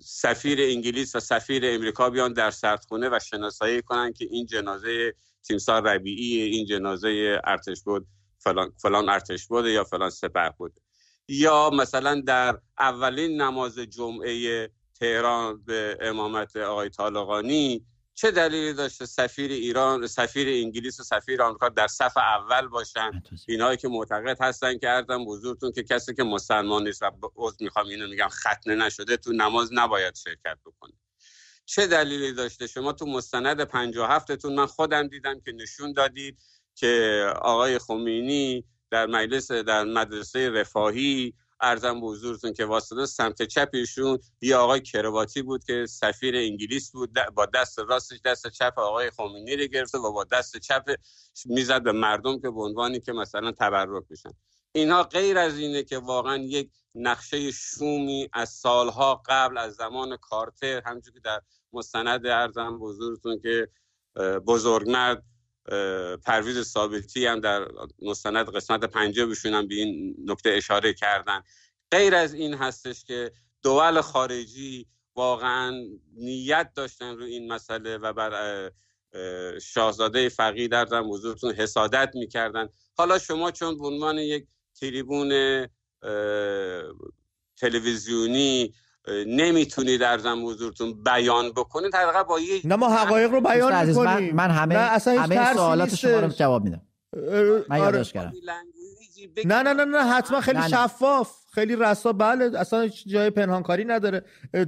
سفیر 0.00 0.58
انگلیس 0.60 1.16
و 1.16 1.20
سفیر 1.20 1.62
امریکا 1.66 2.10
بیان 2.10 2.32
در 2.32 2.50
سردخونه 2.50 3.08
و 3.08 3.18
شناسایی 3.18 3.82
کنن 3.82 4.12
که 4.12 4.28
این 4.30 4.46
جنازه 4.46 5.14
تیمسار 5.46 5.82
ربیعی 5.82 6.42
این 6.42 6.66
جنازه 6.66 7.40
ارتش 7.44 7.82
بود 7.82 8.06
فلان, 8.38 8.72
فلان 8.82 9.08
ارتش 9.08 9.46
بوده 9.46 9.70
یا 9.70 9.84
فلان 9.84 10.10
سپر 10.10 10.48
بوده 10.50 10.80
یا 11.28 11.70
مثلا 11.70 12.22
در 12.26 12.58
اولین 12.78 13.42
نماز 13.42 13.78
جمعه 13.78 14.68
تهران 15.00 15.62
به 15.64 15.98
امامت 16.00 16.56
آقای 16.56 16.88
طالقانی 16.88 17.86
چه 18.18 18.30
دلیلی 18.30 18.72
داشته 18.72 19.06
سفیر 19.06 19.50
ایران 19.50 20.06
سفیر 20.06 20.48
انگلیس 20.48 21.00
و 21.00 21.02
سفیر 21.02 21.42
آمریکا 21.42 21.68
در 21.68 21.86
صف 21.86 22.16
اول 22.16 22.68
باشن؟ 22.68 23.22
اینایی 23.48 23.76
که 23.76 23.88
معتقد 23.88 24.36
هستن 24.40 24.78
که 24.78 24.88
ارزم 24.90 25.24
بزرگتون 25.24 25.72
که 25.72 25.82
کسی 25.82 26.14
که 26.14 26.22
مسلمان 26.22 26.86
نیست 26.86 27.02
و 27.02 27.10
عذر 27.36 27.56
می‌خوام 27.64 27.88
اینو 27.88 28.08
میگم 28.08 28.28
ختنه 28.28 28.74
نشده 28.74 29.16
تو 29.16 29.32
نماز 29.32 29.70
نباید 29.72 30.14
شرکت 30.14 30.58
بکنه. 30.66 30.92
چه 31.66 31.86
دلیلی 31.86 32.32
داشته؟ 32.32 32.66
شما 32.66 32.92
تو 32.92 33.06
مستند 33.06 33.60
57 33.60 34.36
تون 34.36 34.54
من 34.54 34.66
خودم 34.66 35.08
دیدم 35.08 35.40
که 35.40 35.52
نشون 35.52 35.92
دادید 35.92 36.38
که 36.74 37.24
آقای 37.42 37.78
خمینی 37.78 38.64
در 38.90 39.06
مجلس 39.06 39.52
در 39.52 39.84
مدرسه 39.84 40.50
رفاهی 40.50 41.34
ارزم 41.60 42.00
به 42.00 42.06
حضورتون 42.06 42.52
که 42.52 42.64
واسطه 42.64 43.06
سمت 43.06 43.42
چپیشون 43.42 44.18
یه 44.40 44.56
آقای 44.56 44.80
کرواتی 44.80 45.42
بود 45.42 45.64
که 45.64 45.86
سفیر 45.86 46.36
انگلیس 46.36 46.92
بود 46.92 47.10
با 47.34 47.46
دست 47.46 47.78
راستش 47.78 48.20
دست 48.24 48.48
چپ 48.48 48.78
آقای 48.78 49.10
خمینی 49.10 49.56
رو 49.56 49.66
گرفته 49.66 49.98
و 49.98 50.12
با 50.12 50.24
دست 50.24 50.56
چپ 50.56 50.94
می‌زد 51.44 51.82
به 51.82 51.92
مردم 51.92 52.40
که 52.40 52.50
به 52.50 52.62
عنوانی 52.62 53.00
که 53.00 53.12
مثلا 53.12 53.52
تبرک 53.52 54.04
بشن. 54.10 54.30
اینها 54.72 55.02
غیر 55.02 55.38
از 55.38 55.58
اینه 55.58 55.82
که 55.82 55.98
واقعا 55.98 56.36
یک 56.36 56.70
نقشه 56.94 57.50
شومی 57.50 58.28
از 58.32 58.48
سالها 58.50 59.22
قبل 59.26 59.58
از 59.58 59.74
زمان 59.74 60.16
کارتر 60.16 60.82
همچون 60.86 61.14
که 61.14 61.20
در 61.20 61.40
مستند 61.72 62.26
ارزم 62.26 62.78
حضورتون 62.82 63.40
که 63.40 63.68
بزرگمرد 64.46 65.22
پرویز 66.24 66.62
ثابتی 66.62 67.26
هم 67.26 67.40
در 67.40 67.68
مستند 68.02 68.56
قسمت 68.56 68.84
پنجه 68.84 69.26
بشونم 69.26 69.68
به 69.68 69.74
این 69.74 70.16
نکته 70.24 70.50
اشاره 70.50 70.94
کردن. 70.94 71.42
غیر 71.90 72.14
از 72.14 72.34
این 72.34 72.54
هستش 72.54 73.04
که 73.04 73.32
دول 73.62 74.00
خارجی 74.00 74.86
واقعا 75.14 75.84
نیت 76.16 76.70
داشتن 76.74 77.16
رو 77.16 77.24
این 77.24 77.52
مسئله 77.52 77.96
و 77.96 78.12
بر 78.12 78.70
شاهزاده 79.62 80.28
فقید 80.28 80.70
در 80.70 81.00
موضوعتون 81.00 81.54
حسادت 81.54 82.10
می‌کردن. 82.14 82.68
حالا 82.96 83.18
شما 83.18 83.50
چون 83.50 83.78
به 83.78 83.86
عنوان 83.86 84.18
یک 84.18 84.46
تریبون 84.80 85.32
تلویزیونی 87.56 88.74
نمی‌تونید 89.26 90.00
در 90.00 90.18
زن 90.18 90.38
حضورتون 90.38 91.02
بیان 91.02 91.50
بکنید 91.50 91.94
حداقل 91.94 92.22
با 92.22 92.40
یه 92.40 92.60
نه 92.64 92.76
ما 92.76 92.88
حقایق 92.88 93.30
رو 93.30 93.40
بیان 93.40 93.86
می‌کنیم 93.86 94.34
من, 94.34 94.48
من 94.48 94.50
همه 94.50 94.74
نه 94.74 94.80
اصلا 94.80 95.22
همه 95.22 95.54
سوالات 95.54 95.94
شما 95.94 96.20
رو 96.20 96.28
جواب 96.28 96.64
میدم. 96.64 96.80
من 97.68 97.78
یادداشت 97.78 98.12
کردم. 98.12 98.32
نه 99.44 99.62
نه 99.62 99.72
نه 99.72 99.84
نه 99.84 99.98
حتما 99.98 100.40
خیلی 100.40 100.58
نه 100.58 100.68
شفاف 100.68 101.30
خیلی 101.54 101.76
رسا 101.76 102.12
بله 102.12 102.58
اصلا 102.58 102.88
جای 102.88 103.30
پنهانکاری 103.30 103.84
نداره. 103.84 104.24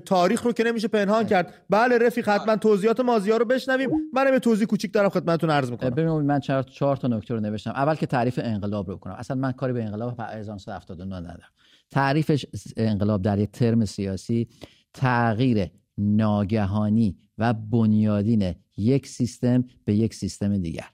تاریخ 0.06 0.42
رو 0.42 0.52
که 0.52 0.64
نمیشه 0.64 0.88
پنهان 0.88 1.26
کرد. 1.26 1.54
بله 1.70 1.98
رفیق 1.98 2.28
حتما 2.28 2.56
توضیحات 2.56 3.00
مازیا 3.00 3.36
رو 3.36 3.44
بشنویم. 3.44 3.90
من 4.12 4.30
به 4.30 4.38
توضیح 4.38 4.66
کوچیک 4.66 4.92
دارم 4.92 5.08
خدمتتون 5.08 5.50
عرض 5.50 5.70
می‌کنم. 5.70 5.90
ببینید 5.90 6.24
من 6.24 6.40
چهار 6.40 6.62
چهار 6.62 6.96
تا 6.96 7.08
نکته 7.08 7.34
رو 7.34 7.40
نوشتم. 7.40 7.70
اول 7.70 7.94
که 7.94 8.06
تعریف 8.06 8.40
انقلاب 8.42 8.90
رو 8.90 8.96
کنم 8.96 9.14
اصلا 9.18 9.36
من 9.36 9.52
کاری 9.52 9.72
به 9.72 9.84
انقلاب 9.84 10.20
1979 10.20 11.16
ندارم. 11.16 11.48
تعریفش 11.90 12.46
انقلاب 12.76 13.22
در 13.22 13.38
یک 13.38 13.50
ترم 13.50 13.84
سیاسی 13.84 14.48
تغییر 14.94 15.70
ناگهانی 15.98 17.18
و 17.38 17.54
بنیادین 17.54 18.54
یک 18.76 19.06
سیستم 19.06 19.64
به 19.84 19.94
یک 19.94 20.14
سیستم 20.14 20.58
دیگر. 20.58 20.88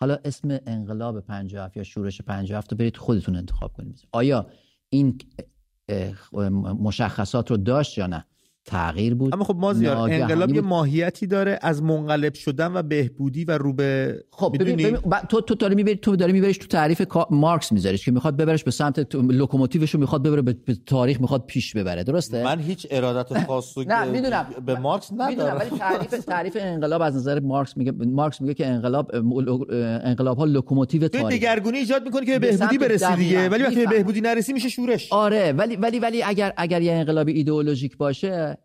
حالا 0.00 0.18
اسم 0.24 0.58
انقلاب 0.66 1.20
57 1.20 1.76
یا 1.76 1.82
شورش 1.82 2.22
57 2.22 2.72
رو 2.72 2.78
برید 2.78 2.96
خودتون 2.96 3.36
انتخاب 3.36 3.72
کنید. 3.72 4.08
آیا 4.12 4.50
این 4.88 5.18
مشخصات 6.62 7.50
رو 7.50 7.56
داشت 7.56 7.98
یا 7.98 8.06
نه؟ 8.06 8.24
تغییر 8.66 9.14
بود. 9.14 9.34
اما 9.34 9.44
خب 9.44 9.56
مازیار 9.56 9.96
انقلاب 9.96 10.54
یه 10.54 10.60
ماهیتی 10.60 11.26
داره 11.26 11.58
از 11.62 11.82
منقلب 11.82 12.34
شدن 12.34 12.72
و 12.76 12.82
بهبودی 12.82 13.44
و 13.44 13.58
رو 13.58 13.72
به 13.72 14.20
خب 14.30 14.56
ببین, 14.60 14.76
ببین 14.76 14.96
تو 15.28 15.40
تو 15.40 15.54
داری 15.54 15.74
می‌بری 15.74 15.96
تو 15.96 16.16
داری 16.16 16.32
میبریش 16.32 16.58
تو 16.58 16.66
تعریف 16.66 17.02
مارکس 17.30 17.72
میذاریش 17.72 18.04
که 18.04 18.10
می‌خواد 18.10 18.36
ببرش 18.36 18.64
به 18.64 18.70
سمت 18.70 19.14
لوکوموتیوش 19.14 19.90
رو 19.90 20.00
می‌خواد 20.00 20.22
ببره 20.22 20.42
به 20.42 20.56
تاریخ 20.86 21.20
می‌خواد 21.20 21.46
پیش 21.46 21.76
ببره. 21.76 22.04
درسته؟ 22.04 22.44
من 22.44 22.58
هیچ 22.58 22.86
ارادت 22.90 23.44
خاصی 23.46 23.84
نه 23.84 24.04
می‌دونم. 24.04 24.46
به 24.66 24.78
مارکس 24.78 25.12
ندارم 25.12 25.28
می‌دونم 25.30 25.56
ولی 25.58 25.70
تعریف 25.78 26.24
تعریف 26.24 26.56
انقلاب 26.60 27.02
از 27.02 27.16
نظر 27.16 27.40
مارکس 27.40 27.76
میگه 27.76 27.92
مارکس 27.92 28.40
میگه 28.40 28.54
که 28.54 28.66
انقلاب 28.66 29.10
انقلاب 30.04 30.38
ها 30.38 30.44
لوکوموتیو 30.44 31.08
تاریخ. 31.08 31.28
دگرگونی 31.28 31.78
ایجاد 31.78 32.04
می‌کنه 32.04 32.26
که 32.26 32.38
به 32.38 32.50
بهبودی 32.50 32.78
برسی 32.78 33.16
دیگه 33.16 33.48
ولی 33.48 33.62
وقتی 33.62 33.86
به 33.86 33.86
بهبودی 33.86 34.20
نرسی 34.20 34.52
میشه 34.52 34.68
شورش. 34.68 35.12
آره 35.12 35.52
ولی 35.52 35.76
ولی 35.76 35.98
ولی 35.98 36.22
اگر 36.22 36.52
اگر 36.56 36.82
یه 36.82 36.92
انقلابی 36.92 37.32
ایدئولوژیک 37.32 37.96
باشه 37.96 38.55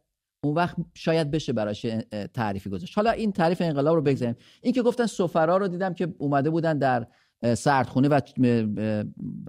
اون 0.43 0.55
وقت 0.55 0.75
شاید 0.93 1.31
بشه 1.31 1.53
براش 1.53 1.85
تعریفی 2.33 2.69
گذاشت. 2.69 2.93
حالا 2.95 3.11
این 3.11 3.31
تعریف 3.31 3.61
انقلاب 3.61 3.95
رو 3.95 4.01
بگذاریم. 4.01 4.35
این 4.61 4.73
که 4.73 4.81
گفتن 4.81 5.05
سفرا 5.05 5.57
رو 5.57 5.67
دیدم 5.67 5.93
که 5.93 6.13
اومده 6.17 6.49
بودن 6.49 6.77
در 6.77 7.07
سردخونه 7.55 8.07
و 8.07 8.19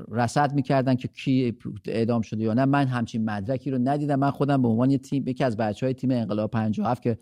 رصد 0.09 0.53
می‌کردن 0.55 0.95
که 0.95 1.09
کی 1.09 1.59
اعدام 1.87 2.23
شده 2.23 2.43
یا 2.43 2.55
نه. 2.55 2.65
من 2.65 2.87
همچین 2.87 3.25
مدرکی 3.25 3.71
رو 3.71 3.79
ندیدم. 3.79 4.15
من 4.15 4.31
خودم 4.31 4.63
به 4.63 4.69
عنوان 4.69 4.97
تیم 4.97 5.29
یکی 5.29 5.45
از 5.45 5.57
بچه 5.57 5.87
های 5.87 5.95
تیم 5.95 6.11
انقلاب 6.11 6.51
57 6.51 7.03
که 7.03 7.19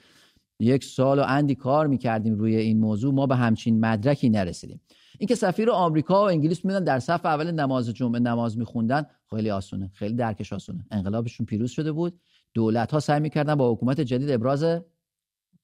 یک 0.60 0.84
سال 0.84 1.18
و 1.18 1.24
اندی 1.26 1.54
کار 1.54 1.86
می‌کردیم 1.86 2.34
روی 2.34 2.56
این 2.56 2.80
موضوع 2.80 3.14
ما 3.14 3.26
به 3.26 3.36
همچین 3.36 3.80
مدرکی 3.80 4.30
نرسیدیم. 4.30 4.80
اینکه 5.18 5.34
سفیر 5.34 5.70
آمریکا 5.70 6.24
و 6.24 6.28
انگلیس 6.28 6.64
میدن 6.64 6.84
در 6.84 6.98
صف 6.98 7.26
اول 7.26 7.50
نماز 7.50 7.90
جمعه 7.90 8.20
نماز 8.20 8.58
میخوندن 8.58 9.06
خیلی 9.30 9.50
آسونه. 9.50 9.90
خیلی 9.94 10.14
درکش 10.14 10.52
آسونه. 10.52 10.86
انقلابشون 10.90 11.46
پیروز 11.46 11.70
شده 11.70 11.92
بود. 11.92 12.20
دولت 12.54 12.92
ها 12.92 13.00
سعی 13.00 13.20
می‌کردن 13.20 13.54
با 13.54 13.72
حکومت 13.72 14.00
جدید 14.00 14.30
ابراز 14.30 14.64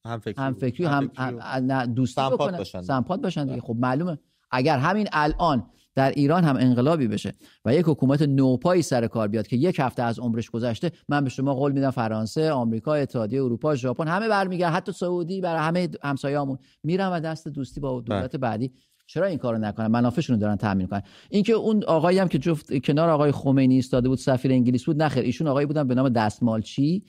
هم 0.06 0.18
فکری, 0.18 0.44
هم 0.44 0.54
فکری 0.54 0.84
هم, 0.84 1.10
هم 1.16 1.86
دوستی 1.86 2.20
بکنن. 2.20 2.58
باشن. 2.58 2.82
سمپات 2.82 3.22
باشن 3.22 3.46
دیگه. 3.46 3.60
خب 3.60 3.76
معلومه. 3.78 4.18
اگر 4.50 4.78
همین 4.78 5.08
الان 5.12 5.70
در 5.94 6.10
ایران 6.10 6.44
هم 6.44 6.56
انقلابی 6.56 7.08
بشه 7.08 7.34
و 7.64 7.74
یک 7.74 7.86
حکومت 7.88 8.22
نوپایی 8.22 8.82
سر 8.82 9.06
کار 9.06 9.28
بیاد 9.28 9.46
که 9.46 9.56
یک 9.56 9.76
هفته 9.78 10.02
از 10.02 10.18
عمرش 10.18 10.50
گذشته 10.50 10.92
من 11.08 11.24
به 11.24 11.30
شما 11.30 11.54
قول 11.54 11.72
میدم 11.72 11.90
فرانسه 11.90 12.52
آمریکا 12.52 12.94
اتحادیه 12.94 13.42
اروپا 13.42 13.74
ژاپن 13.74 14.08
همه 14.08 14.28
برمیگردن 14.28 14.74
حتی 14.74 14.92
سعودی 14.92 15.40
برای 15.40 15.60
همه 15.60 15.88
همسایه‌مون 16.04 16.58
میرن 16.82 17.08
و 17.08 17.20
دست 17.20 17.48
دوستی 17.48 17.80
با 17.80 18.00
دولت 18.00 18.30
بله. 18.30 18.38
بعدی. 18.38 18.72
چرا 19.06 19.26
این 19.26 19.38
کارو 19.38 19.58
نکنن؟ 19.58 19.86
منافعشون 19.86 20.36
رو 20.36 20.40
دارن 20.40 20.56
تامین 20.56 20.86
کنن 20.86 21.02
اینکه 21.30 21.52
اون 21.52 21.84
آقایی 21.84 22.18
هم 22.18 22.28
که 22.28 22.38
جفت 22.38 22.78
کنار 22.78 23.10
آقای 23.10 23.32
خمینی 23.32 23.74
ایستاده 23.74 24.08
بود 24.08 24.18
سفیر 24.18 24.52
انگلیس 24.52 24.84
بود 24.84 25.02
نخیر. 25.02 25.22
ایشون 25.22 25.46
آقایی 25.46 25.66
بودن 25.66 25.88
به 25.88 25.94
نام 25.94 26.08
دستمالچی 26.08 27.04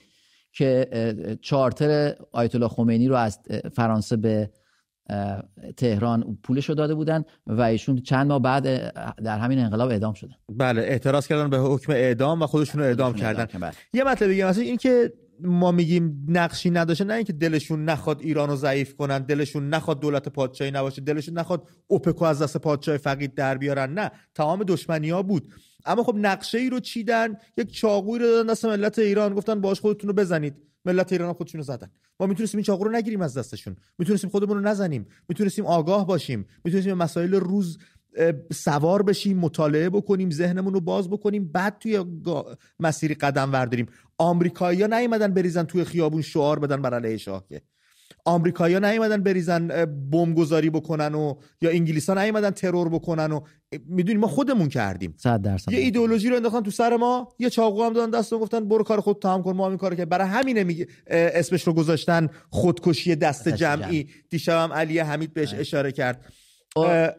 که 0.52 0.88
چارتر 1.42 2.16
آیت 2.32 2.56
الله 2.56 2.68
خمینی 2.68 3.08
رو 3.08 3.16
از 3.16 3.40
فرانسه 3.74 4.18
به 4.18 4.50
تهران 5.78 6.38
پولش 6.44 6.70
رو 6.70 6.76
داده 6.76 6.96
بودن 6.96 7.24
و 7.48 7.62
ایشون 7.62 7.98
چند 7.98 8.28
ماه 8.28 8.42
بعد 8.42 8.64
در 9.24 9.40
همین 9.40 9.60
انقلاب 9.60 9.90
اعدام 9.90 10.14
شدن. 10.14 10.36
بله 10.50 10.82
اعتراض 10.82 11.28
کردن 11.28 11.50
به 11.50 11.58
حکم 11.58 11.92
اعدام 11.92 12.42
و 12.42 12.48
خودشون 12.48 12.82
رو 12.82 12.88
اعدام 12.88 13.14
کردن. 13.14 13.60
بله. 13.60 13.72
یه 13.94 14.04
مطلب 14.04 14.30
بگم 14.32 14.48
مثلا 14.48 14.64
این 14.64 14.78
که 14.78 15.14
ما 15.42 15.72
میگیم 15.72 16.26
نقشی 16.28 16.70
نداشته 16.70 17.04
نه 17.04 17.14
اینکه 17.14 17.34
دلشون 17.34 17.86
نخواد 17.86 18.22
ایرانو 18.22 18.56
ضعیف 18.56 18.96
کنن 18.96 19.20
دلشون 19.20 19.70
نخواد 19.70 20.00
دولت 20.00 20.30
پادشاهی 20.30 20.72
نباشه 20.72 21.02
دلشون 21.02 21.38
نخواد 21.38 21.68
اوپکو 21.88 22.26
از 22.26 22.42
دست 22.42 22.58
پادشاه 22.58 22.98
فقید 22.98 23.34
در 23.34 23.58
بیارن. 23.58 23.94
نه 23.94 24.12
تمام 24.36 24.64
دشمنی 24.64 25.10
ها 25.10 25.24
بود. 25.24 25.54
اما 25.86 26.04
خب 26.04 26.16
نقشه 26.16 26.58
ای 26.58 26.70
رو 26.70 26.80
چیدن 26.80 27.38
یک 27.58 27.72
چاقوی 27.72 28.20
رو 28.20 28.26
دادن 28.26 28.52
دست 28.52 28.66
ملت 28.66 29.00
ایران 29.00 29.34
گفتن 29.34 29.62
باش 29.62 29.80
خودتون 29.80 30.08
رو 30.08 30.14
بزنید. 30.14 30.56
ملت 30.86 31.12
ایران 31.12 31.34
خودشون 31.34 31.60
رو 31.60 31.64
زدن. 31.64 31.92
ما 32.20 32.28
می‌تونستیم 32.28 32.58
این 32.58 32.64
چاقو 32.64 32.84
رو 32.84 32.92
نگیریم 32.92 33.22
از 33.22 33.38
دستشون. 33.38 33.76
می‌تونستیم 33.98 34.30
خودمون 34.30 34.58
رو 34.58 34.64
نزنیم. 34.64 35.06
می‌تونستیم 35.30 35.66
آگاه 35.66 36.08
باشیم. 36.08 36.46
می‌تونستیم 36.64 36.94
مسائل 36.94 37.34
روز 37.34 37.78
سوار 38.54 39.04
بشیم 39.04 39.38
مطالعه 39.38 39.90
بکنیم 39.90 40.32
ذهنمون 40.32 40.74
رو 40.74 40.82
باز 40.82 41.10
بکنیم. 41.10 41.52
بعد 41.52 41.78
توی 41.80 42.06
مسیری 42.80 43.14
قدم 43.14 43.54
ورداریم 43.54 43.86
آمریکایی‌ها 44.18 44.88
نیومدن 45.00 45.34
بریزن 45.34 45.64
توی 45.64 45.84
خیابون 45.84 46.22
شعار 46.22 46.60
بدن 46.60 46.82
بر 46.82 46.94
علیه 46.94 47.18
شاه 47.18 47.46
که. 47.50 47.62
آمریکایی‌ها 48.26 48.92
نیومدن 48.92 49.24
بریزن 49.24 49.86
بمبگذاری 49.86 50.70
بکنن 50.70 51.16
و 51.16 51.36
یا 51.62 51.70
انگلیسا 51.70 52.14
نیومدن 52.14 52.52
ترور 52.52 52.90
بکنن 52.90 53.32
و 53.32 53.42
می‌دونیم 53.86 54.22
ما 54.22 54.28
خودمون 54.28 54.70
کردیم. 54.70 55.14
100 55.18 55.42
درصد. 55.42 55.72
یه 55.72 55.80
ایدئولوژی 55.80 56.30
رو 56.30 56.36
انداختن 56.36 56.62
تو 56.62 56.72
سر 56.72 56.96
ما 56.96 57.30
یه 57.40 57.50
چاقو 57.50 57.84
هم 57.84 57.94
دادن 57.94 58.20
دست 58.20 58.34
و 58.34 58.40
گفتن 58.40 58.68
برو 58.68 58.84
کار 58.84 59.00
خود 59.00 59.20
تمام 59.22 59.44
کن 59.44 59.56
ما 59.56 59.66
همین 59.66 59.78
کارو 59.78 59.96
که 59.96 60.06
برای 60.06 60.28
همینه 60.28 60.64
میگه 60.64 60.88
اسمش 61.08 61.68
رو 61.68 61.74
گذاشتن 61.74 62.30
خودکشی 62.50 63.16
دست 63.16 63.50
جمعی. 63.50 64.08
دیشبم 64.30 64.74
علی 64.74 65.00
حمید 65.00 65.34
بهش 65.34 65.54
اشاره 65.54 65.92
کرد. 65.92 66.26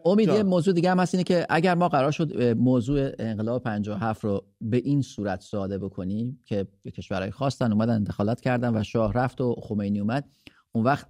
امید 0.05 0.29
یه 0.29 0.43
موضوع 0.43 0.75
دیگه 0.75 0.91
هم 0.91 0.99
هست 0.99 1.15
اینه 1.15 1.25
که 1.25 1.47
اگر 1.51 1.75
ما 1.75 1.89
قرار 1.89 2.11
شد 2.11 2.43
موضوع 2.43 3.11
انقلاب 3.19 3.63
57 3.63 4.25
رو 4.25 4.45
به 4.61 4.77
این 4.77 5.03
صورت 5.03 5.41
ساده 5.41 5.79
بکنیم 5.79 6.41
که 6.45 6.67
کشورهای 6.97 7.31
خواستن 7.31 7.73
اومدن 7.73 8.05
دخالت 8.05 8.41
کردن 8.41 8.77
و 8.77 8.83
شاه 8.83 9.13
رفت 9.13 9.41
و 9.41 9.55
خمینی 9.63 10.01
اومد 10.01 10.29
اون 10.73 10.85
وقت 10.85 11.07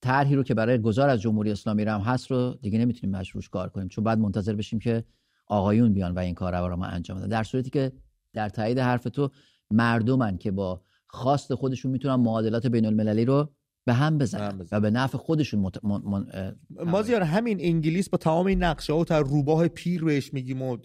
طرحی 0.00 0.34
رو 0.34 0.42
که 0.42 0.54
برای 0.54 0.78
گذار 0.78 1.08
از 1.08 1.20
جمهوری 1.20 1.50
اسلامی 1.50 1.84
رم 1.84 2.00
هست 2.00 2.30
رو 2.30 2.58
دیگه 2.62 2.78
نمی‌تونیم 2.78 3.16
مشروش 3.16 3.48
کار 3.48 3.68
کنیم 3.68 3.88
چون 3.88 4.04
بعد 4.04 4.18
منتظر 4.18 4.54
بشیم 4.54 4.78
که 4.78 5.04
آقایون 5.46 5.92
بیان 5.92 6.12
و 6.12 6.18
این 6.18 6.34
کار 6.34 6.68
رو 6.68 6.76
ما 6.76 6.86
انجام 6.86 7.18
بدن. 7.18 7.28
در 7.28 7.42
صورتی 7.42 7.70
که 7.70 7.92
در 8.32 8.48
تایید 8.48 8.78
حرف 8.78 9.04
تو 9.04 9.30
مردمن 9.70 10.38
که 10.38 10.50
با 10.50 10.82
خواست 11.06 11.54
خودشون 11.54 11.92
می‌تونن 11.92 12.14
معادلات 12.14 12.66
بین 12.66 12.86
المللی 12.86 13.24
رو 13.24 13.52
به 13.84 13.92
هم 13.92 14.18
بزنن 14.18 14.66
و 14.72 14.80
به 14.80 14.90
نفع 14.90 15.18
خودشون 15.18 15.60
مت... 15.60 15.84
من... 15.84 16.00
من... 16.04 16.54
مازیار 16.84 17.22
همین 17.22 17.58
انگلیس 17.60 18.08
با 18.08 18.18
تمام 18.18 18.46
این 18.46 18.62
نقشه 18.62 18.92
ها 18.92 19.04
تا 19.04 19.20
روباه 19.20 19.68
پیر 19.68 20.04
بهش 20.04 20.32
میگیم 20.32 20.62
و 20.62 20.76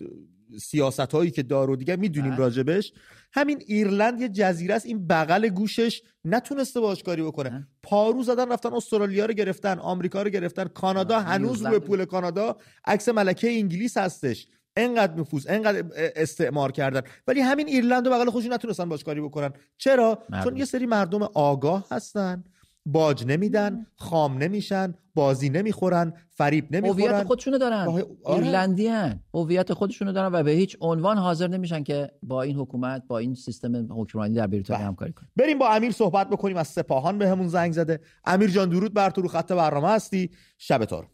سیاست 0.61 0.99
هایی 0.99 1.31
که 1.31 1.43
دارو 1.43 1.75
دیگه 1.75 1.95
می‌دونیم 1.95 2.31
بله. 2.31 2.39
راجبش. 2.39 2.93
همین 3.33 3.63
ایرلند 3.67 4.21
یه 4.21 4.29
جزیره 4.29 4.75
است 4.75 4.85
این 4.85 5.07
بغل 5.07 5.47
گوشش 5.47 6.01
نتونسته 6.25 6.79
باش 6.79 7.03
کاری 7.03 7.23
بکنه 7.23 7.67
پارو 7.83 8.23
زدن 8.23 8.51
رفتن 8.51 8.73
استرالیا 8.73 9.25
رو 9.25 9.33
گرفتن 9.33 9.79
آمریکا 9.79 10.21
رو 10.21 10.29
گرفتن 10.29 10.63
کانادا 10.63 11.19
هنوز 11.19 11.65
روی 11.65 11.79
پول 11.79 12.05
کانادا 12.05 12.57
عکس 12.85 13.09
ملکه 13.09 13.51
انگلیس 13.51 13.97
هستش. 13.97 14.47
انقدر 14.77 15.19
نفوذ 15.19 15.45
انقدر 15.49 15.83
استعمار 15.95 16.71
کردن. 16.71 17.01
ولی 17.27 17.41
همین 17.41 17.67
ایرلند 17.67 18.07
رو 18.07 18.13
بغل 18.13 18.29
خودشون 18.29 18.53
نتونستن 18.53 18.89
باش 18.89 19.03
کاری 19.03 19.21
بکنن. 19.21 19.51
چرا؟ 19.77 20.23
چون 20.43 20.57
یه 20.57 20.65
سری 20.65 20.85
مردم 20.85 21.21
آگاه 21.33 21.87
هستن. 21.91 22.43
باج 22.91 23.25
نمیدن 23.27 23.85
خام 23.95 24.37
نمیشن 24.37 24.93
بازی 25.15 25.49
نمی‌خورن 25.49 26.13
فریب 26.29 26.75
نمی‌خورن. 26.75 27.13
هویت 27.13 27.23
خودشونو 27.23 27.57
دارن. 27.57 27.87
آره. 27.87 28.05
ایرلندی 28.25 28.87
هن 28.87 29.23
هویت 29.33 29.73
خودشونو 29.73 30.11
دارن 30.11 30.31
و 30.33 30.43
به 30.43 30.51
هیچ 30.51 30.77
عنوان 30.81 31.17
حاضر 31.17 31.47
نمیشن 31.47 31.83
که 31.83 32.11
با 32.23 32.41
این 32.41 32.55
حکومت 32.55 33.03
با 33.07 33.17
این 33.17 33.35
سیستم 33.35 33.87
حکمرانی 34.01 34.33
در 34.33 34.47
بریتانیا 34.47 34.79
بله. 34.79 34.87
همکاری 34.87 35.13
کنن. 35.13 35.29
بریم 35.35 35.59
با 35.59 35.69
امیر 35.69 35.91
صحبت 35.91 36.29
بکنیم 36.29 36.57
از 36.57 36.67
سپاهان 36.67 37.17
بهمون 37.17 37.45
به 37.45 37.47
زنگ 37.47 37.71
زده. 37.73 37.99
امیر 38.25 38.49
جان 38.49 38.69
درود 38.69 38.93
بر 38.93 39.09
تو 39.09 39.21
رو 39.21 39.27
خط 39.27 39.51
برنامه 39.51 39.87
هستی. 39.87 40.31
شب 40.57 40.85
تار 40.85 41.07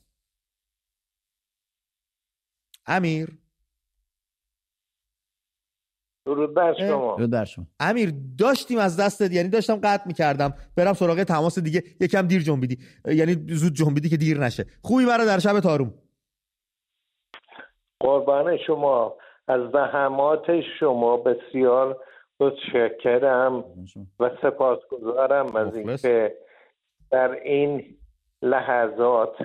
امیر. 2.86 3.38
درود 6.26 6.54
بر 6.54 6.74
شما. 6.74 7.16
درود 7.18 7.32
بر 7.32 7.46
شما. 7.46 7.66
امیر 7.80 8.14
داشتیم 8.40 8.80
از 8.80 9.00
دستت 9.00 9.32
یعنی 9.32 9.50
داشتم 9.50 9.76
قطع 9.76 10.08
می‌کردم. 10.08 10.54
برم 10.78 10.94
سراغ 10.94 11.24
تماس 11.24 11.60
دیگه. 11.60 11.84
یکم 12.00 12.22
دیر 12.28 12.42
جنبیدی. 12.42 12.78
یعنی 13.06 13.34
زود 13.50 13.74
جنبیدی 13.74 14.10
که 14.10 14.18
دیر 14.18 14.38
نشه. 14.38 14.66
خوبی 14.84 15.06
برای 15.06 15.26
در 15.26 15.40
شب 15.40 15.60
تاروم 15.60 15.94
قربان 18.00 18.58
شما. 18.58 19.18
از 19.48 19.62
زحمات 19.72 20.62
شما 20.80 21.18
بسیار 21.18 21.98
متشکرم 22.40 23.64
و 24.20 24.30
سپاسگزارم 24.42 25.56
از 25.56 25.76
اینکه 25.76 26.36
در 27.12 27.32
این 27.32 27.98
لحظات 28.42 29.36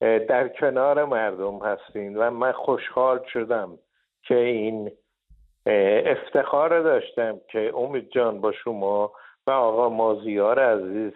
در 0.00 0.48
کنار 0.48 1.04
مردم 1.04 1.58
هستین 1.58 2.16
و 2.16 2.30
من 2.30 2.52
خوشحال 2.52 3.20
شدم 3.32 3.78
که 4.22 4.36
این 4.36 4.90
افتخار 5.66 6.82
داشتم 6.82 7.40
که 7.48 7.72
امید 7.76 8.10
جان 8.10 8.40
با 8.40 8.52
شما 8.52 9.12
و 9.46 9.50
آقا 9.50 9.88
مازیار 9.88 10.58
عزیز 10.58 11.12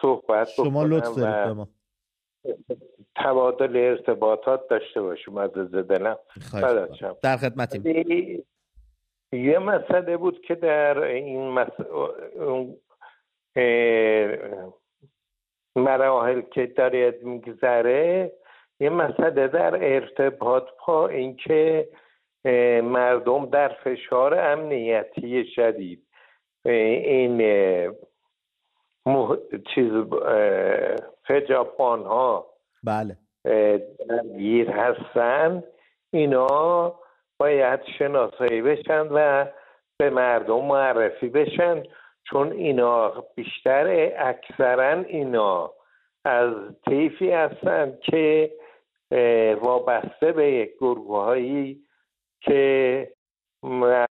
صحبت 0.00 0.48
شما 0.48 0.84
لطف 0.84 1.14
دارید 1.14 1.56
ما. 1.56 1.68
تبادل 3.16 3.76
ارتباطات 3.76 4.68
داشته 4.68 5.02
باشیم 5.02 5.38
از 5.38 5.50
دلم. 5.50 6.16
در 7.22 7.36
خدمتیم. 7.36 7.82
یه 9.32 9.58
مسئله 9.58 10.16
بود 10.16 10.40
که 10.40 10.54
در 10.54 10.98
این. 10.98 11.66
مراحل 15.76 16.40
که 16.40 16.66
دارید 16.66 17.22
میگذره 17.22 18.32
یه 18.80 18.90
مسئله 18.90 19.48
در 19.48 19.94
ارتباط 19.94 20.64
با 20.86 21.08
اینکه 21.08 21.88
مردم 22.82 23.46
در 23.46 23.68
فشار 23.68 24.34
امنیتی 24.34 25.44
شدید. 25.44 26.06
این 26.64 27.38
چیز 29.74 29.92
فجاپان 31.26 32.02
ها 32.02 32.46
بله. 32.84 33.16
درگیر 34.08 34.70
هستن. 34.70 35.62
اینا 36.12 36.94
باید 37.38 37.80
شناسایی 37.98 38.62
بشن 38.62 39.06
و 39.10 39.46
به 39.98 40.10
مردم 40.10 40.64
معرفی 40.64 41.28
بشن 41.28 41.82
چون 42.24 42.52
اینا 42.52 43.24
بیشتر 43.34 44.12
اکثرا 44.18 44.92
اینا 44.92 45.72
از 46.24 46.54
طیفی 46.88 47.30
هستن 47.30 47.98
که 48.02 48.50
وابسته 49.60 50.32
به 50.32 50.70
گروه 50.80 51.24
هایی 51.24 51.82
که 52.40 53.14
و 53.64 54.06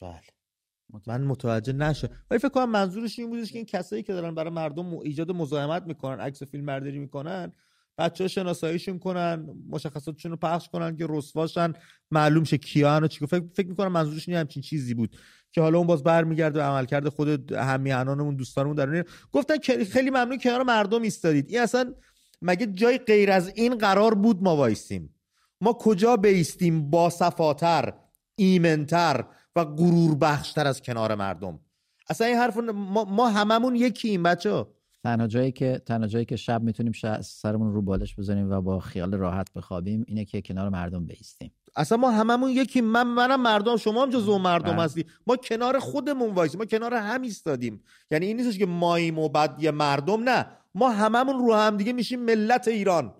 بله. 0.00 0.20
من 1.06 1.24
متوجه 1.24 1.72
نشد 1.72 2.10
ولی 2.30 2.38
فکر 2.38 2.48
کنم 2.48 2.70
منظورش 2.70 3.18
این 3.18 3.30
بودش 3.30 3.52
که 3.52 3.58
این 3.58 3.66
کسایی 3.66 4.02
که 4.02 4.12
دارن 4.12 4.34
برای 4.34 4.50
مردم 4.50 4.98
ایجاد 4.98 5.30
مزاحمت 5.30 5.82
می‌کنن 5.82 6.20
عکس 6.20 6.42
فیلم 6.42 6.66
برداری 6.66 6.98
می‌کنن 6.98 7.52
بچه 7.98 8.24
ها 8.24 8.28
شناساییشون 8.28 8.98
کنن 8.98 9.48
مشخصاتشون 9.68 10.30
رو 10.30 10.36
پخش 10.36 10.68
کنن 10.68 10.96
که 10.96 11.06
رسواشن 11.08 11.72
معلوم 12.10 12.44
شه 12.44 12.58
کیا 12.58 13.08
چی 13.08 13.26
فکر, 13.26 13.44
فکر 13.54 13.68
می‌کنم 13.68 13.92
منظورش 13.92 14.28
این 14.28 14.38
همچین 14.38 14.62
چیزی 14.62 14.94
بود. 14.94 15.16
که 15.52 15.60
حالا 15.60 15.78
اون 15.78 15.86
باز 15.86 16.02
برمیگرده 16.02 16.60
و 16.60 16.62
عملکرد 16.62 17.08
خود 17.08 17.52
همیهنانمون 17.52 18.36
دوستانمون 18.36 18.76
در 18.76 19.04
گفتن 19.32 19.58
خیلی 19.84 20.10
ممنون 20.10 20.38
کنار 20.38 20.62
مردم 20.62 21.02
ایستادید. 21.02 21.46
این 21.48 21.60
اصلا 21.60 21.94
مگه 22.42 22.66
جای 22.66 22.98
غیر 22.98 23.30
از 23.30 23.52
این 23.54 23.78
قرار 23.78 24.14
بود 24.14 24.42
ما 24.42 24.56
وایستیم؟ 24.56 25.14
ما 25.60 25.72
کجا 25.72 26.16
بیستیم 26.16 26.90
با 26.90 27.10
صفاتر 27.10 27.92
ایمنتر 28.36 29.24
و 29.56 29.64
غرور 29.64 30.14
بخشتر 30.14 30.66
از 30.66 30.82
کنار 30.82 31.14
مردم؟ 31.14 31.60
اصلا 32.08 32.26
این 32.26 32.36
حرف 32.36 32.56
ما, 32.56 33.04
ما 33.04 33.28
هممون 33.28 33.76
یکیم 33.76 34.22
بچه 34.22 34.66
تنها 35.04 35.26
جایی 35.26 35.52
که 35.52 35.82
تنها 35.86 36.06
جایی 36.06 36.24
که 36.24 36.36
شب 36.36 36.62
می‌تونیم 36.62 36.92
سرمون 37.22 37.72
رو 37.72 37.82
بالش 37.82 38.16
بزنیم 38.16 38.50
و 38.50 38.60
با 38.60 38.80
خیال 38.80 39.14
راحت 39.14 39.52
بخوابیم 39.52 40.04
اینه 40.06 40.24
که 40.24 40.42
کنار 40.42 40.68
مردم 40.68 41.06
بیستیم. 41.06 41.52
اصلا 41.76 41.98
ما 41.98 42.10
هممون 42.10 42.50
یکی 42.50 42.80
من 42.80 43.06
منم 43.06 43.42
مردم 43.42 43.76
شما 43.76 44.02
هم 44.02 44.10
جزو 44.10 44.38
مردم 44.38 44.72
بله. 44.72 44.82
هستی 44.82 45.04
ما 45.26 45.36
کنار 45.36 45.78
خودمون 45.78 46.34
وایسیم. 46.34 46.58
ما 46.58 46.64
کنار 46.64 46.94
هم 46.94 47.22
ایستادیم. 47.22 47.82
یعنی 48.10 48.26
این 48.26 48.36
نیستش 48.36 48.58
که 48.58 48.66
ماییم 48.66 49.18
و 49.18 49.28
بعد 49.28 49.62
یه 49.62 49.70
مردم 49.70 50.22
نه. 50.22 50.46
ما 50.74 50.90
هممون 50.90 51.38
رو 51.38 51.54
هم 51.54 51.76
دیگه 51.76 51.92
میشیم 51.92 52.20
ملت 52.20 52.68
ایران. 52.68 53.14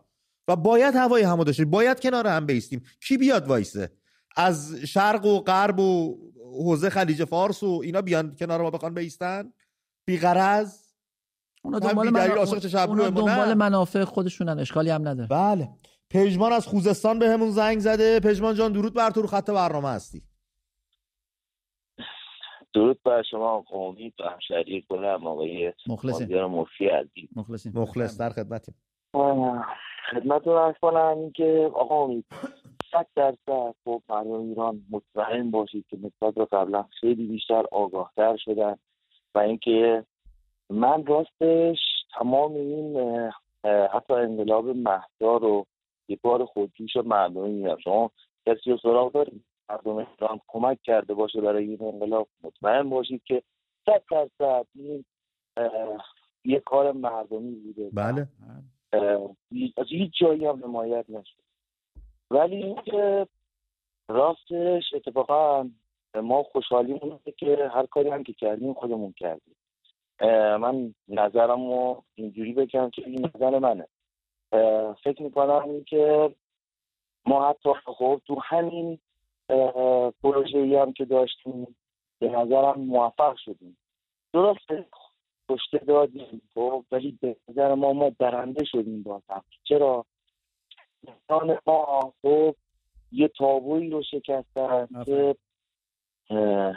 و 0.49 0.57
باید 0.57 0.95
هوای 0.95 1.23
همو 1.23 1.45
داشته 1.45 1.65
باید 1.65 2.01
کنار 2.01 2.27
هم 2.27 2.47
بیستیم. 2.47 2.83
کی 3.09 3.17
بیاد 3.17 3.47
وایسه؟ 3.47 3.91
از 4.37 4.75
شرق 4.75 5.27
و 5.27 5.41
غرب 5.41 5.81
و 5.81 6.19
حوزه 6.43 6.91
خلیج 6.91 7.25
فارس 7.25 7.63
و 7.63 7.81
اینا 7.85 8.03
بیان 8.03 8.37
کنار 8.39 8.63
ما 8.63 8.71
بخوان 8.71 8.95
بیستن؟ 8.95 9.53
بیغرض؟ 10.05 10.75
اونا 11.63 11.79
دنبال, 11.79 12.11
من... 12.11 12.25
دنبال 13.11 13.55
منافع 13.55 14.05
خودشونن. 14.05 14.59
اشکالی 14.59 14.91
هم 14.91 15.09
نداره. 15.09 15.29
بله. 15.29 15.69
پژمان 16.11 16.53
از 16.53 16.67
خوزستان 16.67 17.19
به 17.19 17.29
همون 17.29 17.51
زنگ 17.51 17.79
زده. 17.79 18.21
پژمان 18.21 18.55
جان 18.55 18.73
درود 18.73 18.95
بر 18.95 19.11
تو 19.11 19.21
رو 19.23 19.27
خط 19.27 19.51
برنامه 19.51 19.89
هستی. 19.89 20.23
درود 22.75 23.03
بر 23.05 23.23
شما 23.23 23.65
امید 23.73 24.15
و 24.21 24.29
همشهری 24.29 24.87
گلم 24.91 25.27
آقای 25.27 25.73
مخلصیم. 25.87 26.45
مفتی 26.45 26.87
عزیز. 26.87 27.29
مخلصیم. 27.37 27.73
مخلص 27.77 28.21
در 28.21 28.31
خدمتیم. 28.31 28.75
خدمتتون 30.11 30.57
ارز 30.57 30.75
کنم 30.83 31.31
که 31.31 31.71
آقا 31.75 32.05
امید 32.05 32.25
صد 32.93 33.07
درصد 33.17 33.75
خب 33.85 34.03
مردم 34.09 34.41
ایران 34.41 34.83
مطمئن 34.91 35.51
باشید 35.51 35.87
که 35.91 35.97
نسبت 35.97 36.35
به 36.35 36.45
قبلا 36.45 36.83
خیلی 37.01 37.27
بیشتر 37.27 37.65
آگاهتر 37.73 38.37
شدن 38.37 38.77
و 39.35 39.39
اینکه 39.39 40.05
من 40.71 41.07
راستش 41.07 41.79
تمام 42.19 42.55
این 42.55 42.97
حتی 43.65 44.15
انقلاب 44.15 44.69
مهدا 44.69 45.37
رو 45.37 45.67
یه 46.11 46.19
بار 46.23 46.45
خودجوش 46.45 46.97
مردمی 46.97 47.51
میگم. 47.51 47.77
شما 47.85 48.11
کسی 48.47 48.71
رو 48.71 48.79
سراغ 48.79 49.13
دارید؟ 49.13 49.45
مردم 49.69 49.97
ایران 49.97 50.41
کمک 50.49 50.83
کرده 50.83 51.15
باشه 51.15 51.41
برای 51.41 51.65
این 51.65 51.83
انقلاب. 51.83 52.29
مطمئن 52.43 52.91
باشید 52.91 53.23
که 53.25 53.43
صد 53.87 54.03
درصد 54.11 54.67
این 54.75 55.05
یه 56.45 56.61
کار 56.61 56.93
مردمی 56.93 57.55
بوده. 57.55 57.91
بله. 57.93 58.29
از 59.77 59.87
هیچ 59.89 60.13
جایی 60.21 60.47
هم 60.47 60.65
حمایت 60.65 61.05
نشد. 61.09 61.43
ولی 62.31 62.57
اینکه 62.57 63.27
راستش 64.09 64.95
اتفاقا 64.95 65.71
ما 66.15 66.43
خوشحالی 66.43 67.01
مونده 67.03 67.33
که 67.33 67.71
هر 67.75 67.87
کاری 67.87 68.09
هم 68.09 68.23
که 68.23 68.33
کردیم 68.33 68.75
خودمون 68.75 69.15
کردیم. 69.17 69.57
من 70.61 70.95
نظرم 71.09 71.71
رو 71.71 72.05
اینجوری 72.15 72.53
بگم 72.53 72.91
که 72.91 73.03
این 73.07 73.31
نظر 73.35 73.59
منه. 73.59 73.87
فکر 75.05 75.23
می‌کنم 75.23 75.85
که 75.85 76.35
ما 77.27 77.49
حتی 77.49 77.69
خب 77.87 78.21
تو 78.27 78.41
همین 78.45 78.99
پروژه 80.23 80.59
ای 80.59 80.77
هم 80.77 80.93
که 80.93 81.05
داشتیم 81.05 81.77
به 82.19 82.29
نظرم 82.29 82.81
موفق 82.81 83.37
شدیم. 83.37 83.77
درسته 84.33 84.87
کشته 85.49 85.79
دادیم 85.79 86.43
خب 86.55 86.85
ولی 86.93 87.19
به 87.21 87.37
نظر 87.49 87.75
ما 87.75 87.93
ما 87.93 88.11
برنده 88.19 88.65
شدیم 88.65 89.03
بازم 89.03 89.45
چرا؟ 89.65 90.05
انسان 91.09 91.59
ما 91.67 92.13
خب 92.23 92.55
یه 93.13 93.29
تابویی 93.29 93.91
رو 93.91 94.03
شکستن 94.03 94.89
که 95.05 95.37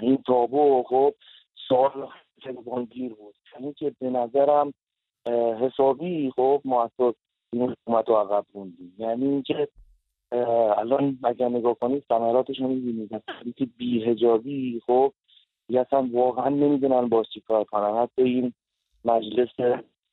این 0.01 0.23
تابو 0.27 0.83
خب 0.83 1.13
سال 1.69 2.09
گیر 2.89 3.13
بود. 3.13 3.35
یعنی 3.53 3.73
که 3.73 3.95
به 3.99 4.09
نظرم 4.09 4.73
حسابی 5.61 6.31
خب 6.35 6.61
ما 6.65 6.91
این 7.53 7.69
حکومت 7.69 8.09
رو 8.09 8.15
عقب 8.15 8.45
بوندیم 8.53 8.95
یعنی 8.97 9.27
اینکه 9.27 9.67
الان 10.77 11.19
اگر 11.23 11.49
نگاه 11.49 11.73
کنید 11.73 12.03
ثمراتش 12.07 12.59
رو 12.59 12.67
می‌بینید. 12.67 13.09
که 13.57 13.65
بیهجابی 13.77 14.81
خب 14.85 15.13
دیگه 15.67 15.79
اصلا 15.79 16.09
واقعا 16.13 16.49
نمی‌دونن 16.49 17.09
باز 17.09 17.25
چی 17.33 17.41
کار 17.41 17.63
کنن. 17.63 17.97
حتی 18.03 18.21
این 18.21 18.53
مجلس 19.05 19.49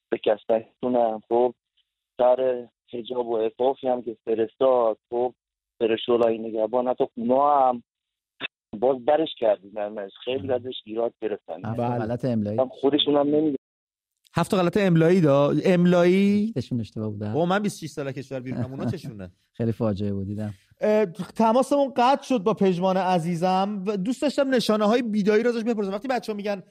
به 0.08 0.18
کسبتونم 0.24 1.22
خب 1.28 1.54
سر 2.16 2.68
هجاب 2.92 3.28
و 3.28 3.34
افافی 3.36 3.88
هم 3.88 4.02
که 4.02 4.16
فرستاد 4.24 4.98
خب 5.10 5.34
بره 5.80 5.96
شولای 5.96 6.38
نگهبان 6.38 6.88
حتی 6.88 7.04
اونا 7.16 7.68
هم 7.68 7.82
باز 8.80 9.04
برش 9.04 9.34
کردیم 9.38 10.08
خیلی 10.24 10.52
ازش 10.52 10.74
ایراد 10.84 11.12
گرفتن. 11.22 11.74
غلط 11.74 12.24
املایی. 12.24 12.58
خودشون 12.70 13.16
هم 13.16 13.26
نمی‌دونن. 13.26 13.56
هفت 14.34 14.54
غلط 14.54 14.76
املایی 14.76 15.20
دا. 15.20 15.54
املایی؟ 15.64 16.52
تشون 16.56 16.80
اشتباه 16.80 17.10
بوده. 17.10 17.36
او 17.36 17.46
من 17.46 17.58
26 17.62 17.90
ساله 17.90 18.12
کشور 18.12 18.40
بیرونم. 18.40 18.70
اونا 18.70 18.84
چشونه؟ 18.84 19.30
خیلی 19.56 19.72
فاجعه 19.72 20.12
بود 20.12 20.26
دیدم. 20.26 20.54
تماسمون 21.36 21.92
قطع 21.96 22.22
شد 22.22 22.38
با 22.38 22.54
پژمان 22.54 22.96
عزیزم. 22.96 23.84
دوست 23.84 24.22
داشتم 24.22 24.54
نشانه 24.54 24.84
های 24.84 25.02
بیداری 25.02 25.42
رو 25.42 25.50
ازش 25.50 25.64
بپرسم. 25.64 25.92
وقتی 25.92 26.08
بچه 26.08 26.32
ها 26.32 26.36
میگن 26.36 26.62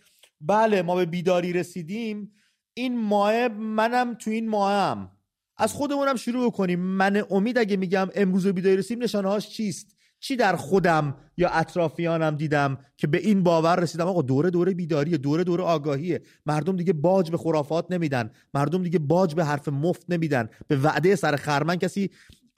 بله 0.42 0.82
ما 0.82 0.96
به 0.96 1.06
بیداری 1.06 1.54
رسیدیم 1.54 2.32
این 2.74 2.98
ماه 3.02 3.48
منم 3.48 4.14
تو 4.14 4.32
این 4.32 4.50
ماهم. 4.50 5.12
از 5.58 5.74
خودمونم 5.74 6.16
شروع 6.16 6.52
کنیم 6.52 6.80
من 6.80 7.24
امید 7.30 7.58
اگه 7.58 7.78
میگم 7.78 8.10
امروز 8.16 8.48
بیداری 8.48 8.78
رسیدیم 8.78 9.04
نشانه 9.04 9.30
هاش 9.30 9.50
چیست؟ 9.50 9.98
چی 10.20 10.36
در 10.36 10.56
خودم 10.56 11.16
یا 11.38 11.50
اطرافیانم 11.50 12.36
دیدم 12.36 12.78
که 12.98 13.08
به 13.08 13.18
این 13.18 13.44
باور 13.44 13.80
رسیدم 13.80 14.08
آقا 14.08 14.22
دوره 14.22 14.50
دوره 14.50 14.74
بیداریه 14.74 15.18
دوره 15.18 15.44
دوره 15.44 15.64
آگاهیه. 15.64 16.22
مردم 16.46 16.76
دیگه 16.76 16.94
باج 16.94 17.32
به 17.32 17.38
خرافات 17.38 17.86
نمیدن. 17.90 18.32
مردم 18.54 18.84
دیگه 18.84 19.00
باج 19.00 19.36
به 19.36 19.46
حرف 19.46 19.68
مفت 19.68 20.06
نمیدن. 20.10 20.50
به 20.68 20.78
وعده 20.78 21.16
سر 21.16 21.36
خرمن 21.36 21.76
کسی 21.76 22.10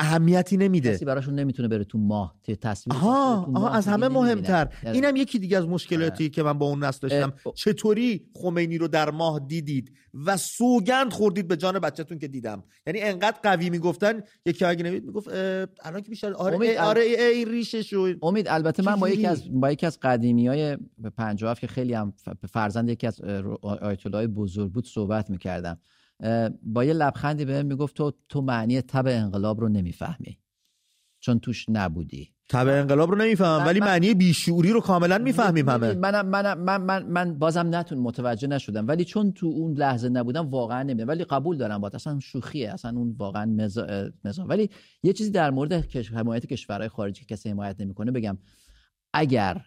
اهمیتی 0.02 0.58
نمیده. 0.58 0.94
کسی 0.94 1.06
براشون 1.06 1.36
نمی‌تونه 1.36 1.68
بره 1.68 1.84
تو 1.84 1.98
ماه 1.98 2.36
تصویر 2.62 2.96
آها, 2.96 3.52
آها 3.56 3.70
از 3.70 3.88
همه 3.88 4.08
مهمتر. 4.08 4.70
اینم 4.84 5.16
یکی 5.16 5.40
دیگه 5.40 5.58
از 5.58 5.68
مشکلاتی 5.68 6.30
که 6.30 6.44
من 6.44 6.54
با 6.54 6.66
اون 6.66 6.84
نسل 6.84 7.08
داشتم. 7.08 7.34
چطوری 7.56 8.26
خمینی 8.36 8.78
رو 8.78 8.88
در 8.88 9.10
ماه 9.10 9.40
دیدید 9.40 9.92
و 10.26 10.38
سوگند 10.38 11.14
خوردید 11.14 11.48
به 11.48 11.58
جان 11.58 11.80
بچهتون 11.80 12.20
که 12.20 12.28
دیدم؟ 12.28 12.64
یعنی 12.88 13.02
انقدر 13.02 13.38
قوی 13.44 13.70
می‌گفتن 13.70 14.22
یکی 14.46 14.66
اگه 14.66 14.84
نمید 14.84 15.06
می‌گفت 15.06 15.28
الان 15.84 16.02
که 16.02 16.10
بیشتر 16.10 16.34
آره 16.34 16.56
امید 16.56 16.78
آره 16.78 17.02
ای 17.02 17.46
ریشش 17.46 17.94
رو. 17.94 18.14
امید 18.24 18.48
البته 18.48 18.84
من 18.84 18.96
با 18.96 19.10
یکی 19.10 19.28
از 19.28 19.44
با 19.52 19.72
یکی 19.72 19.86
از 19.86 20.00
قدیمی 20.02 20.48
های 20.48 20.78
57 21.18 21.62
که 21.62 21.68
خیلی 21.68 21.94
هم 21.94 22.14
فرزند 22.50 22.90
یکی 22.90 23.08
از 23.08 23.22
آیت 23.62 24.08
بزرگ 24.08 24.72
بود 24.72 24.88
صحبت 24.88 25.30
می‌کردم. 25.30 25.80
با 26.64 26.84
یه 26.86 26.94
لبخندی 26.94 27.46
بهم 27.46 27.66
می‌گفت 27.66 27.96
تو 27.96 28.14
تو 28.30 28.42
معنی 28.42 28.82
تب 28.82 29.08
انقلاب 29.08 29.62
رو 29.62 29.70
نمی‌فهمی. 29.70 30.38
چون 31.20 31.40
توش 31.40 31.66
نبودی. 31.70 32.34
تب 32.50 32.68
انقلاب 32.68 33.12
رو 33.12 33.18
نمی‌فهمم 33.18 33.66
ولی 33.66 33.80
معنی 33.80 34.14
بیشعوری 34.14 34.72
رو 34.72 34.82
کاملا 34.82 35.18
می‌فهمیم 35.18 35.70
همه. 35.70 35.94
من 35.94 36.26
من 36.26 36.54
من 36.54 36.82
من, 36.82 37.04
من 37.04 37.40
بازم 37.40 37.76
نتون 37.76 37.98
متوجه 37.98 38.48
نشدم. 38.48 38.88
ولی 38.88 39.06
چون 39.06 39.32
تو 39.32 39.48
اون 39.48 39.74
لحظه 39.74 40.10
نبودم 40.10 40.50
واقعا 40.50 40.84
نمی‌دونم. 40.84 41.08
ولی 41.08 41.24
قبول 41.24 41.58
دارم 41.58 41.82
با 41.82 41.92
اصلا 41.94 42.20
شوخیه. 42.20 42.74
اصلا 42.74 42.98
اون 42.98 43.16
واقعا 43.18 43.46
مزا, 43.46 44.46
ولی 44.48 44.70
یه 45.04 45.14
چیزی 45.14 45.32
در 45.32 45.52
مورد 45.52 45.74
حمایت 45.96 46.46
کشورهای 46.46 46.90
خارجی 46.90 47.26
که 47.26 47.36
کسی 47.36 47.50
حمایت 47.50 47.82
نمی‌کنه 47.82 48.12
بگم. 48.12 48.38
اگر 49.14 49.62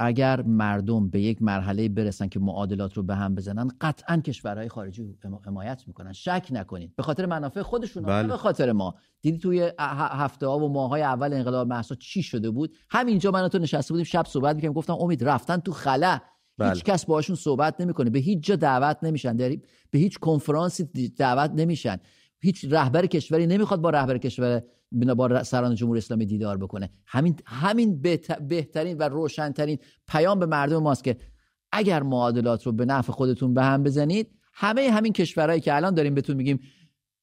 اگر 0.00 0.42
مردم 0.42 1.08
به 1.10 1.20
یک 1.20 1.42
مرحله 1.42 1.88
برسن 1.88 2.28
که 2.28 2.40
معادلات 2.40 2.94
رو 2.94 3.02
به 3.02 3.14
هم 3.14 3.34
بزنن 3.34 3.68
قطعا 3.80 4.16
کشورهای 4.16 4.68
خارجی 4.68 5.16
حمایت 5.46 5.84
می‌کنن. 5.86 6.12
شک 6.12 6.48
نکنید. 6.50 6.96
به 6.96 7.02
خاطر 7.02 7.26
منافع 7.26 7.62
خودشون 7.62 8.02
بله. 8.02 8.28
به 8.28 8.36
خاطر 8.36 8.72
ما. 8.72 8.94
دیدی 9.22 9.38
توی 9.38 9.72
هفته 9.78 10.46
ها 10.46 10.58
و 10.58 10.72
ماه 10.72 10.90
های 10.90 11.02
اول 11.02 11.32
انقلاب 11.32 11.68
محسا 11.68 11.94
چی 11.94 12.22
شده 12.22 12.50
بود؟ 12.50 12.74
همینجا 12.90 13.30
من 13.30 13.48
تو 13.48 13.58
نشسته 13.58 13.94
بودیم 13.94 14.04
شب 14.04 14.24
صحبت 14.26 14.56
می‌کنیم 14.56 14.72
گفتم 14.72 14.96
امید 15.00 15.24
رفتن 15.24 15.56
تو 15.56 15.72
خلا. 15.72 16.18
بله. 16.58 16.72
هیچ 16.72 16.84
کس 16.84 17.04
باشون 17.06 17.36
صحبت 17.36 17.80
نمی‌کنه. 17.80 18.10
به 18.10 18.18
هیچ 18.18 18.44
جا 18.44 18.56
دعوت 18.56 18.98
نمیشن. 19.02 19.36
به 19.36 19.58
هیچ 19.92 20.18
کنفرانسی 20.18 20.84
دعوت 21.08 21.50
نمیشن. 21.54 21.96
هیچ 22.46 22.64
رهبر 22.70 23.06
کشوری 23.06 23.46
نمی‌خواد 23.46 23.80
با 23.80 23.90
رهبر 23.90 24.18
کشور 24.18 24.62
با 24.92 25.42
سران 25.42 25.74
جمهوری 25.74 25.98
اسلامی 25.98 26.26
دیدار 26.26 26.56
بکنه. 26.56 26.90
همین 27.06 27.40
همین 27.46 28.00
بهترین 28.48 28.98
و 28.98 29.02
روشنترین 29.02 29.78
پیام 30.08 30.38
به 30.38 30.46
مردم 30.46 30.78
ماست 30.82 31.04
که 31.04 31.16
اگر 31.72 32.02
معادلات 32.02 32.66
رو 32.66 32.72
به 32.72 32.84
نفع 32.84 33.12
خودتون 33.12 33.54
به 33.54 33.62
هم 33.62 33.82
بزنید 33.82 34.30
همه 34.52 34.90
همین 34.90 35.12
کشورهایی 35.12 35.60
که 35.60 35.74
الان 35.76 35.94
داریم 35.94 36.14
بهتون 36.14 36.36
میگیم 36.36 36.60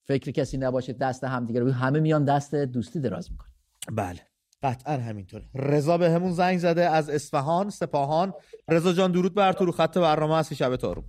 فکر 0.03 0.31
کسی 0.31 0.57
نباشه 0.57 0.93
دست 0.93 1.23
همدیگه 1.23 1.59
رو 1.59 1.71
همه 1.71 1.99
میان 1.99 2.25
دست 2.25 2.55
دوستی 2.55 2.99
دراز 2.99 3.31
می‌کنه 3.31 3.49
بله. 3.91 4.19
قطعا 4.63 4.97
همینطوره. 4.97 5.45
رضا 5.55 5.97
به 5.97 6.11
همون 6.11 6.31
زنگ 6.31 6.57
زده 6.57 6.89
از 6.89 7.09
اصفهان 7.09 7.69
سپاهان. 7.69 8.33
رضا 8.69 8.93
جان 8.93 9.11
درود 9.11 9.33
بر 9.33 9.53
تو 9.53 9.65
رو 9.65 9.71
خط 9.71 9.97
برنامه 9.97 10.37
هستی. 10.37 10.55
شب 10.55 10.75
تارو 10.75 11.03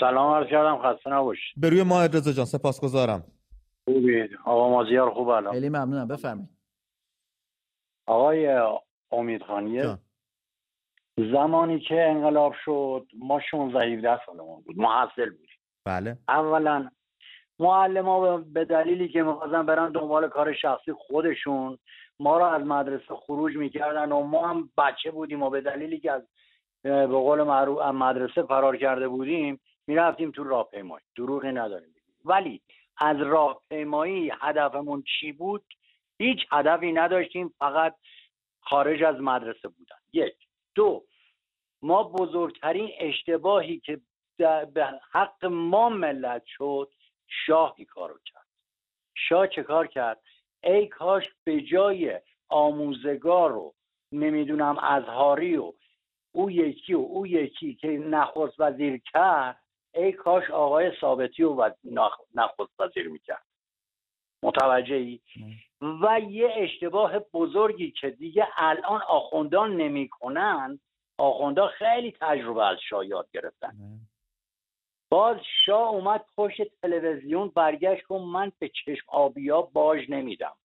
سلام 0.00 0.34
عرض 0.34 0.46
کردم 0.46 0.78
خسته 0.82 1.10
نباش 1.10 1.38
به 1.56 1.70
روی 1.70 1.82
ماه 1.82 2.06
رضا 2.06 2.32
جان 2.32 2.44
سپاسگزارم. 2.44 3.24
خوبید 3.84 4.30
آقا 4.44 4.68
مازیار 4.68 5.10
خوب 5.10 5.28
الان. 5.28 5.52
خیلی 5.52 5.68
ممنونم 5.68 6.08
بفرمایید. 6.08 6.48
آقای 8.06 8.60
امید 9.12 9.42
خانیه 9.42 9.98
زمانی 11.16 11.80
که 11.80 12.02
انقلاب 12.02 12.54
شد 12.64 13.06
ما 13.18 13.40
16 13.50 13.84
17 13.84 14.20
سالمون 14.26 14.62
بود 14.62 14.78
محصل 14.78 15.30
بودیم. 15.30 15.58
بله. 15.86 16.18
اولا 16.28 16.90
معلم 17.58 18.04
ها 18.04 18.36
به 18.36 18.64
دلیلی 18.64 19.08
که 19.08 19.22
می‌خواستن 19.22 19.66
برن 19.66 19.92
دنبال 19.92 20.28
کار 20.28 20.52
شخصی 20.52 20.92
خودشون 20.92 21.78
ما 22.20 22.38
رو 22.38 22.44
از 22.44 22.62
مدرسه 22.62 23.14
خروج 23.14 23.56
می‌کردن 23.56 24.12
و 24.12 24.20
ما 24.22 24.48
هم 24.48 24.70
بچه 24.78 25.10
بودیم 25.10 25.42
و 25.42 25.50
به 25.50 25.60
دلیلی 25.60 26.00
که 26.00 26.12
از 26.12 26.22
به 26.82 27.06
قول 27.06 27.42
معروف 27.42 27.82
مدرسه 27.82 28.42
فرار 28.42 28.76
کرده 28.76 29.08
بودیم 29.08 29.60
می‌رفتیم 29.86 30.30
تو 30.30 30.44
راهپیمایی. 30.44 31.04
دروغی 31.16 31.52
نداریم. 31.52 31.94
ولی 32.24 32.60
از 32.96 33.16
راهپیمایی 33.16 34.32
هدفمون 34.40 35.04
چی 35.20 35.32
بود؟ 35.32 35.64
هیچ 36.18 36.38
هدفی 36.52 36.92
نداشتیم 36.92 37.54
فقط 37.58 37.94
خارج 38.60 39.02
از 39.02 39.20
مدرسه 39.20 39.68
بودن. 39.68 39.96
یک. 40.12 40.34
دو. 40.74 41.04
ما 41.82 42.02
بزرگترین 42.02 42.90
اشتباهی 42.98 43.80
که 43.80 44.00
به 44.74 45.00
حق 45.12 45.44
ما 45.44 45.88
ملت 45.88 46.42
شد 46.46 46.90
شاهی 47.46 47.84
کارو 47.84 48.18
کرد. 48.24 48.46
شاه 49.14 49.48
چه 49.48 49.62
کار 49.62 49.86
کرد؟ 49.86 50.22
ای 50.64 50.86
کاش 50.86 51.24
به 51.44 51.60
جای 51.60 52.20
آموزگار 52.48 53.50
رو 53.50 53.74
نمی‌دونم 54.12 54.78
ازهاری 54.78 55.56
و 55.56 55.72
او 56.32 56.50
یکی 56.50 56.94
و 56.94 56.98
او 56.98 57.26
یکی 57.26 57.74
که 57.74 57.88
نخست 57.88 58.54
وزیر 58.60 59.02
کرد 59.12 59.62
ای 59.94 60.12
کاش 60.12 60.50
آقای 60.50 60.92
ثابتی 61.00 61.42
رو 61.42 61.70
نخست 62.34 62.80
وزیر 62.80 63.08
می‌کرد. 63.08 63.46
متوجه 64.42 64.94
ای؟ 64.94 65.20
و 65.80 66.20
یه 66.20 66.54
اشتباه 66.56 67.18
بزرگی 67.18 67.90
که 67.90 68.10
دیگه 68.10 68.48
الان 68.56 69.02
آخوندان 69.08 69.76
نمی‌کنن 69.76 70.80
آخوندان 71.18 71.68
خیلی 71.68 72.16
تجربه 72.20 72.64
از 72.64 72.78
شاه 72.88 73.06
یاد 73.06 73.28
گرفتن. 73.32 73.72
باز 75.10 75.36
شاه 75.66 75.88
اومد 75.88 76.24
پشت 76.36 76.80
تلویزیون 76.82 77.48
برگشت 77.48 78.02
کن 78.02 78.20
من 78.20 78.52
به 78.58 78.68
چشم 78.68 79.04
آبیا 79.06 79.62
باج 79.62 80.10
نمیدم. 80.10 80.56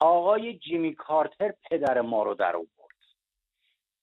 آقای 0.00 0.58
جیمی 0.58 0.94
کارتر 0.94 1.54
پدر 1.70 2.00
ما 2.00 2.22
رو 2.22 2.34
در 2.34 2.56
آورد. 2.56 2.79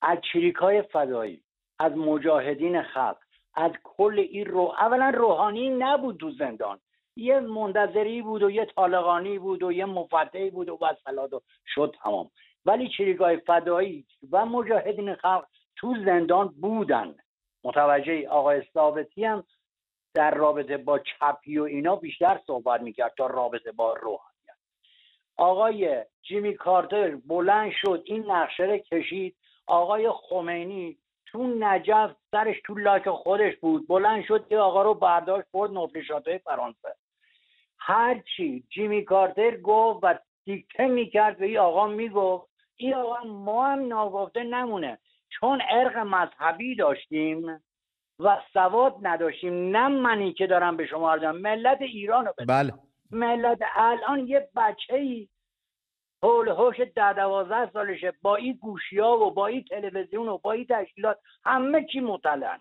از 0.02 0.18
چریکای 0.34 0.82
فدایی 0.82 1.44
از 1.80 1.92
مجاهدین 1.92 2.82
خلق 2.82 3.18
از 3.56 3.72
کل 3.84 4.20
این 4.20 4.46
رو 4.46 4.74
اولا 4.78 5.10
روحانی 5.10 5.70
نبود 5.70 6.18
تو 6.18 6.32
زندان. 6.32 6.80
یه 7.16 7.40
منتظری 7.40 8.22
بود 8.22 8.44
و 8.44 8.52
یه 8.52 8.66
طالقانی 8.66 9.40
بود 9.40 9.64
و 9.64 9.72
یه 9.72 9.86
مفتحی 9.86 10.50
بود 10.50 10.70
و 10.70 10.78
وصلات 10.82 11.34
و 11.34 11.42
شد 11.66 11.96
تمام. 12.04 12.32
ولی 12.66 12.90
چریکای 12.98 13.38
فدایی 13.38 14.06
و 14.32 14.46
مجاهدین 14.46 15.16
خلق 15.16 15.46
تو 15.76 15.96
زندان 16.06 16.48
بودن. 16.48 17.16
متوجه 17.64 18.30
آقای 18.30 18.64
ثابتی 18.74 19.26
هم 19.26 19.44
در 20.14 20.32
رابطه 20.32 20.78
با 20.78 21.00
چپی 21.00 21.58
و 21.58 21.64
اینا 21.64 21.96
بیشتر 21.96 22.40
صحبت 22.48 22.82
می‌کرد 22.82 23.14
تا 23.18 23.28
رابطه 23.28 23.72
با 23.72 23.94
روحانیت. 23.94 24.58
آقای 25.38 26.06
جیمی 26.22 26.54
کارتر 26.54 27.16
بلند 27.16 27.72
شد 27.82 28.04
این 28.06 28.32
نقشه 28.32 28.80
کشید 28.80 29.36
آقای 29.68 30.10
خمینی 30.12 30.98
تو 31.26 31.48
نجف 31.60 32.12
سرش 32.32 32.56
تو 32.66 32.76
لاک 32.76 33.10
خودش 33.10 33.56
بود. 33.56 33.88
بلند 33.88 34.24
شد 34.26 34.48
که 34.48 34.58
آقا 34.58 34.82
رو 34.82 34.94
برداشت 34.94 35.48
برد 35.54 35.72
نفلشات 35.72 36.38
فرانسه. 36.38 36.96
هرچی 37.80 38.64
جیمی 38.70 39.06
کارتر 39.06 39.58
گفت 39.58 40.00
و 40.04 40.20
دیکته 40.46 40.88
می‌کرد 40.88 41.38
به 41.38 41.46
این 41.46 41.58
آقا 41.58 41.88
می‌گفت 41.88 42.48
این 42.76 42.94
آقا 42.94 43.24
ما 43.24 43.66
هم 43.66 43.88
ناگفته 43.88 44.44
نمونه. 44.44 44.98
چون 45.30 45.62
ارق 45.70 45.98
مذهبی 45.98 46.76
داشتیم 46.76 47.62
و 48.20 48.38
سواد 48.54 48.96
نداشتیم 49.02 49.78
نه 49.78 49.88
منی 49.88 50.34
که 50.34 50.48
دارم 50.48 50.78
به 50.78 50.86
شما 50.86 51.12
عرضم 51.12 51.32
ملت 51.32 51.82
ایران 51.82 52.26
رو 52.26 52.34
بله. 52.48 52.74
ملت 53.12 53.60
الان 53.76 54.28
یه 54.28 54.50
بچه 54.56 54.96
ای 54.96 55.28
حول 56.24 56.48
هوش 56.48 56.76
ده 56.96 57.14
دوازده 57.14 57.72
سالشه. 57.72 58.14
با 58.22 58.36
این 58.36 58.54
گوشی 58.54 59.00
ها 59.00 59.18
و 59.18 59.34
با 59.34 59.48
این 59.48 59.64
تلویزیون 59.64 60.28
و 60.28 60.38
با 60.38 60.52
این 60.52 60.66
تشکیلات 60.70 61.20
همه 61.46 61.86
چی 61.92 62.00
مطلعن 62.00 62.60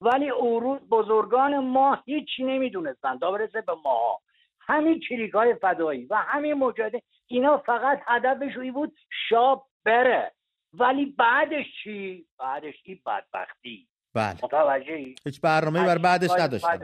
ولی 0.00 0.30
اون 0.30 0.78
بزرگان 0.78 1.58
ما 1.58 1.98
هیچی 2.04 2.44
نمی‌دونستن. 2.44 3.18
تا 3.18 3.30
برسه 3.30 3.60
به 3.60 3.72
ماها. 3.84 4.20
همین 4.60 5.00
کلیک 5.08 5.34
های 5.34 5.54
فدایی 5.54 6.06
و 6.06 6.16
همین 6.16 6.54
مجاهده 6.54 7.02
اینا 7.26 7.58
فقط 7.58 8.00
هدفش 8.06 8.56
این 8.56 8.72
بود 8.72 8.96
شاب 9.28 9.66
بره. 9.84 10.32
ولی 10.78 11.06
بعدش 11.06 11.66
چی؟ 11.82 12.26
بعدش 12.38 12.74
این 12.84 13.00
بدبختی. 13.06 13.88
بله. 14.14 14.36
متوجهی؟ 14.42 15.14
هیچ 15.24 15.40
برنامه 15.40 15.86
بر 15.86 15.98
بعدش 15.98 16.30
نداشتن. 16.38 16.78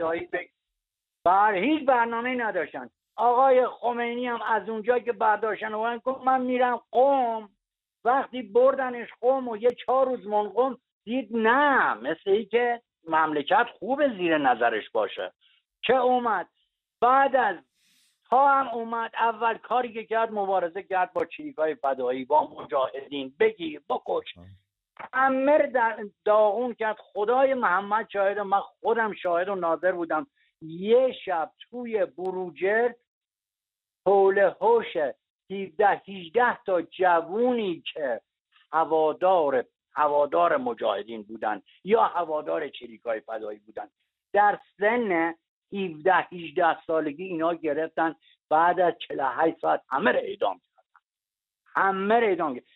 بر 1.25 1.55
هیچ 1.55 1.85
برنامه 1.85 2.35
نداشتن. 2.35 2.89
آقای 3.15 3.67
خمینی 3.67 4.27
هم 4.27 4.41
از 4.41 4.69
اونجا 4.69 4.99
که 4.99 5.11
برداشتن 5.11 5.73
و 5.73 5.99
گفت 5.99 6.21
من 6.21 6.41
میرم 6.41 6.81
قوم 6.91 7.49
وقتی 8.05 8.41
بردنش 8.41 9.09
قوم 9.21 9.47
و 9.47 9.57
یه 9.57 9.69
چهار 9.85 10.05
روز 10.05 10.27
منقوم 10.27 10.77
دید 11.03 11.29
نه 11.31 11.93
مثل 11.93 12.29
ای 12.29 12.45
که 12.45 12.81
مملکت 13.07 13.67
خوب 13.79 14.07
زیر 14.17 14.37
نظرش 14.37 14.89
باشه. 14.89 15.31
که 15.81 15.95
اومد؟ 15.95 16.47
بعد 17.01 17.35
از 17.35 17.55
تا 18.29 18.47
هم 18.47 18.67
اومد 18.67 19.11
اول 19.13 19.57
کاری 19.57 19.93
که 19.93 20.03
کرد 20.03 20.31
مبارزه 20.31 20.83
کرد 20.83 21.13
با 21.13 21.25
های 21.57 21.75
فدایی 21.75 22.25
با 22.25 22.47
مجاهدین 22.47 23.33
بگیر 23.39 23.81
بکش. 23.89 24.35
در 25.73 26.05
داغون 26.25 26.73
کرد. 26.73 26.97
خدای 26.99 27.53
محمد 27.53 28.09
شاهد 28.13 28.39
من 28.39 28.59
خودم 28.59 29.13
شاهد 29.13 29.49
و 29.49 29.55
ناظر 29.55 29.91
بودم. 29.91 30.27
یه 30.61 31.11
شب 31.25 31.51
توی 31.69 32.05
بروجرد 32.05 32.95
حول 34.05 34.37
هوش 34.61 34.97
17 35.51 35.87
18 36.07 36.63
تا 36.65 36.81
جوونی 36.81 37.83
که 37.93 38.21
هوادار 38.71 39.65
هوادار 39.93 40.57
مجاهدین 40.57 41.23
بودن 41.23 41.61
یا 41.83 42.03
هوادار 42.03 42.69
چریکای 42.69 43.19
فدایی 43.19 43.59
بودن. 43.59 43.89
در 44.33 44.59
سن 44.79 45.35
17 45.73 46.13
18 46.13 46.83
سالگی 46.83 47.23
اینا 47.23 47.53
گرفتن. 47.53 48.15
بعد 48.49 48.79
از 48.79 48.93
48 49.07 49.59
ساعت 49.59 49.81
همه 49.89 50.11
رو 50.11 50.19
اعدام 50.19 50.61
کردن. 50.75 51.01
همه 51.65 52.19
رو 52.19 52.27
اعدام 52.27 52.55
کردن. 52.55 52.67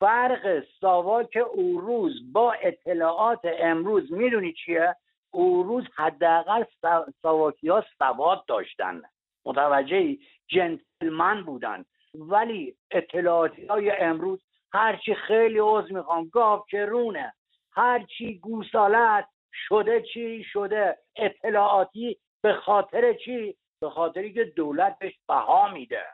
فرق 0.00 0.64
ساواک 0.80 1.38
او 1.52 1.80
روز 1.80 2.32
با 2.32 2.52
اطلاعات 2.52 3.40
امروز 3.44 4.12
می‌دونی 4.12 4.52
چیه؟ 4.52 4.96
او 5.30 5.62
روز 5.62 5.84
حداقل 5.96 6.64
ساواکی 7.22 7.68
ها 7.68 7.84
سواد 7.98 8.44
داشتن. 8.46 9.02
متوجه 9.44 10.16
جنتلمن 10.48 11.44
بودن. 11.44 11.84
ولی 12.14 12.76
اطلاعاتی 12.90 13.66
های 13.66 13.90
امروز 13.90 14.42
هرچی 14.72 15.14
خیلی 15.14 15.58
عوض 15.58 15.92
می‌خوام 15.92 16.28
گاف 16.28 16.66
چرونه 16.70 17.32
هرچی 17.72 18.38
گوسالت 18.38 19.28
شده 19.52 20.02
چی 20.02 20.44
شده 20.44 20.98
اطلاعاتی 21.16 22.18
به 22.42 22.52
خاطر 22.54 23.12
چی؟ 23.12 23.56
به 23.80 23.90
خاطری 23.90 24.32
که 24.32 24.44
دولت 24.44 24.98
بهش 24.98 25.18
بها 25.28 25.68
میده. 25.68 26.04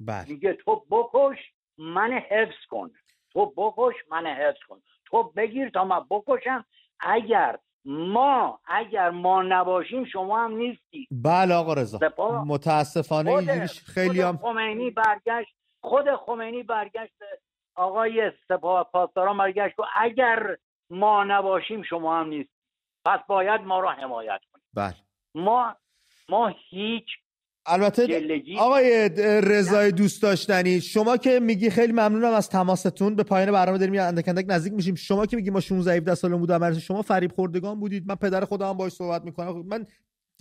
بله. 0.00 0.28
میگه 0.28 0.52
تو 0.52 0.84
بکش 0.90 1.38
من 1.78 2.12
حفظ 2.12 2.66
کن. 2.70 2.90
تو 3.32 3.52
بکش 3.56 3.94
من 4.10 4.26
حفظ 4.26 4.62
کن. 4.68 4.82
تو 5.04 5.22
بگیر 5.22 5.68
تا 5.68 5.84
من 5.84 6.00
بکشم. 6.10 6.64
اگر 7.00 7.58
ما 7.86 8.60
اگر 8.66 9.10
ما 9.10 9.42
نباشیم 9.42 10.04
شما 10.04 10.44
هم 10.44 10.52
نیستی. 10.52 11.08
بله 11.10 11.54
آقا 11.54 11.74
رضا. 11.74 11.98
متاسفانه 12.46 13.30
اینجوریش 13.30 13.82
خیلی 13.84 14.20
هم 14.20 14.36
خمینی 14.36 14.90
برگشت 14.90 15.54
خود 15.80 16.04
خمینی 16.26 16.62
برگشت. 16.62 17.14
آقای 17.74 18.32
سپاه 18.48 18.90
پاسداران 18.92 19.38
برگشت 19.38 19.78
و 19.78 19.82
اگر 19.96 20.56
ما 20.90 21.24
نباشیم 21.24 21.82
شما 21.82 22.20
هم 22.20 22.28
نیست 22.28 22.50
پس 23.04 23.20
باید 23.28 23.60
ما 23.60 23.80
را 23.80 23.90
حمایت 23.90 24.40
کنیم 24.52 24.64
بله. 24.74 24.94
ما 25.34 25.76
ما 26.28 26.48
هیچ 26.70 27.06
البته 27.66 28.20
آقای 28.58 29.08
رضای 29.42 29.92
دوست 29.92 30.22
داشتنی 30.22 30.80
شما 30.80 31.16
که 31.16 31.40
میگی 31.40 31.70
خیلی 31.70 31.92
ممنونم 31.92 32.32
از 32.32 32.48
تماستون 32.48 33.16
به 33.16 33.22
پایان 33.22 33.52
برنامه 33.52 33.78
داریم 33.78 34.00
اندک 34.00 34.28
اندک 34.28 34.44
نزدیک 34.48 34.72
میشیم. 34.72 34.94
شما 34.94 35.26
که 35.26 35.36
میگی 35.36 35.50
ما 35.50 35.60
16 35.60 35.92
17 35.92 36.14
سالم 36.14 36.38
بودم 36.38 36.78
شما 36.78 37.02
فریب 37.02 37.32
خوردگان 37.32 37.80
بودید. 37.80 38.08
من 38.08 38.14
پدر 38.14 38.44
خودم 38.44 38.72
باهاش 38.72 38.92
صحبت 38.92 39.24
می‌کنم. 39.24 39.66
من 39.66 39.86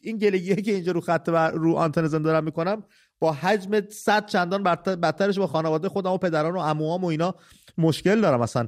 این 0.01 0.17
گلگیه 0.17 0.55
که 0.55 0.71
اینجا 0.71 0.91
رو 0.91 1.01
خط 1.01 1.29
بر... 1.29 1.51
رو 1.51 1.75
آنتن 1.75 2.07
زنده 2.07 2.23
دارم 2.23 2.43
می‌کنم 2.43 2.83
با 3.19 3.31
حجم 3.31 3.81
صد 3.89 4.25
چندان 4.25 4.63
بدترش 4.63 5.39
با 5.39 5.47
خانواده 5.47 5.89
خودم 5.89 6.11
و 6.11 6.17
پدران 6.17 6.55
و 6.55 6.59
عموام 6.59 7.03
و 7.03 7.07
اینا 7.07 7.35
مشکل 7.77 8.21
دارم 8.21 8.41
اصلا. 8.41 8.67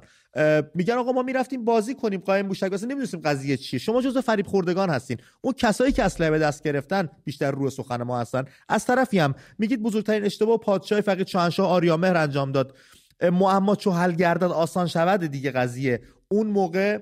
میگن 0.75 0.93
آقا 0.93 1.11
ما 1.11 1.21
می‌رفتیم 1.21 1.65
بازی 1.65 1.95
کنیم 1.95 2.19
قایم 2.19 2.47
بوشک 2.47 2.71
واسه 2.71 2.85
نمی‌دونستیم 2.85 3.19
قضیه 3.19 3.57
چیه. 3.57 3.79
شما 3.79 4.01
جزو 4.01 4.21
فریب 4.21 4.47
خوردگان 4.47 4.89
هستین. 4.89 5.17
اون 5.41 5.53
کسایی 5.57 5.91
که 5.91 6.03
اسلحه 6.03 6.29
به 6.29 6.39
دست 6.39 6.63
گرفتن 6.63 7.09
بیشتر 7.23 7.51
رو 7.51 7.69
سخن 7.69 8.03
ما 8.03 8.19
هستن. 8.19 8.45
از 8.69 8.85
طرفی 8.85 9.19
هم 9.19 9.35
میگید 9.59 9.83
بزرگترین 9.83 10.25
اشتباه 10.25 10.57
پادشاه 10.57 11.01
فقید 11.01 11.27
شاهنشاه 11.27 11.69
آریامهر 11.69 12.17
انجام 12.17 12.51
داد. 12.51 12.75
معما 13.21 13.75
چو 13.75 13.91
حل 13.91 14.11
گردد 14.11 14.43
آسان 14.43 14.87
شود 14.87 15.19
دیگه 15.19 15.51
قضیه. 15.51 16.01
اون 16.27 16.47
موقع 16.47 16.99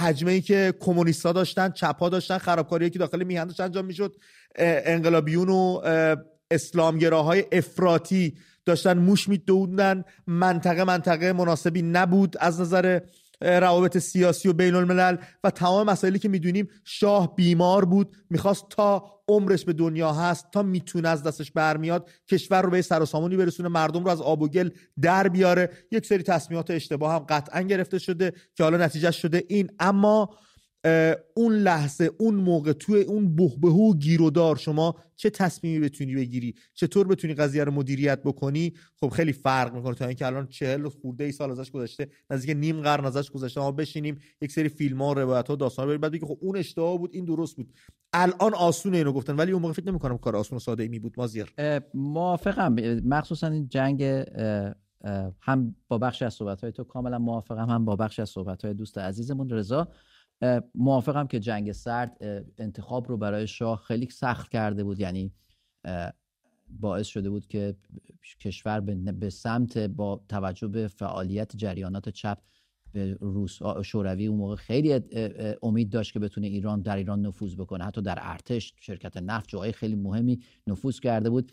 حجمه 0.00 0.32
ای 0.32 0.40
که 0.40 0.74
کمونیستا 0.80 1.32
داشتن 1.32 1.70
چپا 1.70 2.08
داشتن 2.08 2.38
خرابکاری 2.38 2.90
که 2.90 2.98
داخل 2.98 3.22
میهن 3.24 3.44
داشت 3.44 3.60
انجام 3.60 3.84
می‌شد. 3.84 4.16
انقلابیون 4.58 5.48
و 5.48 5.80
اسلامگراهای 6.50 7.44
افراطی 7.52 8.34
داشتن 8.66 8.98
موش 8.98 9.28
میدوندن. 9.28 10.04
منطقه 10.26 10.84
منطقه 10.84 11.32
مناسبی 11.32 11.82
نبود 11.82 12.36
از 12.40 12.60
نظر 12.60 13.00
روابط 13.40 13.98
سیاسی 13.98 14.48
و 14.48 14.52
بین 14.52 14.74
الملل 14.74 15.16
و 15.44 15.50
تمام 15.50 15.86
مسائلی 15.86 16.18
که 16.18 16.28
می‌دونیم 16.28 16.68
شاه 16.84 17.36
بیمار 17.36 17.84
بود. 17.84 18.16
می‌خواست 18.30 18.64
تا 18.70 19.20
عمرش 19.28 19.64
به 19.64 19.72
دنیا 19.72 20.12
هست 20.12 20.46
تا 20.52 20.62
می‌تونه 20.62 21.08
از 21.08 21.22
دستش 21.22 21.50
برمیاد 21.50 22.10
کشور 22.30 22.62
رو 22.62 22.70
به 22.70 22.82
سر 22.82 23.02
و 23.02 23.06
سامونی 23.06 23.36
برسونه 23.36 23.68
مردم 23.68 24.04
رو 24.04 24.10
از 24.10 24.20
آب 24.20 24.42
و 24.42 24.48
گل 24.48 24.70
در 25.00 25.28
بیاره. 25.28 25.70
یک 25.90 26.06
سری 26.06 26.22
تصمیمات 26.22 26.70
اشتباه 26.70 27.12
هم 27.12 27.18
قطعا 27.18 27.62
گرفته 27.62 27.98
شده 27.98 28.32
که 28.54 28.64
حالا 28.64 28.76
نتیجه 28.76 29.10
شده 29.10 29.44
این. 29.48 29.70
اما 29.78 30.30
اون 31.34 31.52
لحظه 31.52 32.10
اون 32.18 32.34
موقع 32.34 32.72
توی 32.72 33.02
اون 33.02 33.36
بهبه 33.36 33.68
و 33.68 33.94
گیرودار 33.94 34.56
شما 34.56 34.94
چه 35.16 35.30
تصمیمی 35.30 35.80
بتونی 35.80 36.14
بگیری؟ 36.14 36.54
چطور 36.74 37.06
بتونی 37.06 37.34
قضیه 37.34 37.64
رو 37.64 37.72
مدیریت 37.72 38.22
بکنی؟ 38.22 38.72
خب 39.00 39.08
خیلی 39.08 39.32
فرق 39.32 39.74
می‌کنه 39.74 39.94
تا 39.94 40.06
اینکه 40.06 40.26
الان 40.26 40.46
چهل 40.46 40.88
خورده 40.88 41.24
ای 41.24 41.32
سال 41.32 41.50
ازش 41.50 41.70
گذشته 41.70 42.08
نزدیک 42.30 42.56
نیم 42.56 42.80
قرن 42.80 43.04
ازش 43.04 43.30
گذشته. 43.30 43.60
ما 43.60 43.72
بشینیم 43.72 44.18
یک 44.40 44.52
سری 44.52 44.68
فیلم 44.68 45.02
ها 45.02 45.12
روایت 45.12 45.48
ها 45.48 45.56
داستان 45.56 45.86
بریم 45.86 46.00
بعد 46.00 46.12
بگی 46.12 46.26
خب 46.26 46.38
اون 46.40 46.56
اشتباه 46.56 46.98
بود 46.98 47.10
این 47.12 47.24
درست 47.24 47.56
بود. 47.56 47.72
الان 48.12 48.54
آسونه 48.54 48.96
اینو 48.96 49.12
گفتن 49.12 49.36
ولی 49.36 49.52
اون 49.52 49.62
موقع 49.62 49.74
فکر 49.74 49.88
نمی‌کنم 49.88 50.18
کار 50.18 50.36
آسون 50.36 50.56
و 50.56 50.60
ساده 50.60 50.82
ای 50.82 50.88
می 50.88 50.98
بود 50.98 51.14
مازیار. 51.16 51.52
موافقم. 51.94 52.74
مخصوصا 53.04 53.46
این 53.46 53.68
جنگ 53.68 54.02
هم 55.40 55.76
با 55.88 55.98
بخشی 55.98 56.24
از 56.24 56.34
صحبت 56.34 56.60
های 56.60 56.72
تو 56.72 56.84
کاملا 56.84 57.18
موافقم 57.18 57.70
هم 57.70 57.84
با 57.84 57.96
بخشی 57.96 58.22
از 58.22 58.30
صحبت 58.30 58.64
های 58.64 58.74
دوست 58.74 58.98
عزیزمون 58.98 59.50
رضا. 59.50 59.88
موافقم 60.74 61.26
که 61.26 61.40
جنگ 61.40 61.72
سرد 61.72 62.16
انتخاب 62.58 63.08
رو 63.08 63.16
برای 63.16 63.46
شاه 63.46 63.82
خیلی 63.86 64.10
سخت 64.10 64.50
کرده 64.50 64.84
بود. 64.84 65.00
یعنی 65.00 65.32
باعث 66.68 67.06
شده 67.06 67.30
بود 67.30 67.46
که 67.46 67.76
کشور 68.40 68.80
به 68.80 69.30
سمت 69.30 69.78
با 69.78 70.24
توجه 70.28 70.68
به 70.68 70.88
فعالیت 70.88 71.56
جریانات 71.56 72.08
چپ 72.08 72.38
به 72.92 73.16
روس 73.20 73.58
شوروی 73.82 74.26
اون 74.26 74.38
موقع 74.38 74.56
خیلی 74.56 75.00
امید 75.62 75.90
داشت 75.90 76.12
که 76.12 76.18
بتونه 76.18 76.46
ایران 76.46 76.82
در 76.82 76.96
ایران 76.96 77.26
نفوذ 77.26 77.56
بکنه. 77.56 77.84
حتی 77.84 78.02
در 78.02 78.18
ارتش 78.20 78.74
شرکت 78.80 79.16
نفت 79.16 79.48
جای 79.48 79.72
خیلی 79.72 79.94
مهمی 79.94 80.40
نفوذ 80.66 81.00
کرده 81.00 81.30
بود. 81.30 81.52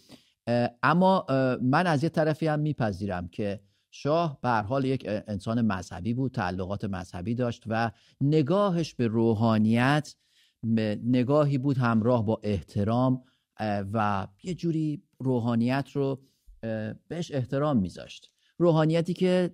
اما 0.83 1.25
من 1.61 1.87
از 1.87 2.03
یه 2.03 2.09
طرفی 2.09 2.47
هم 2.47 2.59
میپذیرم 2.59 3.27
که 3.27 3.59
شاه 3.91 4.39
به 4.41 4.49
حال 4.49 4.85
یک 4.85 5.05
انسان 5.07 5.61
مذهبی 5.61 6.13
بود 6.13 6.31
تعلقات 6.31 6.85
مذهبی 6.85 7.35
داشت 7.35 7.63
و 7.67 7.91
نگاهش 8.21 8.93
به 8.93 9.07
روحانیت 9.07 10.15
نگاهی 11.03 11.57
بود 11.57 11.77
همراه 11.77 12.25
با 12.25 12.39
احترام 12.43 13.23
و 13.93 14.27
یه 14.43 14.53
جوری 14.53 15.03
روحانیت 15.19 15.89
رو 15.93 16.21
بهش 17.07 17.31
احترام 17.31 17.77
میذاشت. 17.77 18.31
روحانیتی 18.57 19.13
که 19.13 19.53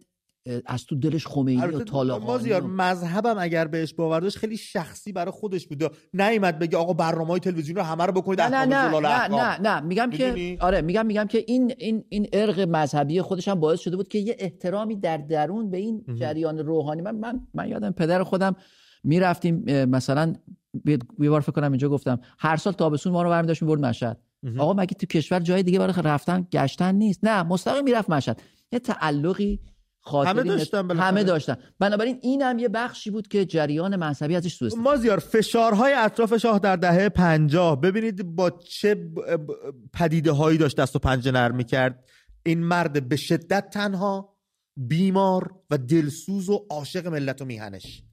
از 0.66 0.86
تو 0.86 0.96
دلش 0.96 1.28
خمینی 1.28 1.62
و 1.62 1.80
طالقانی 1.80 2.60
مذهبم 2.60 3.36
اگر 3.40 3.68
بهش 3.68 3.94
باور 3.94 4.20
داشت 4.20 4.38
خیلی 4.38 4.58
شخصی 4.58 5.12
برای 5.12 5.32
خودش 5.32 5.68
بود. 5.68 5.84
نیومد 6.14 6.60
بگه 6.60 6.78
آقا 6.78 6.94
برنامه 6.94 7.28
های 7.28 7.40
تلویزیونی 7.40 7.80
رو 7.80 7.86
همه 7.86 8.06
رو 8.06 8.14
بکنید 8.14 8.42
نه 8.42 8.66
نه 8.66 8.66
نه, 8.66 9.00
نه 9.00 9.28
نه 9.28 9.62
نه. 9.62 9.80
میگم 9.80 10.10
که 10.10 10.58
آره 10.60 10.82
میگم 10.82 11.06
میگم 11.06 11.26
که 11.26 11.44
این 11.48 11.74
این 11.78 12.04
این 12.10 12.28
ارق 12.34 12.60
مذهبی 12.60 13.22
خودش 13.22 13.48
هم 13.48 13.60
باعث 13.60 13.80
شده 13.80 13.96
بود 13.96 14.08
که 14.08 14.20
یه 14.20 14.36
احترامی 14.40 14.96
در 14.96 15.18
درون 15.18 15.72
به 15.72 15.78
این 15.78 16.06
جریان 16.20 16.60
روحانی 16.60 17.02
من 17.02 17.16
من, 17.16 17.48
من 17.54 17.70
یادم 17.70 17.92
پدر 17.92 18.24
خودم 18.24 18.56
می‌رفتیم 19.04 19.86
مثلا 19.86 20.34
یه 20.86 21.30
بار 21.30 21.42
فکر 21.42 21.52
کنم 21.52 21.72
اینجا 21.72 21.90
گفتم 21.90 22.20
هر 22.40 22.58
سال 22.58 22.74
تابستون 22.74 23.14
ما 23.14 23.24
رو 23.24 23.30
برمی 23.30 23.48
داشت 23.48 23.62
می‌برد 23.62 23.86
مشهد 23.86 24.22
آقا 24.58 24.74
مگه 24.74 24.94
تو 24.94 25.06
کشور 25.06 25.40
جای 25.40 25.64
دیگه 25.64 25.80
برای 25.80 25.94
رفتن 26.04 26.48
گشتن 26.52 26.96
نیست؟ 26.96 27.20
نه 27.24 27.44
مستقیم 27.44 27.84
می‌رفت 27.84 28.10
مشهد. 28.10 28.42
یه 28.72 28.80
تعلقی 28.80 29.60
همه 30.14 30.44
داشتن 30.44 30.98
همه 30.98 31.24
داشتن. 31.24 31.58
بنابراین 31.80 32.20
این 32.22 32.42
هم 32.42 32.60
یه 32.60 32.70
بخشی 32.70 33.10
بود 33.10 33.28
که 33.28 33.46
جریان 33.46 33.96
مذهبی 33.96 34.36
ازش 34.36 34.54
سوء 34.54 34.68
استفاده 34.68 34.90
مازیار 34.90 35.20
فشارهای 35.20 35.94
اطراف 35.94 36.38
شاه 36.38 36.60
در 36.60 36.76
دهه 36.76 37.10
پنجاه. 37.10 37.82
ببینید 37.82 38.36
با 38.36 38.50
چه 38.50 39.12
پدیده 39.94 40.32
هایی 40.32 40.58
داشت 40.58 40.78
دست 40.78 40.96
و 40.96 41.00
پنجه 41.00 41.32
نرم 41.32 41.64
کرد 41.64 42.04
این 42.46 42.64
مرد 42.64 43.10
به 43.10 43.16
شدت 43.16 43.70
تنها 43.70 44.38
بیمار 44.78 45.52
و 45.70 45.78
دلسوز 45.78 46.50
و 46.50 46.66
عاشق 46.70 47.08
ملت 47.08 47.42
و 47.42 47.46
میهنش. 47.46 48.04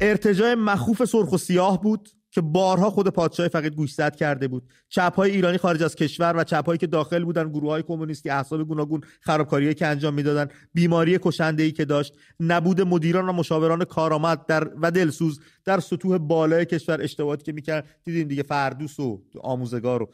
ارتجاع 0.00 0.54
مخوف 0.54 1.04
سرخ 1.04 1.32
و 1.32 1.38
سیاه 1.38 1.82
بود. 1.82 2.08
که 2.30 2.40
بارها 2.40 2.90
خود 2.90 3.08
پادشاه 3.08 3.48
فقید 3.48 3.74
گوشزد 3.74 4.16
کرده 4.16 4.48
بود. 4.48 4.62
چپ 4.88 5.14
های 5.16 5.30
ایرانی 5.30 5.58
خارج 5.58 5.82
از 5.82 5.94
کشور 5.94 6.36
و 6.36 6.44
چپ 6.44 6.66
هایی 6.66 6.78
که 6.78 6.86
داخل 6.86 7.24
بودن 7.24 7.48
گروه 7.48 7.70
های 7.70 7.82
کمونیستی 7.82 8.30
احساب 8.30 8.68
گوناگون 8.68 9.00
خرابکاری 9.20 9.74
که 9.74 9.86
انجام 9.86 10.14
می‌دادن 10.14 10.48
بیماری 10.74 11.18
کشنده 11.22 11.62
ای 11.62 11.72
که 11.72 11.84
داشت 11.84 12.14
نبود 12.40 12.80
مدیران 12.80 13.28
و 13.28 13.32
مشاوران 13.32 13.84
کارآمد 13.84 14.46
در 14.46 14.70
و 14.82 14.90
دلسوز 14.90 15.40
در 15.70 15.80
سطوح 15.80 16.18
بالای 16.18 16.64
کشور 16.66 17.02
اشتباهاتی 17.02 17.44
که 17.44 17.52
می‌کرد. 17.52 17.84
دیدیم 18.04 18.28
دیگه 18.28 18.42
فردوس 18.42 19.00
و 19.00 19.22
آموزگار 19.42 20.02
و 20.02 20.10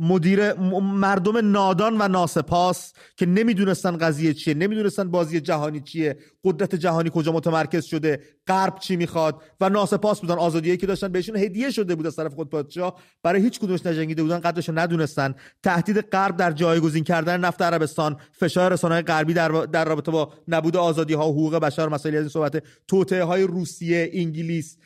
مدیر 0.00 0.52
مردم 0.80 1.50
نادان 1.50 1.96
و 2.00 2.08
ناسپاس 2.08 2.92
که 3.16 3.26
نمی‌دونستن 3.26 3.96
قضیه 3.96 4.34
چیه 4.34 4.54
نمی‌دونستن 4.54 5.10
بازی 5.10 5.40
جهانی 5.40 5.80
چیه 5.80 6.16
قدرت 6.44 6.74
جهانی 6.74 7.10
کجا 7.14 7.32
متمرکز 7.32 7.84
شده 7.84 8.20
غرب 8.46 8.78
چی 8.78 8.96
می‌خواد 8.96 9.42
و 9.60 9.68
ناسپاس 9.68 10.20
بودن 10.20 10.34
آزادیایی 10.34 10.76
که 10.76 10.86
داشتن 10.86 11.08
بهشون 11.08 11.36
هدیه 11.36 11.70
شده 11.70 11.94
بود 11.94 12.06
از 12.06 12.16
طرف 12.16 12.34
خود 12.34 12.50
پادشاه. 12.50 13.00
برای 13.22 13.42
هیچ 13.42 13.60
کدومش 13.60 13.86
نجنگیده 13.86 14.22
بودن 14.22 14.38
قدرش 14.38 14.70
ندونستن. 14.74 15.34
تهدید 15.62 16.00
غرب 16.00 16.36
در 16.36 16.52
جایگزین 16.52 17.04
کردن 17.04 17.40
نفت 17.40 17.62
عربستان 17.62 18.16
فشار 18.32 18.72
رسانه‌های 18.72 19.02
غربی 19.02 19.34
در, 19.34 19.48
در 19.48 19.84
رابطه 19.84 20.10
با 20.10 20.32
نبود 20.48 20.76
آزادی 20.76 21.14
ها 21.14 21.28
و 21.28 21.32
حقوق 21.32 21.54
بشر 21.56 21.88
مسائل 21.88 22.14
از 22.14 22.20
این 22.20 22.28
صحبت 22.28 22.62
توطئه 22.88 23.24
های 23.24 23.42
روسیه 23.42 24.10
انگلیس 24.20 24.78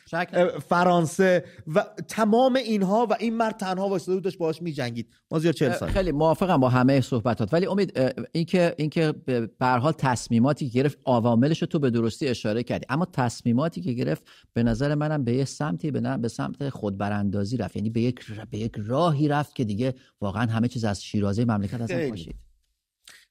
فرانسه 0.67 1.43
و 1.67 1.85
تمام 2.07 2.55
اینها 2.55 3.07
و 3.09 3.15
این 3.19 3.37
مرد 3.37 3.57
تنها 3.57 3.89
واسطه 3.89 4.19
داشت 4.19 4.37
باهاش 4.37 4.61
میجنگید. 4.61 5.09
مازیار 5.31 5.53
40 5.53 5.73
سال 5.73 5.89
خیلی 5.89 6.11
موافقم 6.11 6.57
با 6.57 6.69
همه 6.69 7.01
صحبتات. 7.01 7.53
ولی 7.53 7.65
امید 7.65 7.99
اینکه 8.31 8.75
اینکه 8.77 9.11
به 9.25 9.49
هر 9.61 9.77
حال 9.77 9.91
تصمیماتی 9.91 10.69
که 10.69 10.79
گرفت 10.79 10.97
عواملش 11.05 11.59
تو 11.59 11.79
به 11.79 11.89
درستی 11.89 12.27
اشاره 12.27 12.63
کردی. 12.63 12.85
اما 12.89 13.05
تصمیماتی 13.05 13.81
که 13.81 13.93
گرفت 13.93 14.23
به 14.53 14.63
نظر 14.63 14.95
منم 14.95 15.23
به 15.23 15.33
یه 15.33 15.45
سمتی 15.45 15.91
به, 15.91 16.17
به 16.17 16.27
سمت 16.27 16.69
خودبراندازی 16.69 17.57
رفت. 17.57 17.75
یعنی 17.75 17.89
به 17.89 18.01
یک 18.01 18.25
به 18.51 18.57
یک 18.57 18.71
راهی 18.77 19.27
رفت 19.27 19.55
که 19.55 19.63
دیگه 19.63 19.93
واقعا 20.21 20.45
همه 20.51 20.67
چیز 20.67 20.85
از 20.85 21.03
شیرازه 21.03 21.45
مملکت 21.45 21.81
از 21.81 21.91
پاشید. 21.91 22.35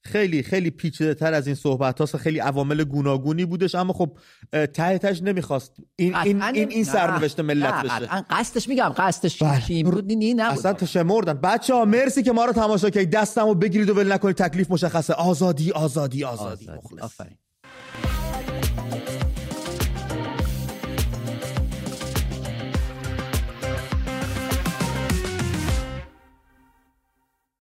خیلی 0.05 0.43
خیلی 0.43 0.71
پیچیده 0.71 1.15
تر 1.15 1.35
از 1.35 1.47
این 1.47 1.57
صحبت 1.57 2.01
هاست 2.01 2.17
خیلی 2.17 2.39
عوامل 2.39 2.85
گوناگونی 2.85 3.45
بودش 3.45 3.75
اما 3.75 3.93
خب 3.93 4.19
ته 4.53 4.99
تهش 4.99 5.23
نمی‌خواست 5.23 5.77
این 5.97 6.15
این 6.17 6.43
این, 6.43 6.71
این 6.71 6.85
سرنوشت 6.85 7.41
ملت 7.41 7.85
بشه. 7.85 8.25
قصدش 8.31 8.69
میگم 8.69 8.95
قصدش 8.97 9.43
بله. 9.43 9.63
این 9.69 9.91
بود؟ 9.91 10.13
نی 10.13 10.35
نبود. 10.35 10.59
اصلا 10.59 10.73
تشمردن. 10.73 11.33
بچه 11.33 11.75
ها 11.75 11.85
مرسی 11.85 12.23
که 12.23 12.33
ما 12.33 12.45
رو 12.45 12.53
تماشا 12.53 12.91
کردید. 12.91 13.11
دستمو 13.11 13.55
بگیرید 13.55 13.91
و 13.91 13.95
ول 13.95 14.13
نکنید 14.13 14.37
تکلیف 14.37 14.71
مشخصه. 14.71 15.15
آزادی 15.15 15.71
آزادی 15.71 16.25
آزادی, 16.25 16.69
آزادی. 16.69 17.01
آفرین. 17.01 17.37